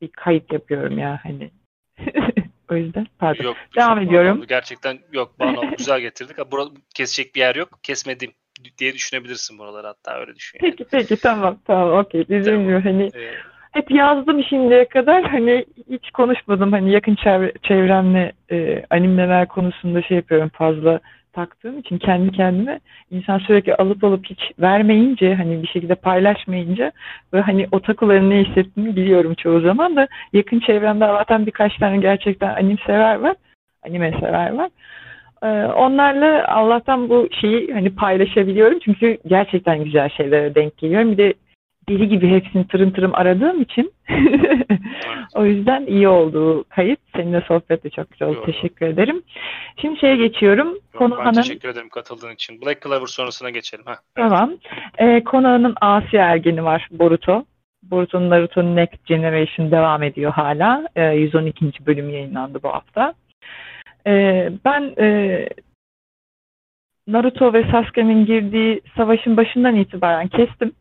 [0.00, 1.50] bir kayıt yapıyorum ya hani
[2.70, 3.44] o yüzden pardon.
[3.44, 4.38] Yok, Devam ediyorum.
[4.38, 4.46] Oldu.
[4.46, 6.50] Gerçekten yok bağlı güzel getirdik.
[6.52, 7.68] Burada kesecek bir yer yok.
[7.82, 8.32] Kesmedim
[8.78, 10.58] diye düşünebilirsin buraları hatta öyle düşün.
[10.62, 10.74] Yani.
[10.76, 12.28] Peki peki tamam tamam okey.
[12.28, 12.82] Dediğim tamam.
[12.82, 13.34] hani ee,
[13.74, 20.16] hep yazdım şimdiye kadar hani hiç konuşmadım hani yakın çevre, çevremle e, animeler konusunda şey
[20.16, 21.00] yapıyorum fazla
[21.32, 26.92] taktığım için kendi kendime insan sürekli alıp alıp hiç vermeyince hani bir şekilde paylaşmayınca
[27.32, 31.96] ve hani o takıların ne hissettiğini biliyorum çoğu zaman da yakın çevremde zaten birkaç tane
[31.96, 33.36] gerçekten anim sever var.
[33.86, 34.68] Anime sever var.
[35.42, 41.12] Ee, onlarla Allah'tan bu şeyi hani paylaşabiliyorum çünkü gerçekten güzel şeylere denk geliyorum.
[41.12, 41.34] Bir de
[41.88, 43.92] deli gibi hepsini tırım tırım aradığım için
[45.34, 47.00] o yüzden iyi oldu kayıt.
[47.16, 48.42] Seninle sohbet de çok güzel oldu.
[48.46, 49.22] Teşekkür ederim.
[49.80, 50.68] Şimdi şeye geçiyorum.
[50.68, 51.26] Yok, Konağının...
[51.26, 52.62] Ben teşekkür ederim katıldığın için.
[52.62, 53.84] Black Clover sonrasına geçelim.
[53.86, 54.52] Heh, tamam.
[54.98, 57.44] Ee, Konağının Asi ergeni var Boruto.
[57.90, 60.88] Boruto'nun Naruto Next Generation devam ediyor hala.
[60.96, 61.86] Ee, 112.
[61.86, 63.14] bölüm yayınlandı bu hafta.
[64.06, 65.48] Ee, ben e,
[67.06, 70.72] Naruto ve Sasuke'nin girdiği savaşın başından itibaren kestim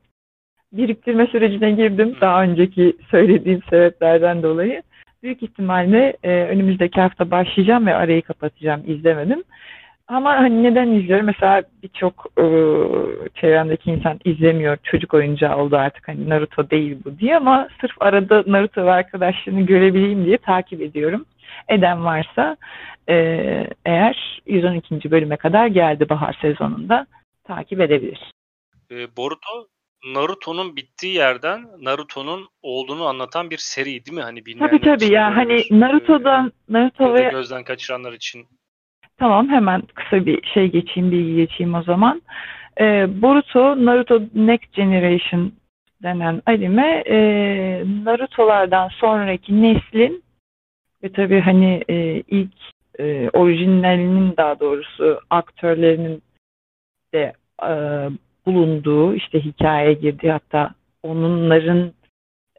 [0.74, 4.82] biriktirme sürecine girdim daha önceki söylediğim sebeplerden dolayı.
[5.24, 8.84] Büyük ihtimalle e, önümüzdeki hafta başlayacağım ve arayı kapatacağım.
[8.88, 9.44] izlemedim.
[10.08, 11.26] Ama hani neden izliyorum?
[11.26, 12.46] Mesela birçok e,
[13.42, 14.78] çevremdeki insan izlemiyor.
[14.84, 19.62] Çocuk oyuncağı oldu artık hani Naruto değil bu diye ama sırf arada Naruto ve arkadaşlarını
[19.62, 21.26] görebileyim diye takip ediyorum.
[21.70, 22.58] Eden varsa
[23.10, 23.16] e,
[23.86, 25.12] eğer 112.
[25.12, 27.06] bölüme kadar geldi bahar sezonunda
[27.44, 28.32] takip edebilir.
[28.92, 29.68] E, Boruto
[30.06, 34.22] Naruto'nun bittiği yerden Naruto'nun olduğunu anlatan bir seri değil mi?
[34.22, 38.46] Hani tabii tabii ya hani Naruto'dan Naruto ve gözden kaçıranlar için.
[39.18, 42.22] Tamam hemen kısa bir şey geçeyim, bilgi geçeyim o zaman.
[42.80, 45.54] Ee, Boruto, Naruto Next Generation
[46.04, 47.18] denen anime e,
[48.04, 50.24] Naruto'lardan sonraki neslin
[51.04, 52.54] ve tabii hani e, ilk
[53.00, 56.24] e, orijinalinin daha doğrusu aktörlerinin
[57.14, 57.34] de
[57.64, 57.72] e,
[58.46, 60.72] bulunduğu işte hikaye girdi hatta
[61.04, 61.92] onların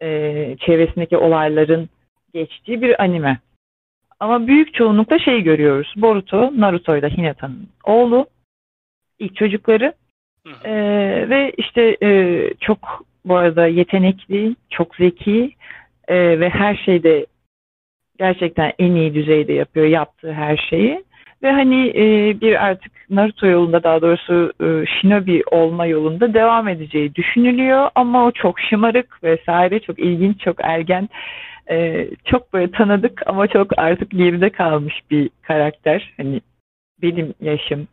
[0.02, 1.88] e, çevresindeki olayların
[2.34, 3.38] geçtiği bir anime.
[4.20, 5.92] Ama büyük çoğunlukla şey görüyoruz.
[5.96, 8.26] Boruto, Naruto ile Hinata'nın oğlu.
[9.18, 9.92] ilk çocukları.
[10.64, 10.72] E,
[11.30, 15.54] ve işte e, çok bu arada yetenekli, çok zeki
[16.08, 17.26] e, ve her şeyde
[18.18, 21.04] gerçekten en iyi düzeyde yapıyor yaptığı her şeyi.
[21.44, 27.14] Ve hani e, bir artık Naruto yolunda daha doğrusu e, Shinobi olma yolunda devam edeceği
[27.14, 27.90] düşünülüyor.
[27.94, 31.08] Ama o çok şımarık vesaire, çok ilginç, çok ergen,
[31.70, 36.14] e, çok böyle tanıdık ama çok artık geride kalmış bir karakter.
[36.16, 36.40] Hani
[37.02, 37.88] benim yaşım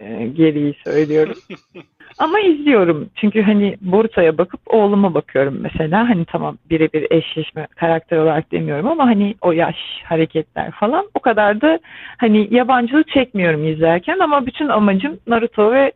[0.00, 1.36] e, gereği söylüyorum.
[2.18, 3.10] Ama izliyorum.
[3.14, 6.08] Çünkü hani Boruto'ya bakıp oğluma bakıyorum mesela.
[6.08, 11.60] Hani tamam birebir eşleşme karakter olarak demiyorum ama hani o yaş, hareketler falan o kadar
[11.60, 11.78] da
[12.18, 15.92] hani yabancılık çekmiyorum izlerken ama bütün amacım Naruto ve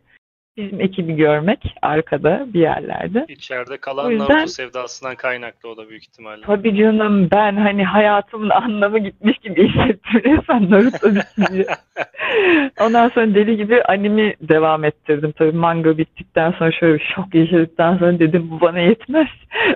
[0.59, 3.25] bizim ekibi görmek arkada bir yerlerde.
[3.27, 6.41] İçeride kalan yüzden, Naruto sevdasından kaynaklı o da büyük ihtimalle.
[6.41, 11.65] Tabii canım ben hani hayatımın anlamı gitmiş gibi hissettim resmen Naruto bitince.
[12.79, 15.31] Ondan sonra deli gibi animi devam ettirdim.
[15.31, 19.27] Tabii manga bittikten sonra şöyle bir şok yaşadıktan sonra dedim bu bana yetmez.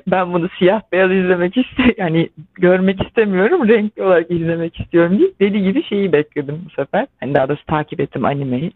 [0.07, 1.95] Ben bunu siyah beyaz izlemek istiyorum.
[1.97, 3.67] Yani görmek istemiyorum.
[3.67, 7.07] Renkli olarak izlemek istiyorum diye deli gibi şeyi bekledim bu sefer.
[7.19, 8.71] Hani daha doğrusu takip ettim animeyi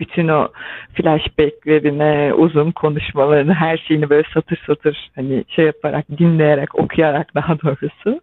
[0.00, 0.48] bütün o
[0.94, 8.20] flashbacklerine, uzun konuşmalarını, her şeyini böyle satır satır hani şey yaparak, dinleyerek, okuyarak daha doğrusu.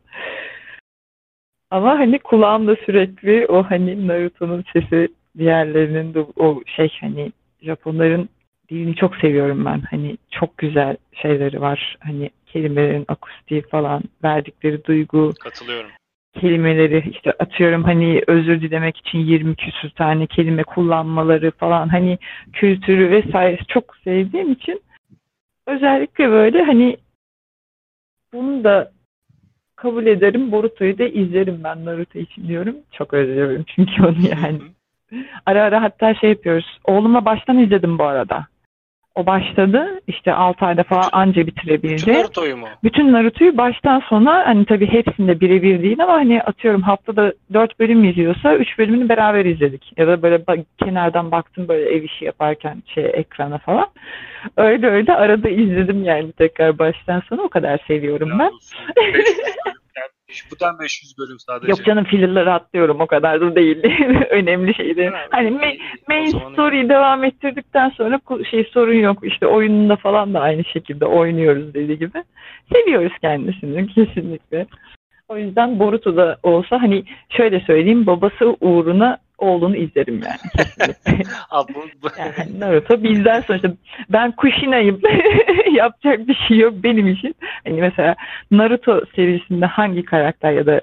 [1.72, 5.08] Ama hani kulağımda sürekli o hani Naruto'nun sesi
[5.38, 8.30] diğerlerinin de o şey hani Japonların
[8.70, 9.82] dilini çok seviyorum ben.
[9.90, 11.98] Hani çok güzel şeyleri var.
[12.00, 15.34] Hani kelimelerin akustiği falan, verdikleri duygu.
[15.40, 15.92] Katılıyorum
[16.42, 22.18] kelimeleri işte atıyorum hani özür dilemek için 20 küsür tane kelime kullanmaları falan hani
[22.54, 24.82] kültürü vesaire çok sevdiğim için
[25.68, 26.98] özellikle böyle hani
[28.34, 28.92] bunu da
[29.76, 30.52] kabul ederim.
[30.52, 32.76] Boruto'yu da izlerim ben Naruto için diyorum.
[32.92, 34.60] Çok özlüyorum çünkü onu yani.
[35.46, 36.80] ara ara hatta şey yapıyoruz.
[36.84, 38.48] Oğluma baştan izledim bu arada.
[39.16, 40.00] O başladı.
[40.08, 41.94] İşte 6 ayda falan anca bitirebildi.
[41.98, 42.68] Bütün Naruto'yu mu?
[42.84, 48.04] Bütün Naruto'yu baştan sona hani tabii hepsinde birebir değil ama hani atıyorum haftada 4 bölüm
[48.04, 49.94] izliyorsa 3 bölümünü beraber izledik.
[49.98, 50.42] Ya da böyle
[50.84, 53.88] kenardan baktım böyle ev işi yaparken şey ekrana falan.
[54.58, 58.52] Öyle öyle arada izledim yani tekrar baştan sona o kadar seviyorum ben.
[60.52, 61.72] Buradan 500 bölüm sadece.
[61.72, 63.78] Yok canım fillerleri atlıyorum o kadar da değil.
[64.30, 65.12] Önemli şeydi.
[65.32, 65.80] hani main,
[66.10, 68.20] main story'yi devam ettirdikten sonra
[68.52, 69.18] şey sorun yok.
[69.24, 72.24] İşte oyununda falan da aynı şekilde oynuyoruz dediği gibi.
[72.74, 74.68] Seviyoruz kendisini kesinlikle.
[75.30, 80.78] O yüzden Boruto da olsa hani şöyle söyleyeyim babası uğruna oğlunu izlerim yani.
[82.18, 83.74] Yani Naruto bizden sonuçta
[84.10, 85.02] ben Kushina'yım.
[85.72, 87.36] Yapacak bir şey yok benim için.
[87.64, 88.16] Hani mesela
[88.52, 90.82] Naruto serisinde hangi karakter ya da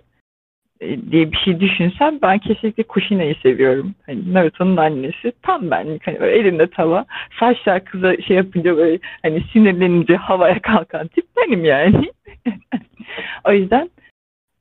[0.80, 3.94] e, diye bir şey düşünsem ben kesinlikle Kushina'yı seviyorum.
[4.06, 6.06] Hani Naruto'nun annesi tam benlik.
[6.06, 7.04] Hani böyle elinde tava.
[7.40, 12.10] Saçlar kıza şey yapınca böyle hani sinirlenince havaya kalkan tip benim yani.
[13.44, 13.90] o yüzden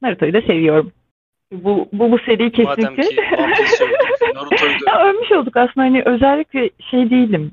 [0.02, 0.92] Naruto'yu da seviyorum.
[1.52, 2.84] Bu, bu, bu seri kesinlikle.
[2.84, 3.16] Madem ki
[5.06, 7.52] ölmüş olduk aslında hani özellikle şey değilim.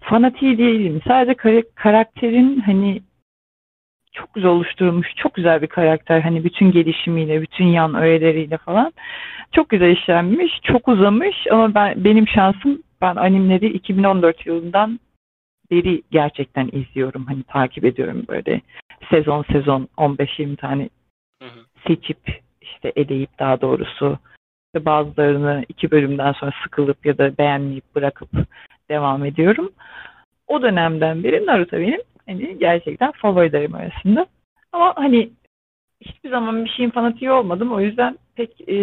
[0.00, 1.00] Fanatiği değilim.
[1.08, 3.02] Sadece kar- karakterin hani
[4.12, 6.20] çok güzel oluşturulmuş, çok güzel bir karakter.
[6.20, 8.92] Hani bütün gelişimiyle, bütün yan öğeleriyle falan.
[9.52, 15.00] Çok güzel işlenmiş, çok uzamış ama ben benim şansım ben animleri 2014 yılından
[15.70, 17.26] beri gerçekten izliyorum.
[17.26, 18.60] Hani takip ediyorum böyle
[19.10, 20.88] sezon sezon 15-20 tane
[21.42, 21.60] hı hı.
[21.86, 22.45] seçip
[22.76, 24.18] işte eleyip daha doğrusu
[24.66, 28.28] işte bazılarını iki bölümden sonra sıkılıp ya da beğenmeyip bırakıp
[28.90, 29.72] devam ediyorum.
[30.46, 34.26] O dönemden beri Naruto benim hani gerçekten favorilerim arasında.
[34.72, 35.30] Ama hani
[36.00, 37.72] hiçbir zaman bir şeyin fanatiği olmadım.
[37.72, 38.76] O yüzden pek e,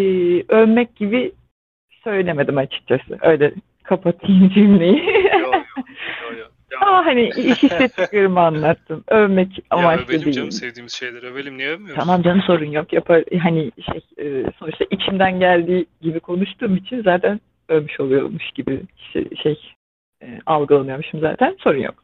[0.48, 1.32] övmek gibi
[2.04, 3.18] söylemedim açıkçası.
[3.22, 5.06] Öyle kapatayım cümleyi.
[5.42, 5.88] Yok yok.
[6.24, 6.46] yo, yo.
[6.82, 9.04] Ama hani hissettiklerimi anlattım.
[9.08, 10.36] Övmek amaçlı ya, övelim değil.
[10.36, 12.00] canım sevdiğimiz şeyleri övelim niye övmüyoruz?
[12.00, 12.94] Tamam canım sorun yok.
[12.94, 18.82] Yapar, hani şey e, sonuçta içimden geldiği gibi konuştuğum için zaten övmüş oluyormuş gibi
[19.14, 19.60] şey, şey
[20.22, 21.58] e, algılanıyormuşum zaten.
[21.60, 21.96] Sorun yok.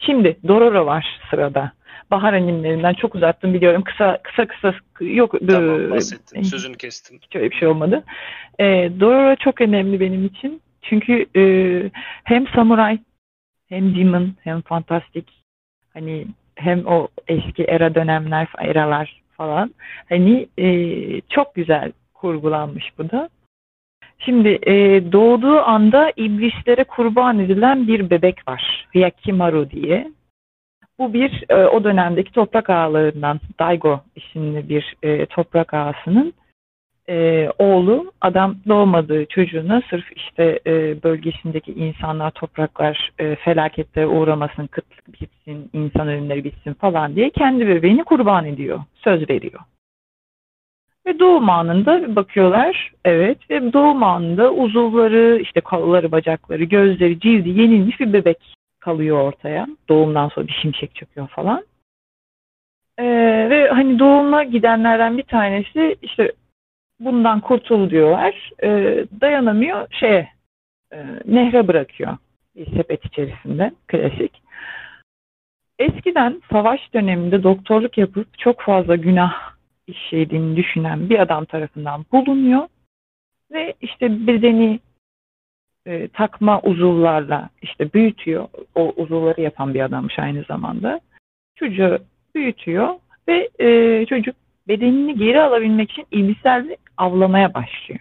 [0.00, 1.72] Şimdi Dororo var sırada.
[2.10, 3.82] Bahar animlerinden çok uzattım biliyorum.
[3.82, 5.34] Kısa kısa kısa yok.
[5.48, 6.42] Tamam e, bahsettin.
[6.42, 7.18] Sözünü kestim.
[7.22, 8.04] Hiç öyle bir şey olmadı.
[8.58, 8.64] E,
[9.00, 10.62] Dororo çok önemli benim için.
[10.82, 11.42] Çünkü e,
[12.24, 12.98] hem samuray
[13.68, 15.28] hem Demon hem fantastik
[15.94, 19.74] hani hem o eski era dönemler eralar falan
[20.08, 20.68] hani e,
[21.20, 23.28] çok güzel kurgulanmış bu da.
[24.18, 24.72] Şimdi e,
[25.12, 28.88] doğduğu anda iblislere kurban edilen bir bebek var.
[28.94, 30.12] Yakimaru diye.
[30.98, 36.32] Bu bir e, o dönemdeki toprak ağalarından Daigo isimli bir e, toprak ağasının
[37.08, 45.20] e, oğlu adam doğmadığı çocuğuna sırf işte e, bölgesindeki insanlar topraklar e, felaketlere uğramasın, kıtlık
[45.20, 49.60] bitsin, insan ölümleri bitsin falan diye kendi bebeğini kurban ediyor, söz veriyor.
[51.06, 58.00] Ve doğum anında bakıyorlar, evet ve doğum anında uzuvları, işte kolları, bacakları, gözleri, cildi yenilmiş
[58.00, 59.66] bir bebek kalıyor ortaya.
[59.88, 61.64] Doğumdan sonra bir şimşek çöküyor falan.
[62.98, 63.04] Ee,
[63.50, 66.32] ve hani doğuma gidenlerden bir tanesi işte
[67.00, 68.50] bundan kurtul diyorlar.
[68.62, 68.68] E,
[69.20, 70.28] dayanamıyor şeye
[70.92, 72.16] e, nehre bırakıyor
[72.56, 74.42] bir sepet içerisinde klasik.
[75.78, 79.32] Eskiden savaş döneminde doktorluk yapıp çok fazla günah
[79.86, 82.68] işlediğini düşünen bir adam tarafından bulunuyor
[83.52, 84.80] ve işte bedeni
[85.86, 88.48] e, takma uzuvlarla işte büyütüyor.
[88.74, 91.00] O uzuvları yapan bir adammış aynı zamanda.
[91.56, 91.98] Çocuğu
[92.34, 92.94] büyütüyor
[93.28, 94.36] ve e, çocuk
[94.68, 98.00] bedenini geri alabilmek için ilgisel avlamaya başlıyor.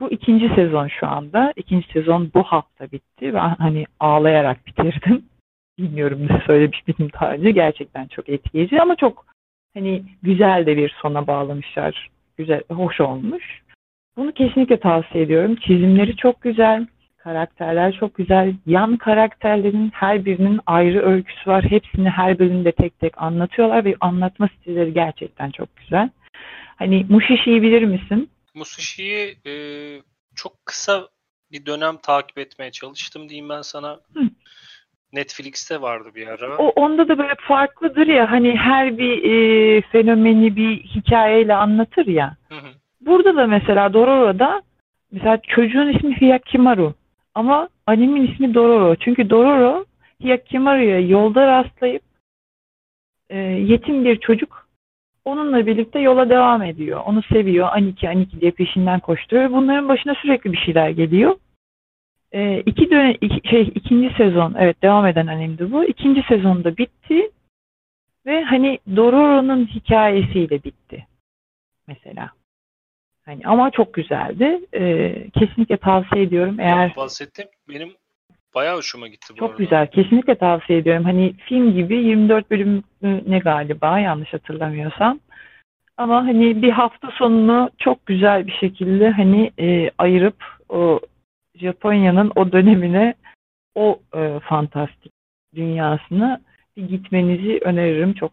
[0.00, 1.52] Bu ikinci sezon şu anda.
[1.56, 3.34] İkinci sezon bu hafta bitti.
[3.34, 5.24] Ben hani ağlayarak bitirdim.
[5.78, 7.50] Bilmiyorum ne söylemiş miydim daha önce.
[7.50, 9.26] Gerçekten çok etkileyici ama çok
[9.74, 12.10] hani güzel de bir sona bağlamışlar.
[12.36, 13.62] Güzel, hoş olmuş.
[14.16, 15.56] Bunu kesinlikle tavsiye ediyorum.
[15.56, 16.86] Çizimleri çok güzel.
[17.28, 18.54] Karakterler çok güzel.
[18.66, 21.64] Yan karakterlerin her birinin ayrı öyküsü var.
[21.64, 26.10] Hepsini her bölümde tek tek anlatıyorlar ve anlatma stilleri gerçekten çok güzel.
[26.76, 28.30] Hani Mushishi'yi bilir misin?
[28.54, 29.52] Mushishi'yi e,
[30.34, 31.08] çok kısa
[31.52, 34.00] bir dönem takip etmeye çalıştım diyeyim ben sana.
[34.14, 34.20] Hı.
[35.12, 36.56] Netflix'te vardı bir ara.
[36.56, 42.36] O onda da böyle farklıdır ya hani her bir e, fenomeni bir hikayeyle anlatır ya.
[42.48, 42.68] Hı hı.
[43.00, 44.62] Burada da mesela Dororo'da
[45.12, 46.94] mesela çocuğun ismi Hyakimaru
[47.38, 48.96] ama animin ismi Dororo.
[48.96, 49.84] Çünkü Dororo
[50.22, 52.02] Hyakimaru'ya yolda rastlayıp
[53.30, 54.68] e, yetim bir çocuk
[55.24, 57.00] onunla birlikte yola devam ediyor.
[57.06, 57.68] Onu seviyor.
[57.72, 59.50] Aniki Aniki diye peşinden koşturuyor.
[59.50, 61.36] Bunların başına sürekli bir şeyler geliyor.
[62.32, 65.84] E, iki dönem, iki, şey, ikinci sezon evet devam eden animdi bu.
[65.84, 67.30] İkinci sezonda bitti
[68.26, 71.06] ve hani Dororo'nun hikayesiyle bitti
[71.86, 72.30] mesela.
[73.28, 74.60] Hani ama çok güzeldi.
[74.74, 76.60] Ee, kesinlikle tavsiye ediyorum.
[76.60, 77.92] Eğer bahsettim benim
[78.54, 79.62] bayağı hoşuma gitti bu Çok arada.
[79.62, 79.86] güzel.
[79.86, 81.04] Kesinlikle tavsiye ediyorum.
[81.04, 85.20] Hani film gibi 24 bölüm ne galiba yanlış hatırlamıyorsam.
[85.96, 91.00] Ama hani bir hafta sonunu çok güzel bir şekilde hani e, ayırıp o
[91.54, 93.14] Japonya'nın o dönemine
[93.74, 95.12] o e, fantastik
[95.54, 96.40] dünyasına
[96.76, 98.14] bir gitmenizi öneririm.
[98.14, 98.32] Çok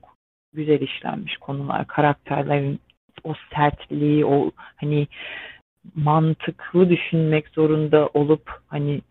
[0.53, 2.79] güzel işlenmiş konular, karakterlerin
[3.23, 5.07] o sertliği, o hani
[5.95, 9.01] mantıklı düşünmek zorunda olup hani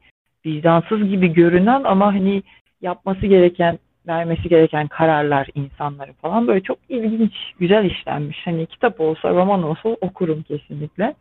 [0.46, 2.42] vicdansız gibi görünen ama hani
[2.82, 8.46] yapması gereken vermesi gereken kararlar insanları falan böyle çok ilginç, güzel işlenmiş.
[8.46, 11.14] Hani kitap olsa, roman olsa okurum kesinlikle.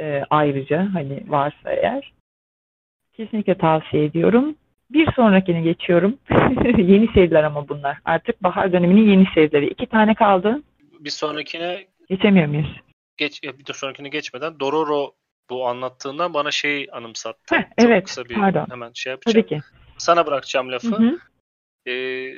[0.00, 2.12] Ee, ayrıca hani varsa eğer.
[3.12, 4.54] Kesinlikle tavsiye ediyorum.
[4.90, 6.18] Bir sonrakine geçiyorum.
[6.78, 7.98] yeni seriler ama bunlar.
[8.04, 9.66] Artık bahar döneminin yeni serileri.
[9.68, 10.62] İki tane kaldı
[11.04, 12.76] bir sonrakine geçemiyor muyuz?
[13.16, 15.14] Geç, bir sonrakine geçmeden Dororo
[15.50, 17.54] bu anlattığından bana şey anımsattı.
[17.54, 18.66] Heh, Çok evet, kısa bir pardon.
[18.70, 19.46] hemen şey yapacağım.
[19.46, 19.66] Tabii ki.
[19.98, 20.88] Sana bırakacağım lafı.
[20.88, 21.18] Hı hı.
[21.90, 22.34] Ee,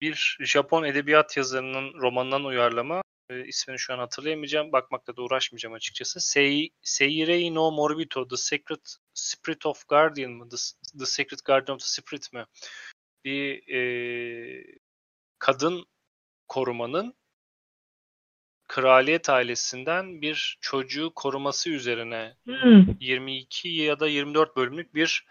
[0.00, 3.02] bir Japon edebiyat yazarının romanından uyarlama.
[3.30, 4.72] E, ismini şu an hatırlayamayacağım.
[4.72, 6.20] Bakmakla da uğraşmayacağım açıkçası.
[6.20, 10.48] Sei, Seirei no Morbito, The Secret Spirit of Guardian mı?
[10.48, 10.56] The,
[10.98, 12.44] The Secret Guardian of the Spirit mi?
[13.24, 14.64] Bir e,
[15.38, 15.86] kadın
[16.48, 17.14] korumanın
[18.68, 22.84] kraliyet ailesinden bir çocuğu koruması üzerine hmm.
[23.00, 25.24] 22 ya da 24 bölümlük bir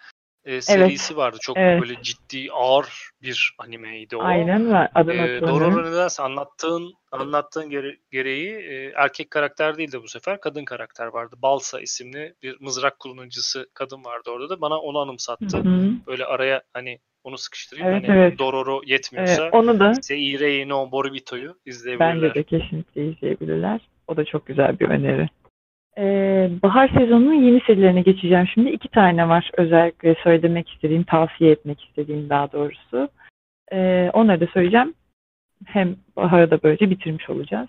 [0.47, 1.17] e, serisi evet.
[1.17, 1.37] vardı.
[1.41, 1.81] Çok evet.
[1.81, 4.23] böyle ciddi ağır bir animeydi o.
[4.23, 4.91] Aynen var.
[4.95, 10.39] Adını e, Doğru nedense anlattığın anlattığın gere- gereği e, erkek karakter değil de bu sefer
[10.39, 11.35] kadın karakter vardı.
[11.41, 14.61] Balsa isimli bir mızrak kullanıcısı kadın vardı orada da.
[14.61, 15.57] Bana onu anımsattı.
[15.57, 15.91] Hı-hı.
[16.07, 17.87] Böyle araya hani onu sıkıştırayım.
[17.87, 18.39] Evet, hani evet.
[18.39, 22.15] Dororo yetmiyorsa evet, onu da Seirei no Boribito'yu izleyebilirler.
[22.15, 23.81] Bence de kesinlikle izleyebilirler.
[24.07, 25.29] O da çok güzel bir öneri.
[25.97, 28.69] Ee, bahar sezonunun yeni serilerine geçeceğim şimdi.
[28.69, 33.09] iki tane var özellikle söylemek istediğim, tavsiye etmek istediğim daha doğrusu.
[33.71, 34.93] Ee, onları da söyleyeceğim.
[35.65, 37.67] Hem baharı da böylece bitirmiş olacağız.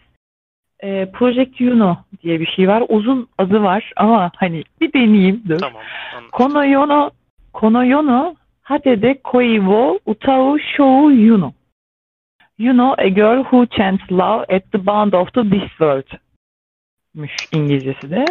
[0.83, 2.85] Ee, Project Yuno diye bir şey var.
[2.89, 5.43] Uzun adı var ama hani bir deneyeyim.
[5.49, 5.59] Dur.
[5.59, 5.83] Tamam.
[6.13, 6.31] Anladım.
[6.33, 7.11] Kono Yono,
[7.53, 8.35] Kono Yono
[8.69, 11.53] Hatede koi wo utau shou yuno.
[12.59, 16.19] You know a girl who chants love at the bound of the this world.
[17.15, 18.25] Müş İngilizcesi de.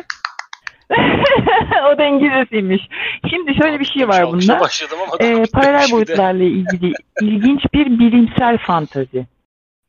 [1.93, 2.81] o da İngilizcesiymiş.
[3.29, 4.59] Şimdi şöyle bir şey var bunda.
[5.19, 9.25] Ee, paralel boyutlarla ilgili ilginç bir bilimsel fantazi.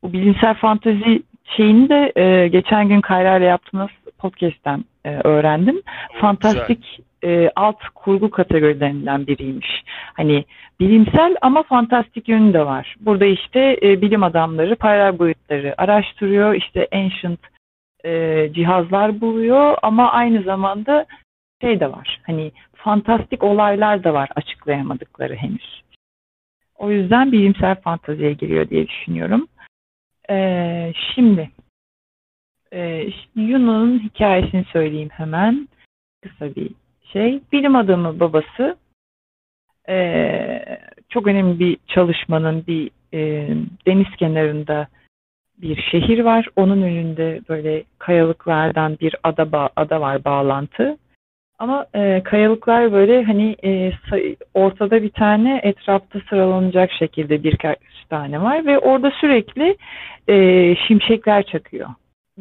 [0.03, 1.23] Bu bilimsel fantazi
[1.57, 5.81] şeyini de e, geçen gün Kayra ile yaptığımız podcast'ten e, öğrendim.
[6.21, 9.83] Fantastik e, alt kurgu kategorilerinden biriymiş.
[10.13, 10.45] Hani
[10.79, 12.95] bilimsel ama fantastik yönü de var.
[12.99, 16.53] Burada işte e, bilim adamları paralel boyutları araştırıyor.
[16.55, 17.39] İşte ancient
[18.05, 21.05] e, cihazlar buluyor ama aynı zamanda
[21.61, 22.21] şey de var.
[22.23, 25.83] Hani fantastik olaylar da var açıklayamadıkları henüz.
[26.77, 29.47] O yüzden bilimsel fantaziye giriyor diye düşünüyorum.
[30.29, 31.49] Ee, şimdi
[32.73, 35.69] e, Yunus'un hikayesini söyleyeyim hemen.
[36.21, 36.71] Kısa bir
[37.13, 37.41] şey.
[37.51, 38.77] Bilim adamı babası
[39.89, 40.79] e,
[41.09, 43.47] çok önemli bir çalışmanın bir e,
[43.87, 44.87] deniz kenarında
[45.61, 46.47] bir şehir var.
[46.55, 50.97] Onun önünde böyle kayalıklardan bir ada, ada var bağlantı.
[51.59, 53.91] Ama e, kayalıklar böyle hani e,
[54.53, 57.77] ortada bir tane etrafta sıralanacak şekilde birkaç
[58.09, 59.77] tane var ve orada sürekli
[60.27, 61.89] e, şimşekler çakıyor.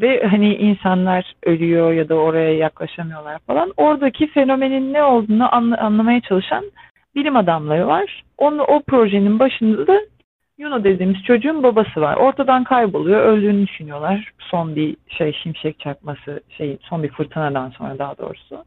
[0.01, 3.73] Ve hani insanlar ölüyor ya da oraya yaklaşamıyorlar falan.
[3.77, 6.65] Oradaki fenomenin ne olduğunu anla, anlamaya çalışan
[7.15, 8.25] bilim adamları var.
[8.39, 10.01] Onu, o projenin başında da
[10.59, 12.17] Yuno dediğimiz çocuğun babası var.
[12.17, 13.21] Ortadan kayboluyor.
[13.21, 14.33] Öldüğünü düşünüyorlar.
[14.39, 18.65] Son bir şey şimşek çakması, şey son bir fırtınadan sonra daha doğrusu.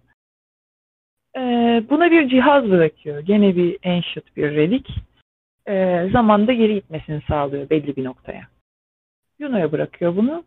[1.37, 3.19] Ee, buna bir cihaz bırakıyor.
[3.19, 4.87] Gene bir ancient bir relik.
[5.67, 8.47] Ee, zamanda geri gitmesini sağlıyor belli bir noktaya.
[9.39, 10.43] Yuno'ya bırakıyor bunu.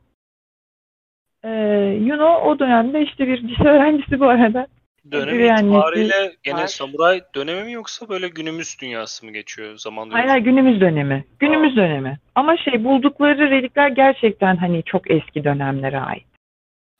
[1.44, 4.66] Ee, Yuno o dönemde işte bir lise öğrencisi bu arada.
[5.12, 6.66] Dönem itibariyle gene var.
[6.66, 10.14] samuray dönemi mi yoksa böyle günümüz dünyası mı geçiyor zamanda?
[10.14, 11.24] Hayır, hayır günümüz dönemi.
[11.38, 11.76] Günümüz Aa.
[11.76, 12.18] dönemi.
[12.34, 16.26] Ama şey buldukları relikler gerçekten hani çok eski dönemlere ait.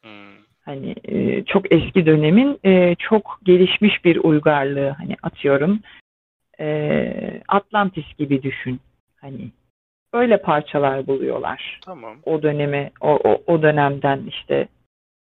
[0.03, 0.35] Hmm.
[0.65, 5.81] Hani e, çok eski dönemin e, çok gelişmiş bir uygarlığı hani atıyorum.
[6.61, 8.81] E, Atlantis gibi düşün.
[9.17, 9.51] Hani
[10.15, 11.81] öyle parçalar buluyorlar.
[11.85, 12.17] Tamam.
[12.25, 14.69] O dönemi o, o, o dönemden işte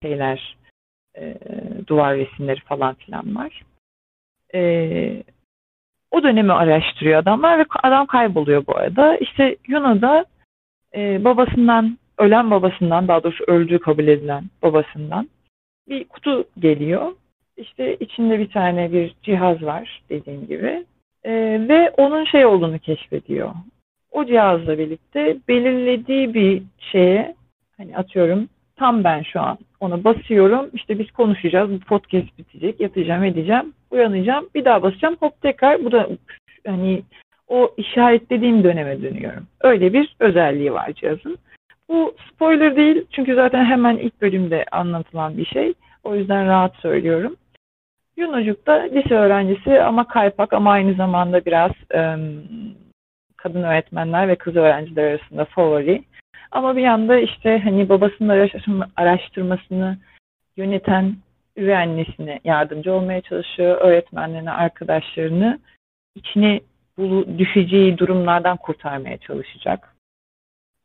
[0.03, 0.57] şeyler
[1.19, 1.35] e,
[1.87, 3.63] duvar resimleri falan filan var.
[4.55, 5.23] E,
[6.11, 9.17] o dönemi araştırıyor adamlar ve adam kayboluyor bu arada.
[9.17, 10.25] İşte Yuna'da
[10.95, 15.29] e, babasından, ölen babasından, daha doğrusu öldüğü kabul edilen babasından
[15.89, 17.13] bir kutu geliyor.
[17.57, 20.85] İşte içinde bir tane bir cihaz var dediğim gibi.
[21.25, 21.33] E,
[21.69, 23.55] ve onun şey olduğunu keşfediyor.
[24.13, 27.35] O cihazla birlikte belirlediği bir şeye
[27.77, 30.71] hani atıyorum tam ben şu an ona basıyorum.
[30.73, 31.71] İşte biz konuşacağız.
[31.71, 32.81] Bu podcast bitecek.
[32.81, 33.73] Yatacağım edeceğim.
[33.91, 34.49] Uyanacağım.
[34.55, 35.17] Bir daha basacağım.
[35.21, 36.09] Hop tekrar bu da
[36.67, 37.03] hani
[37.49, 39.47] o işaretlediğim döneme dönüyorum.
[39.61, 41.39] Öyle bir özelliği var cihazın.
[41.89, 45.75] Bu spoiler değil çünkü zaten hemen ilk bölümde anlatılan bir şey.
[46.05, 47.37] O yüzden rahat söylüyorum.
[48.17, 52.45] Yunocuk da lise öğrencisi ama kaypak ama aynı zamanda biraz ım,
[53.43, 56.05] kadın öğretmenler ve kız öğrenciler arasında favori.
[56.51, 59.99] Ama bir yanda işte hani babasının araştırmasını
[60.57, 61.17] yöneten
[61.57, 63.79] üvey annesine yardımcı olmaya çalışıyor.
[63.81, 65.59] Öğretmenlerine, arkadaşlarını
[66.15, 66.61] içine
[66.99, 69.97] bu düşeceği durumlardan kurtarmaya çalışacak.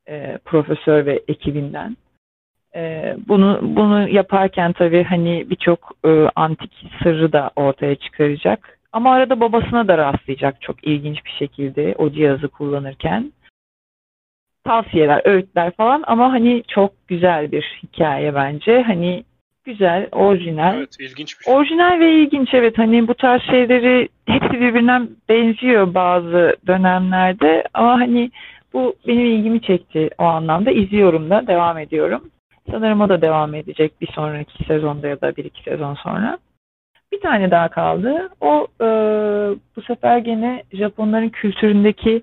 [0.08, 1.98] E, profesör ve ekibinden.
[2.76, 6.72] E, bunu bunu yaparken tabii hani birçok e, antik
[7.04, 8.77] sırrı da ortaya çıkaracak.
[8.98, 13.32] Ama arada babasına da rastlayacak çok ilginç bir şekilde o cihazı kullanırken
[14.64, 18.82] tavsiyeler, öğütler falan ama hani çok güzel bir hikaye bence.
[18.82, 19.24] Hani
[19.66, 20.78] güzel, orijinal.
[20.78, 21.54] Evet, ilginç bir şey.
[21.54, 22.78] Orijinal ve ilginç evet.
[22.78, 28.32] Hani bu tarz şeyleri hepsi birbirinden benziyor bazı dönemlerde ama hani
[28.74, 30.72] bu benim ilgimi çekti o anlamda.
[30.72, 32.30] İzliyorum da, devam ediyorum.
[32.72, 36.38] Sanırım o da devam edecek bir sonraki sezonda ya da bir iki sezon sonra.
[37.12, 38.30] Bir tane daha kaldı.
[38.42, 38.88] O e,
[39.76, 42.22] bu sefer gene Japonların kültüründeki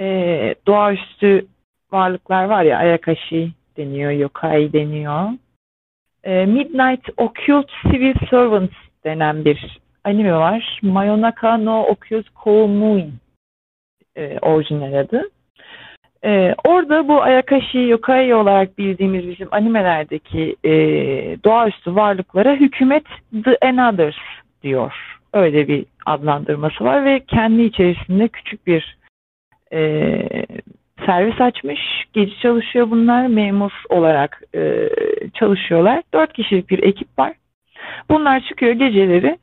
[0.00, 1.46] e, doğaüstü
[1.92, 5.28] varlıklar var ya Ayakashi deniyor, yokai deniyor.
[6.24, 8.74] E, Midnight Occult Civil Servants
[9.04, 10.78] denen bir anime var.
[10.82, 13.14] Mayonaka no Occult Koumuin
[14.16, 15.30] e, orijinal adı.
[16.24, 20.72] E, orada bu Ayakashi Yokai olarak bildiğimiz bizim animelerdeki e,
[21.44, 23.04] doğaüstü varlıklara hükümet
[23.44, 24.16] The Anothers
[24.62, 24.92] diyor.
[25.32, 28.98] Öyle bir adlandırması var ve kendi içerisinde küçük bir
[29.72, 30.22] e,
[31.06, 31.80] servis açmış.
[32.12, 33.26] Gece çalışıyor bunlar.
[33.26, 34.88] Memur olarak e,
[35.34, 36.02] çalışıyorlar.
[36.14, 37.32] Dört kişilik bir ekip var.
[38.10, 39.38] Bunlar çıkıyor geceleri.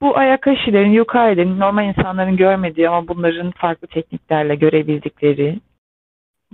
[0.00, 5.58] Bu ayakaşilerin, yokailerin, normal insanların görmediği ama bunların farklı tekniklerle görebildikleri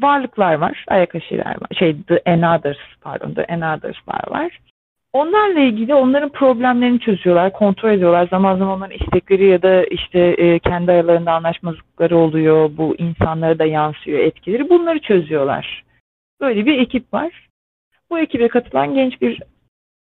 [0.03, 0.85] varlıklar var.
[0.89, 1.69] Ayakaşiler var.
[1.79, 4.59] Şey, The Anothers, pardon, The Anothers'lar var.
[5.13, 8.29] Onlarla ilgili onların problemlerini çözüyorlar, kontrol ediyorlar.
[8.31, 12.71] Zaman zaman onların istekleri ya da işte e, kendi aralarında anlaşmazlıkları oluyor.
[12.77, 14.69] Bu insanlara da yansıyor etkileri.
[14.69, 15.85] Bunları çözüyorlar.
[16.41, 17.49] Böyle bir ekip var.
[18.11, 19.43] Bu ekibe katılan genç bir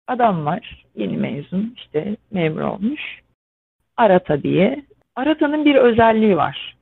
[0.06, 0.84] adam var.
[0.94, 3.20] Yeni mezun işte memur olmuş.
[3.96, 4.84] Arata diye.
[5.16, 6.76] Arata'nın bir özelliği var.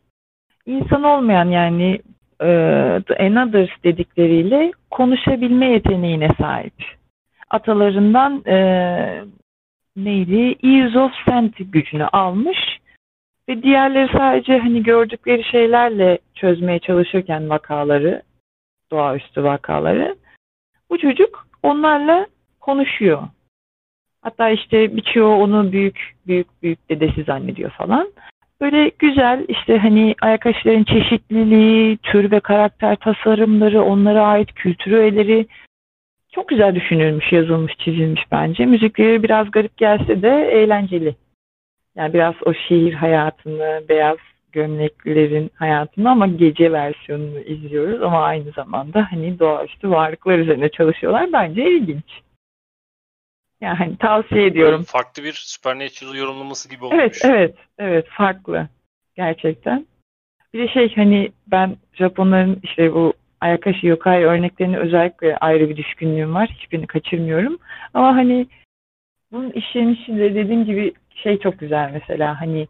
[0.67, 2.01] İnsan olmayan yani
[2.41, 2.47] e,
[3.07, 6.75] The Anothers dedikleriyle konuşabilme yeteneğine sahip
[7.51, 8.57] atalarından e,
[9.97, 10.57] neydi?
[10.63, 12.59] Ears of Scent gücünü almış
[13.49, 18.23] ve diğerleri sadece hani gördükleri şeylerle çözmeye çalışırken vakaları,
[18.91, 20.17] doğaüstü vakaları
[20.91, 22.27] bu çocuk onlarla
[22.61, 23.23] konuşuyor.
[24.23, 28.13] Hatta işte birçoğu onu büyük büyük büyük dedesi zannediyor falan.
[28.61, 35.47] Böyle güzel işte hani ayak aşıların çeşitliliği, tür ve karakter tasarımları, onlara ait kültür öğeleri
[36.33, 38.67] çok güzel düşünülmüş, yazılmış, çizilmiş bence.
[38.67, 41.15] Müzikleri biraz garip gelse de eğlenceli.
[41.97, 44.17] Yani biraz o şehir hayatını, beyaz
[44.53, 51.33] gömleklerin hayatını ama gece versiyonunu izliyoruz ama aynı zamanda hani doğaüstü varlıklar üzerine çalışıyorlar.
[51.33, 52.26] Bence ilginç.
[53.61, 54.83] Yani hani tavsiye ediyorum.
[54.83, 56.99] Farklı bir Supernatural yorumlaması gibi olmuş.
[57.01, 58.69] Evet, evet, evet farklı
[59.15, 59.87] gerçekten.
[60.55, 66.35] Bir de şey hani ben Japonların işte bu Ayakashi Yokai örneklerini özellikle ayrı bir düşkünlüğüm
[66.35, 66.49] var.
[66.49, 67.59] Hiçbirini kaçırmıyorum.
[67.95, 68.47] Ama hani
[69.33, 72.69] bunun işlenişi de dediğim gibi şey çok güzel mesela hani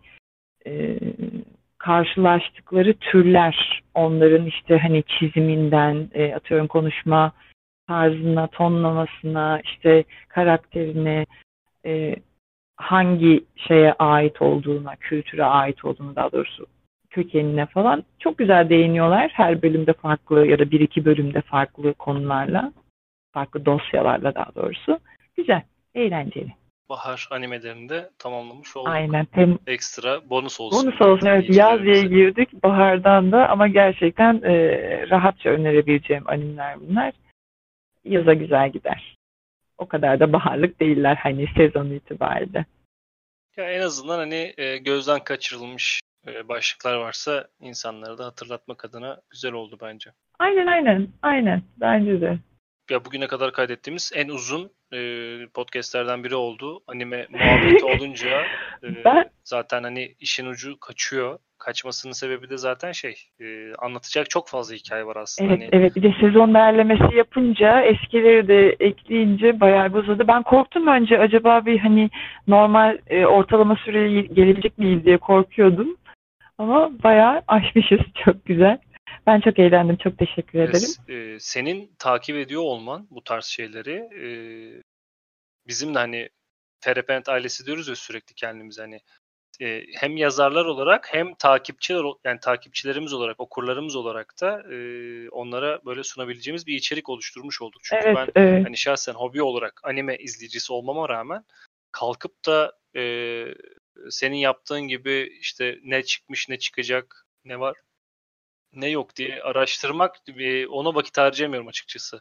[0.66, 0.98] e,
[1.78, 7.32] karşılaştıkları türler onların işte hani çiziminden e, atıyorum konuşma
[7.88, 11.26] tarzına, tonlamasına, işte karakterine
[11.86, 12.16] e,
[12.76, 16.66] hangi şeye ait olduğuna, kültüre ait olduğunu daha doğrusu
[17.10, 19.30] kökenine falan çok güzel değiniyorlar.
[19.34, 22.72] Her bölümde farklı ya da bir iki bölümde farklı konularla,
[23.32, 24.98] farklı dosyalarla daha doğrusu.
[25.36, 25.62] Güzel,
[25.94, 26.52] eğlenceli.
[26.88, 28.88] Bahar animelerinde tamamlamış olduk.
[28.88, 29.24] Aynen.
[29.24, 30.86] Tem Ekstra bonus olsun.
[30.86, 34.54] bonus olsun evet yaz diye girdik bahardan da ama gerçekten e,
[35.10, 37.12] rahatça önerebileceğim animeler bunlar.
[38.06, 39.16] Yaza güzel gider.
[39.78, 42.66] O kadar da baharlık değiller hani sezon itibariyle.
[43.56, 49.52] Ya en azından hani e, gözden kaçırılmış e, başlıklar varsa insanlara da hatırlatmak adına güzel
[49.52, 50.10] oldu bence.
[50.38, 51.08] Aynen aynen.
[51.22, 51.62] Aynen.
[51.76, 52.38] Bence de.
[52.90, 54.98] Ya bugüne kadar kaydettiğimiz en uzun e,
[55.54, 56.82] podcastlerden biri oldu.
[56.86, 58.40] Anime muhabbeti olunca
[58.82, 59.30] e, ben...
[59.44, 61.38] zaten hani işin ucu kaçıyor.
[61.66, 65.52] Kaçmasının sebebi de zaten şey e, anlatacak çok fazla hikaye var aslında.
[65.52, 65.68] Evet, hani...
[65.72, 70.28] evet bir de sezon değerlemesi yapınca eskileri de ekleyince bayağı uzadı.
[70.28, 72.10] Ben korktum önce acaba bir hani
[72.46, 75.96] normal e, ortalama süreye gelebilecek miyiz diye korkuyordum.
[76.58, 78.00] Ama bayağı aşmışız.
[78.24, 78.78] Çok güzel.
[79.26, 79.96] Ben çok eğlendim.
[79.96, 80.90] Çok teşekkür ederim.
[81.08, 84.26] E, senin takip ediyor olman bu tarz şeyleri e,
[85.66, 86.28] bizim de hani
[86.80, 89.00] Terapent ailesi diyoruz ya sürekli kendimize hani
[89.60, 94.76] e, hem yazarlar olarak hem takipçiler yani takipçilerimiz olarak okurlarımız olarak da e,
[95.30, 97.80] onlara böyle sunabileceğimiz bir içerik oluşturmuş olduk.
[97.84, 98.66] Çünkü evet, ben evet.
[98.66, 101.44] hani şahsen hobi olarak anime izleyicisi olmama rağmen
[101.92, 103.44] kalkıp da e,
[104.10, 107.76] senin yaptığın gibi işte ne çıkmış ne çıkacak ne var
[108.72, 110.16] ne yok diye araştırmak
[110.70, 112.20] ona vakit harcayamıyorum açıkçası.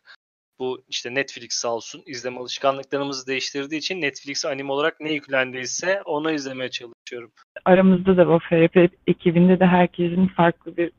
[0.59, 6.31] Bu işte Netflix sağ olsun izleme alışkanlıklarımızı değiştirdiği için Netflix anime olarak ne yüklendiyse onu
[6.31, 7.31] izlemeye çalışıyorum.
[7.65, 10.91] Aramızda da o FRP ekibinde de herkesin farklı bir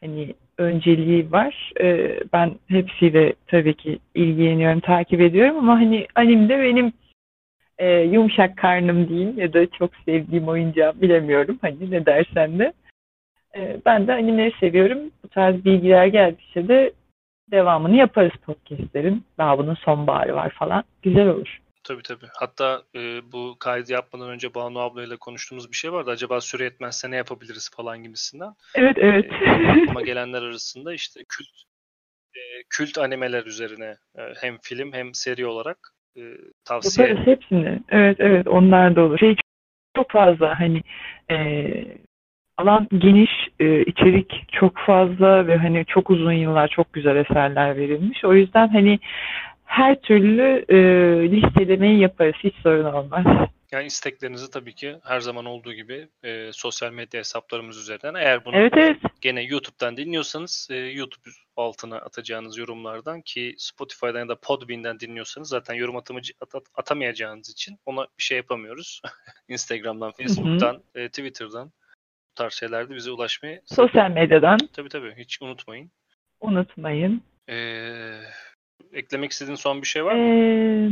[0.00, 1.72] hani önceliği var.
[1.80, 6.92] Ee, ben hepsiyle tabii ki ilgileniyorum, takip ediyorum ama hani animde benim
[7.78, 12.72] e, yumuşak karnım diyeyim ya da çok sevdiğim oyuncağım bilemiyorum hani ne dersen de.
[13.56, 14.98] E, ben de animeleri seviyorum.
[15.24, 16.92] Bu tarz bilgiler geldikçe de
[17.52, 19.24] devamını yaparız podcastlerin.
[19.38, 20.84] Daha bunun sonbaharı var falan.
[21.02, 21.58] Güzel olur.
[21.84, 22.26] Tabii tabii.
[22.34, 26.10] Hatta e, bu kaydı yapmadan önce Banu ablayla konuştuğumuz bir şey vardı.
[26.10, 28.52] Acaba süre yetmezse ne yapabiliriz falan gibisinden.
[28.74, 29.32] Evet evet.
[29.32, 31.48] E, aklıma gelenler arasında işte kült
[32.34, 35.78] e, kült animeler üzerine e, hem film hem seri olarak
[36.16, 36.20] e,
[36.64, 37.08] tavsiye.
[37.08, 37.80] Yaparız hepsini.
[37.88, 39.18] Evet evet onlar da olur.
[39.18, 39.36] Şey
[39.96, 40.82] çok fazla hani
[41.30, 41.36] e,
[42.56, 43.30] alan geniş,
[43.60, 48.24] e, içerik çok fazla ve hani çok uzun yıllar çok güzel eserler verilmiş.
[48.24, 48.98] O yüzden hani
[49.64, 50.76] her türlü e,
[51.30, 52.34] listelemeyi yaparız.
[52.44, 53.24] Hiç sorun olmaz.
[53.72, 58.56] Yani isteklerinizi tabii ki her zaman olduğu gibi e, sosyal medya hesaplarımız üzerinden eğer bunu
[58.56, 58.96] evet, evet.
[59.20, 65.74] gene YouTube'dan dinliyorsanız e, YouTube altına atacağınız yorumlardan ki Spotify'dan ya da Podbean'den dinliyorsanız zaten
[65.74, 69.02] yorum atamacı, at, at, atamayacağınız için ona bir şey yapamıyoruz.
[69.48, 71.72] Instagram'dan, Facebook'tan, e, Twitter'dan
[72.34, 75.90] tarz şeylerde bize ulaşmayı sosyal medyadan tabii tabii hiç unutmayın.
[76.40, 77.22] Unutmayın.
[77.48, 78.18] Ee,
[78.92, 80.20] eklemek istediğin son bir şey var mı?
[80.20, 80.88] Ee,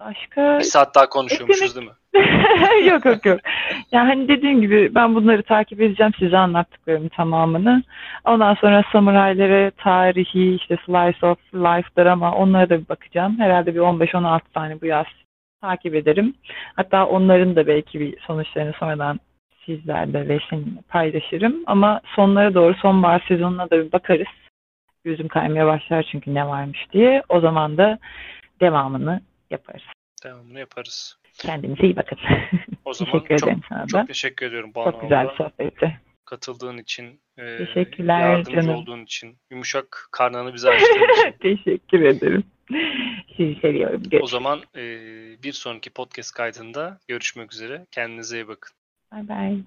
[0.00, 0.58] başka...
[0.58, 1.76] Bir saat daha konuşuyormuşuz eklemek...
[1.76, 2.88] değil mi?
[2.90, 3.40] yok yok yok.
[3.92, 7.82] Yani hani dediğim gibi ben bunları takip edeceğim size anlattıklarımın tamamını.
[8.24, 13.38] Ondan sonra samuraylara tarihi işte slice of life'lar ama onlara da bir bakacağım.
[13.38, 15.06] Herhalde bir 15-16 tane bu yaz
[15.60, 16.34] takip ederim.
[16.76, 19.20] Hatta onların da belki bir sonuçlarını sonradan
[19.66, 21.62] sizlerle ve seninle paylaşırım.
[21.66, 24.26] Ama sonlara doğru sonbahar sezonuna da bir bakarız.
[25.04, 27.22] Gözüm kaymaya başlar çünkü ne varmış diye.
[27.28, 27.98] O zaman da
[28.60, 29.20] devamını
[29.50, 29.82] yaparız.
[30.24, 31.18] Devamını yaparız.
[31.38, 32.18] Kendinize iyi bakın.
[32.84, 34.06] O zaman teşekkür çok, ederim sana çok da.
[34.06, 36.00] teşekkür ediyorum Banu Çok güzel bir sohbetti.
[36.24, 38.74] Katıldığın için, e, Teşekkürler yardımcı canım.
[38.74, 41.38] olduğun için, yumuşak karnını bize açtığın için.
[41.42, 42.44] teşekkür ederim.
[43.36, 44.02] Sizi seviyorum.
[44.02, 44.22] Görüşürüz.
[44.22, 44.82] O zaman e,
[45.42, 47.86] bir sonraki podcast kaydında görüşmek üzere.
[47.90, 48.74] Kendinize iyi bakın.
[49.14, 49.64] Bye bye.